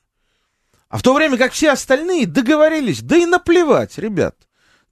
А 0.89 0.97
в 0.97 1.03
то 1.03 1.13
время 1.13 1.37
как 1.37 1.53
все 1.53 1.71
остальные 1.71 2.27
договорились, 2.27 3.01
да 3.01 3.15
и 3.15 3.25
наплевать, 3.25 3.97
ребят. 3.97 4.35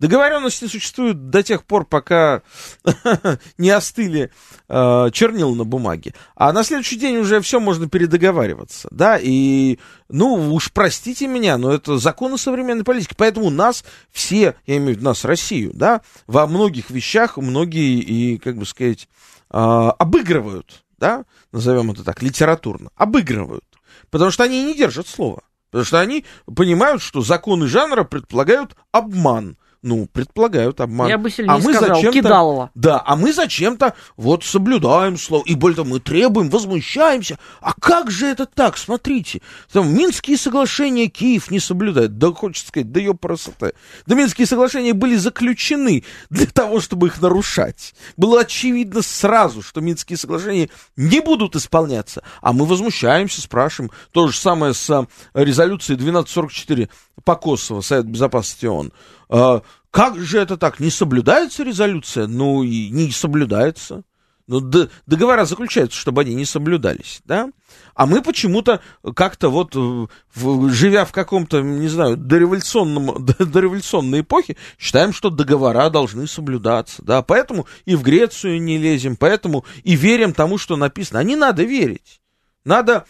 Договоренности 0.04 0.66
существуют 0.66 1.30
до 1.30 1.43
тех 1.43 1.64
пор, 1.64 1.86
пока 1.86 2.41
не 3.58 3.70
остыли 3.70 4.34
э, 4.68 5.10
чернила 5.14 5.56
на 5.56 5.64
бумаге. 5.64 6.14
А 6.36 6.51
на 6.51 6.66
следующий 6.66 6.97
день 6.97 7.16
уже 7.16 7.39
все 7.39 7.62
можно 7.62 7.88
передоговариваться, 7.88 8.89
да, 8.91 9.18
и, 9.18 9.80
ну, 10.10 10.54
уж 10.54 10.74
простите 10.74 11.26
меня, 11.28 11.58
но 11.58 11.72
это 11.72 11.99
законы 11.99 12.38
современной 12.38 12.84
политики, 12.84 13.14
поэтому 13.16 13.49
нас 13.49 13.86
все, 14.12 14.56
я 14.66 14.76
имею 14.76 14.95
в 14.95 14.97
виду 14.97 15.06
нас, 15.06 15.24
Россию, 15.24 15.72
да, 15.74 16.01
во 16.28 16.47
многих 16.47 16.89
вещах 16.89 17.38
многие 17.38 17.99
и, 17.99 18.38
как 18.39 18.58
бы 18.58 18.66
сказать, 18.66 19.08
э, 19.51 19.58
обыгрывают, 19.58 20.84
да, 20.97 21.24
назовем 21.54 21.91
это 21.91 22.04
так, 22.04 22.22
литературно, 22.22 22.89
обыгрывают, 22.97 23.64
потому 24.10 24.32
что 24.32 24.43
они 24.43 24.66
не 24.66 24.76
держат 24.76 25.08
слова. 25.08 25.43
Потому 25.72 25.86
что 25.86 25.99
они 26.01 26.24
понимают, 26.45 27.01
что 27.01 27.22
законы 27.22 27.66
жанра 27.66 28.04
предполагают 28.04 28.76
обман, 28.91 29.58
ну, 29.84 30.08
предполагают 30.12 30.80
обман. 30.80 31.10
Я 31.10 31.18
бы 31.18 31.30
сильнее 31.30 31.56
а 31.56 31.58
мы 31.60 31.74
сказал, 31.74 32.02
кидалово. 32.12 32.72
Да, 32.74 33.04
а 33.06 33.16
мы 33.18 33.34
зачем-то 33.34 33.94
вот 34.16 34.44
соблюдаем 34.44 35.18
слово, 35.18 35.44
и 35.46 35.56
более 35.56 35.76
того, 35.76 35.90
мы 35.90 36.00
требуем, 36.00 36.50
возмущаемся. 36.50 37.38
А 37.60 37.74
как 37.74 38.10
же 38.10 38.28
это 38.28 38.46
так? 38.46 38.78
Смотрите, 38.78 39.42
там 39.72 39.94
Минские 39.94 40.38
соглашения 40.38 41.08
Киев 41.08 41.52
не 41.52 41.60
соблюдает. 41.60 42.18
Да, 42.18 42.32
хочется 42.32 42.70
сказать, 42.70 42.92
да 42.92 43.00
ее 43.02 43.16
красота. 43.16 43.72
Да 44.06 44.16
Минские 44.16 44.48
соглашения 44.48 44.94
были 44.94 45.18
заключены 45.18 46.04
для 46.30 46.46
того, 46.46 46.80
чтобы 46.80 47.08
их 47.08 47.22
нарушать. 47.22 47.94
Было 48.16 48.42
очевидно 48.42 49.02
сразу, 49.02 49.62
что 49.62 49.82
Минские 49.82 50.18
соглашения 50.18 50.70
не 50.96 51.20
будут 51.20 51.58
исполняться. 51.58 52.24
А 52.42 52.54
мы 52.54 52.66
возмущаемся, 52.66 53.42
спрашиваем. 53.42 53.92
То 54.12 54.28
же 54.28 54.38
самое 54.38 54.74
с 54.74 54.90
а, 54.90 55.08
резолюцией 55.34 55.96
1244 55.96 56.90
по 57.24 57.36
Косово, 57.36 57.82
Совет 57.82 58.06
Безопасности 58.06 58.66
ООН. 58.66 58.92
А, 59.30 59.62
как 59.92 60.18
же 60.20 60.40
это 60.40 60.58
так? 60.58 60.80
Не 60.80 60.90
соблюдается 60.90 61.64
резолюция? 61.64 62.28
Ну 62.28 62.64
и 62.64 62.90
не 62.90 63.12
соблюдается. 63.12 64.04
Ну, 64.46 64.60
договора 65.06 65.46
заключаются, 65.46 65.98
чтобы 65.98 66.22
они 66.22 66.36
не 66.36 66.44
соблюдались, 66.44 67.22
да? 67.24 67.50
А 67.96 68.06
мы 68.06 68.22
почему-то 68.22 68.82
как-то 69.16 69.50
вот, 69.50 69.74
в, 69.74 70.70
живя 70.70 71.06
в 71.06 71.14
каком-то, 71.14 71.62
не 71.62 71.88
знаю, 71.88 72.18
дореволюционном, 72.18 73.26
дореволюционной 73.40 74.22
эпохе, 74.22 74.58
считаем, 74.78 75.14
что 75.14 75.30
договора 75.30 75.90
должны 75.90 76.28
соблюдаться, 76.28 77.02
да? 77.04 77.22
Поэтому 77.22 77.68
и 77.86 77.96
в 77.96 78.02
Грецию 78.02 78.62
не 78.62 78.78
лезем, 78.78 79.16
поэтому 79.16 79.64
и 79.84 79.96
верим 79.96 80.34
тому, 80.34 80.58
что 80.58 80.76
написано. 80.76 81.20
А 81.20 81.24
не 81.24 81.38
надо 81.38 81.64
верить. 81.64 82.20
Надо 82.66 83.06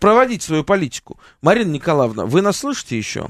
проводить 0.00 0.42
свою 0.42 0.64
политику. 0.64 1.16
Марина 1.42 1.72
Николаевна, 1.72 2.26
вы 2.26 2.42
нас 2.42 2.58
слышите 2.58 2.96
еще? 2.96 3.26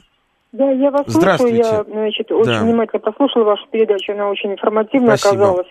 Да, 0.53 0.71
я 0.71 0.91
вас 0.91 1.07
слушаю. 1.11 1.55
Я, 1.55 1.83
значит, 1.83 2.31
очень 2.31 2.53
да. 2.53 2.61
внимательно 2.63 3.01
прослушала 3.01 3.45
вашу 3.45 3.67
передачу. 3.71 4.13
Она 4.13 4.29
очень 4.29 4.53
информативна 4.53 5.15
оказалась. 5.15 5.67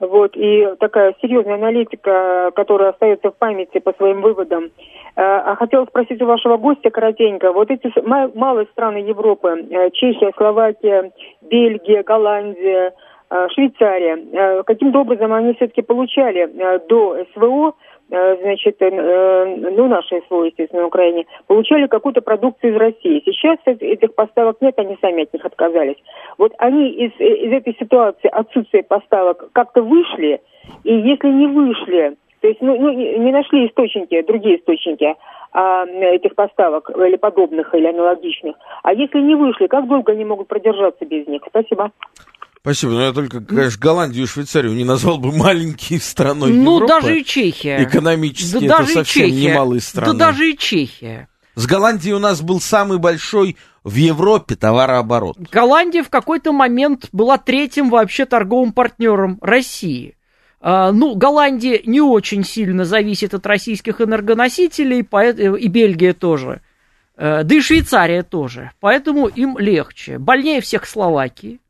Вот, 0.00 0.36
и 0.36 0.66
такая 0.78 1.14
серьезная 1.20 1.54
аналитика, 1.54 2.52
которая 2.54 2.90
остается 2.90 3.30
в 3.30 3.36
памяти 3.36 3.78
по 3.78 3.92
своим 3.94 4.20
выводам. 4.20 4.64
Э, 4.64 4.70
а 5.16 5.56
хотела 5.56 5.84
спросить 5.86 6.22
у 6.22 6.26
вашего 6.26 6.56
гостя 6.56 6.90
коротенько. 6.90 7.52
Вот 7.52 7.70
эти 7.70 7.92
малые 8.06 8.66
страны 8.72 8.98
Европы, 8.98 9.66
э, 9.68 9.90
Чехия, 9.90 10.30
Словакия, 10.36 11.10
Бельгия, 11.42 12.04
Голландия, 12.04 12.92
э, 13.30 13.48
Швейцария, 13.52 14.62
каким-то 14.62 15.00
образом 15.00 15.32
они 15.32 15.54
все-таки 15.54 15.82
получали 15.82 16.46
до 16.88 17.24
СВО 17.34 17.74
значит, 18.08 18.76
э, 18.80 19.56
ну, 19.56 19.86
наши 19.86 20.22
СВО, 20.26 20.44
естественно, 20.44 20.82
на 20.82 20.88
Украине, 20.88 21.26
получали 21.46 21.86
какую-то 21.86 22.22
продукцию 22.22 22.72
из 22.72 22.76
России. 22.76 23.22
Сейчас 23.24 23.58
этих 23.66 24.14
поставок 24.14 24.60
нет, 24.60 24.78
они 24.78 24.96
сами 25.00 25.24
от 25.24 25.32
них 25.32 25.44
отказались. 25.44 25.96
Вот 26.38 26.52
они 26.58 26.88
из, 26.90 27.12
из 27.18 27.52
этой 27.52 27.76
ситуации 27.78 28.28
отсутствия 28.28 28.82
поставок 28.82 29.50
как-то 29.52 29.82
вышли, 29.82 30.40
и 30.84 30.94
если 30.94 31.28
не 31.28 31.46
вышли, 31.46 32.16
то 32.40 32.48
есть 32.48 32.60
ну, 32.60 32.78
ну, 32.78 32.92
не 32.92 33.32
нашли 33.32 33.66
источники, 33.66 34.22
другие 34.22 34.58
источники 34.58 35.14
а, 35.52 35.84
этих 35.86 36.34
поставок 36.34 36.90
или 36.90 37.16
подобных, 37.16 37.74
или 37.74 37.86
аналогичных. 37.86 38.56
А 38.82 38.92
если 38.92 39.20
не 39.20 39.34
вышли, 39.34 39.66
как 39.66 39.88
долго 39.88 40.12
они 40.12 40.24
могут 40.24 40.48
продержаться 40.48 41.04
без 41.04 41.26
них? 41.26 41.42
Спасибо. 41.48 41.90
Спасибо, 42.60 42.92
но 42.92 43.02
я 43.06 43.12
только, 43.12 43.40
конечно, 43.40 43.80
Голландию 43.80 44.24
и 44.24 44.26
Швейцарию 44.26 44.74
не 44.74 44.84
назвал 44.84 45.18
бы 45.18 45.32
маленькие 45.32 46.00
страной 46.00 46.52
Ну, 46.52 46.76
Европы. 46.76 46.86
даже 46.88 47.20
и 47.20 47.24
Чехия. 47.24 47.82
Экономически 47.82 48.66
да 48.66 48.76
это 48.82 48.86
совсем 48.86 49.26
Чехия. 49.26 49.50
немалые 49.50 49.80
страны. 49.80 50.12
Да 50.12 50.26
даже 50.26 50.50
и 50.50 50.58
Чехия. 50.58 51.28
С 51.54 51.66
Голландией 51.66 52.14
у 52.14 52.18
нас 52.18 52.40
был 52.42 52.60
самый 52.60 52.98
большой 52.98 53.56
в 53.84 53.94
Европе 53.94 54.54
товарооборот. 54.54 55.38
Голландия 55.50 56.02
в 56.02 56.10
какой-то 56.10 56.52
момент 56.52 57.08
была 57.12 57.38
третьим 57.38 57.90
вообще 57.90 58.26
торговым 58.26 58.72
партнером 58.72 59.38
России. 59.40 60.16
А, 60.60 60.92
ну, 60.92 61.14
Голландия 61.14 61.80
не 61.84 62.00
очень 62.00 62.44
сильно 62.44 62.84
зависит 62.84 63.34
от 63.34 63.46
российских 63.46 64.00
энергоносителей, 64.00 65.00
и 65.00 65.68
Бельгия 65.68 66.12
тоже. 66.12 66.60
да 67.16 67.46
и 67.48 67.60
Швейцария 67.60 68.22
тоже. 68.22 68.72
Поэтому 68.80 69.26
им 69.28 69.56
легче. 69.58 70.18
Больнее 70.18 70.60
всех 70.60 70.86
Словакии 70.86 71.60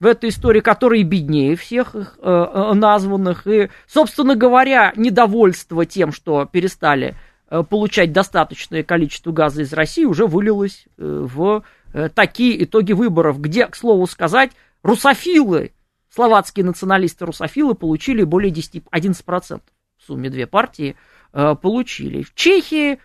в 0.00 0.06
этой 0.06 0.30
истории, 0.30 0.60
которые 0.60 1.02
беднее 1.02 1.54
всех 1.56 1.94
их 1.94 2.18
э, 2.20 2.72
названных. 2.74 3.46
И, 3.46 3.68
собственно 3.86 4.34
говоря, 4.34 4.92
недовольство 4.96 5.84
тем, 5.84 6.10
что 6.10 6.46
перестали 6.46 7.14
э, 7.50 7.62
получать 7.62 8.12
достаточное 8.12 8.82
количество 8.82 9.30
газа 9.30 9.60
из 9.62 9.72
России, 9.74 10.06
уже 10.06 10.26
вылилось 10.26 10.86
э, 10.96 11.04
в 11.04 11.62
э, 11.92 12.08
такие 12.08 12.64
итоги 12.64 12.94
выборов, 12.94 13.40
где, 13.40 13.66
к 13.66 13.76
слову 13.76 14.06
сказать, 14.06 14.52
русофилы, 14.82 15.72
словацкие 16.08 16.64
националисты-русофилы 16.64 17.74
получили 17.74 18.24
более 18.24 18.50
10, 18.50 18.84
11%. 18.90 19.60
В 19.98 20.02
сумме 20.02 20.30
две 20.30 20.46
партии 20.46 20.96
э, 21.34 21.54
получили. 21.60 22.22
В 22.22 22.34
Чехии 22.34 22.98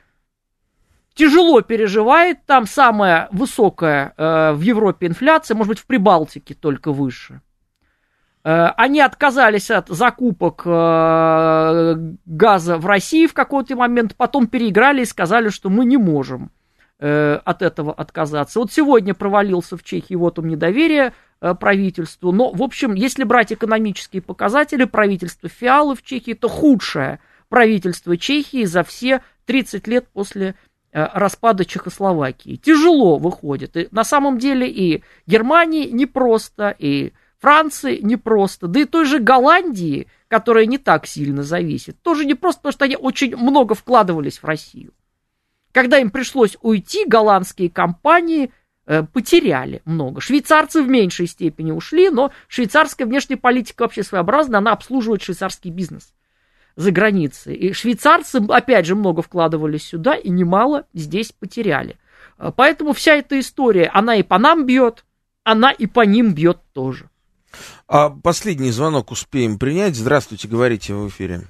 тяжело 1.16 1.62
переживает, 1.62 2.46
там 2.46 2.68
самая 2.68 3.28
высокая 3.32 4.14
э, 4.16 4.54
в 4.54 4.62
Европе 4.62 5.08
инфляция, 5.08 5.56
может 5.56 5.70
быть, 5.70 5.80
в 5.80 5.88
Прибалтике 5.88 6.54
только 6.54 6.92
выше. 6.92 7.42
Э, 8.46 8.68
они 8.78 9.02
отказались 9.02 9.72
от 9.72 9.90
закупок 9.90 10.62
э, 10.66 11.96
газа 12.28 12.78
в 12.78 12.86
России 12.86 13.26
в 13.26 13.34
какой-то 13.34 13.76
момент, 13.76 14.16
потом 14.16 14.46
переиграли 14.46 15.02
и 15.02 15.06
сказали, 15.06 15.50
что 15.50 15.70
мы 15.70 15.84
не 15.84 15.98
можем 15.98 16.52
э, 17.00 17.40
от 17.44 17.64
этого 17.64 17.92
отказаться. 17.92 18.60
Вот 18.60 18.72
сегодня 18.72 19.16
провалился 19.16 19.78
в 19.78 19.84
Чехии 19.84 20.14
вот 20.14 20.38
он 20.38 20.48
недоверие 20.48 21.14
правительству. 21.60 22.32
Но, 22.32 22.52
в 22.52 22.64
общем, 22.64 22.94
если 22.94 23.24
брать 23.24 23.52
экономические 23.52 24.22
показатели, 24.22 24.86
правительство 24.86 25.50
Фиалы 25.50 25.96
в 25.96 26.04
Чехии 26.04 26.34
это 26.34 26.48
худшее 26.48 27.20
правительство 27.50 28.16
Чехии 28.16 28.66
за 28.66 28.84
все 28.84 29.22
30 29.46 29.88
лет 29.88 30.08
после 30.14 30.56
распада 30.96 31.66
Чехословакии. 31.66 32.56
Тяжело 32.56 33.18
выходит. 33.18 33.76
И 33.76 33.90
на 33.92 34.06
самом 34.06 34.38
деле 34.40 34.68
и 34.70 35.04
Германии 35.28 35.90
непросто, 35.90 36.74
и 36.78 37.12
Франции 37.40 38.00
непросто, 38.02 38.68
да 38.68 38.80
и 38.80 38.86
той 38.86 39.06
же 39.06 39.20
Голландии, 39.20 40.08
которая 40.30 40.66
не 40.66 40.78
так 40.78 41.06
сильно 41.06 41.44
зависит, 41.44 42.02
тоже 42.02 42.26
непросто, 42.26 42.62
потому 42.62 42.74
что 42.74 42.86
они 42.86 42.96
очень 42.96 43.36
много 43.36 43.76
вкладывались 43.76 44.40
в 44.40 44.46
Россию. 44.46 44.94
Когда 45.74 46.00
им 46.00 46.10
пришлось 46.10 46.58
уйти, 46.62 47.04
голландские 47.06 47.70
компании 47.70 48.52
э, 48.88 49.04
потеряли 49.04 49.82
много. 49.84 50.22
Швейцарцы 50.22 50.82
в 50.82 50.88
меньшей 50.88 51.28
степени 51.28 51.72
ушли, 51.72 52.10
но 52.10 52.32
швейцарская 52.48 53.06
внешняя 53.06 53.36
политика 53.36 53.82
вообще 53.84 54.02
своеобразна, 54.02 54.60
она 54.60 54.72
обслуживает 54.72 55.22
швейцарский 55.22 55.72
бизнес 55.72 56.15
за 56.76 56.92
границей. 56.92 57.56
И 57.56 57.74
швейцарцы, 57.74 58.42
опять 58.50 58.86
же, 58.86 58.96
много 58.96 59.22
вкладывали 59.22 59.78
сюда 59.78 60.16
и 60.16 60.30
немало 60.30 60.86
здесь 60.94 61.32
потеряли. 61.32 61.98
А, 62.38 62.52
поэтому 62.52 62.94
вся 62.94 63.16
эта 63.16 63.40
история, 63.40 63.90
она 63.94 64.16
и 64.16 64.24
по 64.24 64.38
нам 64.38 64.66
бьет, 64.66 65.06
она 65.44 65.72
и 65.72 65.88
по 65.88 66.06
ним 66.06 66.34
бьет 66.34 66.60
тоже. 66.74 67.10
А 67.88 68.10
последний 68.10 68.72
звонок 68.72 69.12
успеем 69.12 69.58
принять. 69.58 69.96
Здравствуйте, 69.96 70.48
говорите 70.48 70.94
в 70.94 71.08
эфире. 71.08 71.42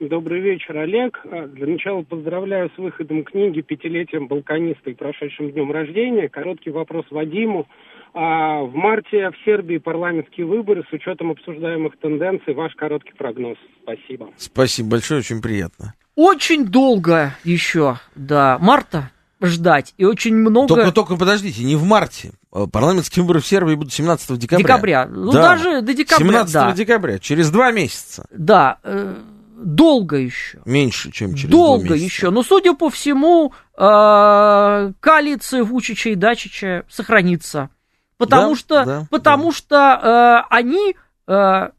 Добрый 0.00 0.40
вечер, 0.40 0.76
Олег. 0.76 1.18
А, 1.24 1.48
для 1.48 1.66
начала 1.66 2.02
поздравляю 2.02 2.70
с 2.76 2.78
выходом 2.78 3.24
книги 3.24 3.62
«Пятилетием 3.62 4.28
балканиста» 4.28 4.90
и 4.90 4.94
прошедшим 4.94 5.50
днем 5.50 5.72
рождения. 5.72 6.28
Короткий 6.28 6.70
вопрос 6.70 7.06
Вадиму. 7.10 7.66
А 8.14 8.62
в 8.62 8.74
марте 8.74 9.30
в 9.30 9.44
Сербии 9.44 9.78
парламентские 9.78 10.46
выборы 10.46 10.84
с 10.88 10.92
учетом 10.92 11.30
обсуждаемых 11.30 11.98
тенденций. 12.00 12.54
Ваш 12.54 12.74
короткий 12.74 13.12
прогноз. 13.12 13.56
Спасибо. 13.82 14.30
Спасибо 14.36 14.90
большое, 14.90 15.20
очень 15.20 15.40
приятно. 15.40 15.94
Очень 16.16 16.66
долго 16.66 17.34
еще 17.44 17.98
до 18.16 18.58
марта 18.60 19.10
ждать. 19.40 19.94
И 19.98 20.04
очень 20.04 20.34
много... 20.34 20.68
Только, 20.68 20.92
только 20.92 21.16
подождите, 21.16 21.62
не 21.62 21.76
в 21.76 21.84
марте. 21.84 22.32
А 22.50 22.66
парламентские 22.66 23.22
выборы 23.22 23.40
в 23.40 23.46
Сербии 23.46 23.74
будут 23.74 23.92
17 23.92 24.38
декабря. 24.38 24.64
Декабря. 24.64 25.06
Ну, 25.06 25.32
да. 25.32 25.42
даже 25.54 25.82
до 25.82 25.94
декабря, 25.94 26.26
17 26.26 26.52
да. 26.52 26.72
декабря, 26.72 27.18
через 27.18 27.50
два 27.50 27.70
месяца. 27.70 28.26
Да, 28.30 28.78
э, 28.82 29.14
долго 29.56 30.16
еще. 30.16 30.60
Меньше, 30.64 31.10
чем 31.12 31.34
через 31.34 31.50
Долго 31.50 31.84
два 31.84 31.94
месяца. 31.94 32.06
еще. 32.06 32.30
Но, 32.30 32.42
судя 32.42 32.74
по 32.74 32.90
всему, 32.90 33.52
э, 33.76 34.92
коалиция 35.00 35.62
Вучича 35.62 36.10
и 36.10 36.14
Дачича 36.14 36.84
сохранится. 36.88 37.70
Потому 38.18 38.50
да, 38.50 38.56
что, 38.56 38.84
да, 38.84 39.06
потому 39.10 39.50
да. 39.50 39.52
что 39.52 39.76
э, 39.76 40.46
они 40.50 40.96
э, 41.26 41.70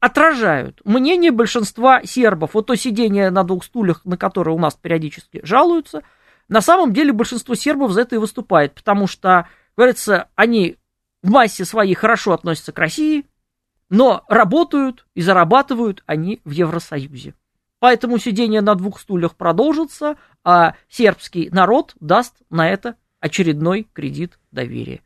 отражают 0.00 0.80
мнение 0.84 1.30
большинства 1.30 2.02
сербов. 2.04 2.54
Вот 2.54 2.66
то 2.66 2.74
сидение 2.74 3.30
на 3.30 3.44
двух 3.44 3.64
стульях, 3.64 4.04
на 4.04 4.16
которые 4.16 4.54
у 4.54 4.58
нас 4.58 4.74
периодически 4.74 5.40
жалуются, 5.44 6.02
на 6.48 6.60
самом 6.60 6.92
деле 6.92 7.12
большинство 7.12 7.54
сербов 7.54 7.92
за 7.92 8.02
это 8.02 8.16
и 8.16 8.18
выступает, 8.18 8.74
потому 8.74 9.06
что, 9.06 9.48
говорится, 9.76 10.28
они 10.34 10.76
в 11.22 11.30
массе 11.30 11.64
своей 11.64 11.94
хорошо 11.94 12.32
относятся 12.32 12.72
к 12.72 12.78
России, 12.78 13.26
но 13.90 14.24
работают 14.28 15.06
и 15.14 15.22
зарабатывают 15.22 16.02
они 16.06 16.40
в 16.44 16.50
Евросоюзе. 16.50 17.34
Поэтому 17.80 18.18
сидение 18.18 18.60
на 18.60 18.74
двух 18.74 18.98
стульях 18.98 19.36
продолжится, 19.36 20.16
а 20.44 20.74
сербский 20.88 21.48
народ 21.50 21.94
даст 22.00 22.34
на 22.50 22.68
это 22.68 22.96
очередной 23.20 23.86
кредит 23.92 24.38
доверия. 24.50 25.00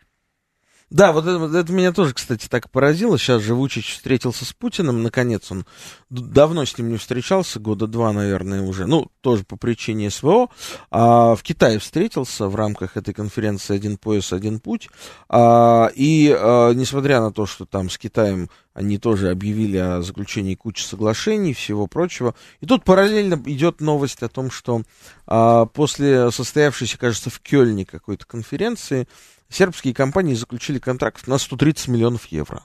Да, 0.92 1.12
вот 1.12 1.26
это, 1.26 1.56
это 1.56 1.72
меня 1.72 1.90
тоже, 1.92 2.12
кстати, 2.12 2.48
так 2.48 2.70
поразило. 2.70 3.18
Сейчас 3.18 3.40
же 3.40 3.54
Вучич 3.54 3.94
встретился 3.94 4.44
с 4.44 4.52
Путиным, 4.52 5.02
наконец 5.02 5.50
он 5.50 5.64
давно 6.10 6.66
с 6.66 6.76
ним 6.76 6.90
не 6.90 6.98
встречался, 6.98 7.60
года 7.60 7.86
два, 7.86 8.12
наверное, 8.12 8.60
уже, 8.60 8.86
ну, 8.86 9.10
тоже 9.22 9.42
по 9.44 9.56
причине 9.56 10.10
СВО. 10.10 10.48
А 10.90 11.34
в 11.34 11.42
Китае 11.42 11.78
встретился 11.78 12.46
в 12.46 12.56
рамках 12.56 12.98
этой 12.98 13.14
конференции 13.14 13.74
«Один 13.74 13.96
пояс, 13.96 14.34
один 14.34 14.60
путь». 14.60 14.90
А, 15.30 15.90
и 15.94 16.30
а, 16.38 16.72
несмотря 16.74 17.22
на 17.22 17.32
то, 17.32 17.46
что 17.46 17.64
там 17.64 17.88
с 17.88 17.96
Китаем 17.96 18.50
они 18.74 18.98
тоже 18.98 19.30
объявили 19.30 19.78
о 19.78 20.02
заключении 20.02 20.54
кучи 20.54 20.82
соглашений 20.82 21.50
и 21.50 21.54
всего 21.54 21.86
прочего. 21.86 22.34
И 22.60 22.66
тут 22.66 22.84
параллельно 22.84 23.40
идет 23.46 23.80
новость 23.80 24.22
о 24.22 24.28
том, 24.28 24.50
что 24.50 24.82
а, 25.26 25.66
после 25.66 26.30
состоявшейся, 26.30 26.98
кажется, 26.98 27.30
в 27.30 27.40
Кёльне 27.40 27.86
какой-то 27.86 28.26
конференции 28.26 29.08
сербские 29.54 29.94
компании 29.94 30.34
заключили 30.34 30.78
контракт 30.78 31.26
на 31.26 31.38
130 31.38 31.88
миллионов 31.88 32.26
евро. 32.26 32.64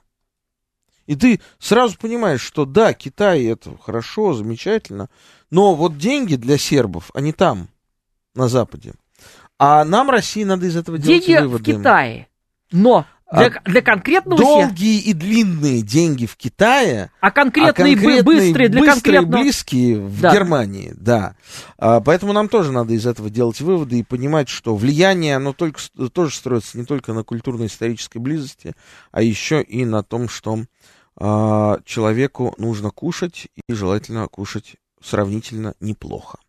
И 1.06 1.16
ты 1.16 1.42
сразу 1.58 1.98
понимаешь, 1.98 2.42
что 2.42 2.66
да, 2.66 2.94
Китай 2.94 3.46
это 3.46 3.78
хорошо, 3.78 4.34
замечательно, 4.34 5.10
но 5.50 5.74
вот 5.74 5.98
деньги 5.98 6.36
для 6.36 6.58
сербов, 6.58 7.12
они 7.14 7.32
там, 7.32 7.70
на 8.36 8.50
Западе. 8.50 8.94
А 9.58 9.84
нам, 9.86 10.10
России, 10.10 10.44
надо 10.44 10.66
из 10.68 10.76
этого 10.76 10.98
деньги 10.98 11.28
делать 11.28 11.46
выводы. 11.46 11.74
в 11.74 11.78
Китае, 11.78 12.28
но 12.72 13.06
для, 13.32 13.48
а 13.48 13.70
для 13.70 13.82
конкретного 13.82 14.38
долгие 14.38 15.00
и 15.00 15.14
длинные 15.14 15.82
деньги 15.82 16.26
в 16.26 16.38
Китае, 16.38 17.12
а 17.20 17.32
конкретные, 17.32 17.72
а 17.72 17.74
конкретные 17.74 18.24
быстрые 18.24 18.70
для 18.70 18.82
быстрые 18.82 18.94
конкретного... 18.94 19.42
близкие 19.42 20.00
в 20.00 20.22
да. 20.22 20.34
Германии, 20.34 20.94
да. 20.96 21.36
А, 21.78 22.00
поэтому 22.00 22.32
нам 22.32 22.48
тоже 22.48 22.72
надо 22.72 22.94
из 22.94 23.06
этого 23.06 23.30
делать 23.30 23.60
выводы 23.60 24.00
и 24.00 24.04
понимать, 24.04 24.48
что 24.48 24.76
влияние, 24.76 25.36
оно 25.36 25.52
только, 25.52 25.80
тоже 26.14 26.36
строится 26.36 26.78
не 26.78 26.86
только 26.86 27.14
на 27.14 27.24
культурно-исторической 27.24 28.20
близости, 28.20 28.74
а 29.12 29.22
еще 29.22 29.62
и 29.62 29.84
на 29.84 30.04
том, 30.04 30.30
что 30.30 30.60
а, 31.18 31.80
человеку 31.84 32.56
нужно 32.58 32.92
кушать 32.92 33.48
и 33.68 33.74
желательно 33.74 34.28
кушать 34.28 34.76
сравнительно 35.02 35.74
неплохо. 35.80 36.40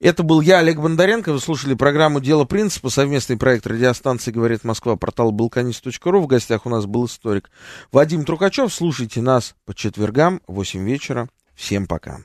Это 0.00 0.22
был 0.22 0.40
я, 0.40 0.58
Олег 0.58 0.78
Бондаренко. 0.78 1.32
Вы 1.32 1.40
слушали 1.40 1.74
программу 1.74 2.20
«Дело 2.20 2.44
принципа», 2.44 2.90
совместный 2.90 3.36
проект 3.36 3.66
радиостанции 3.66 4.30
«Говорит 4.30 4.64
Москва», 4.64 4.96
портал 4.96 5.30
«Балканист.ру». 5.32 6.20
В 6.20 6.26
гостях 6.26 6.66
у 6.66 6.68
нас 6.68 6.86
был 6.86 7.06
историк 7.06 7.50
Вадим 7.92 8.24
Трукачев. 8.24 8.72
Слушайте 8.72 9.20
нас 9.20 9.54
по 9.64 9.74
четвергам 9.74 10.40
в 10.46 10.54
8 10.54 10.84
вечера. 10.84 11.28
Всем 11.54 11.86
пока. 11.86 12.20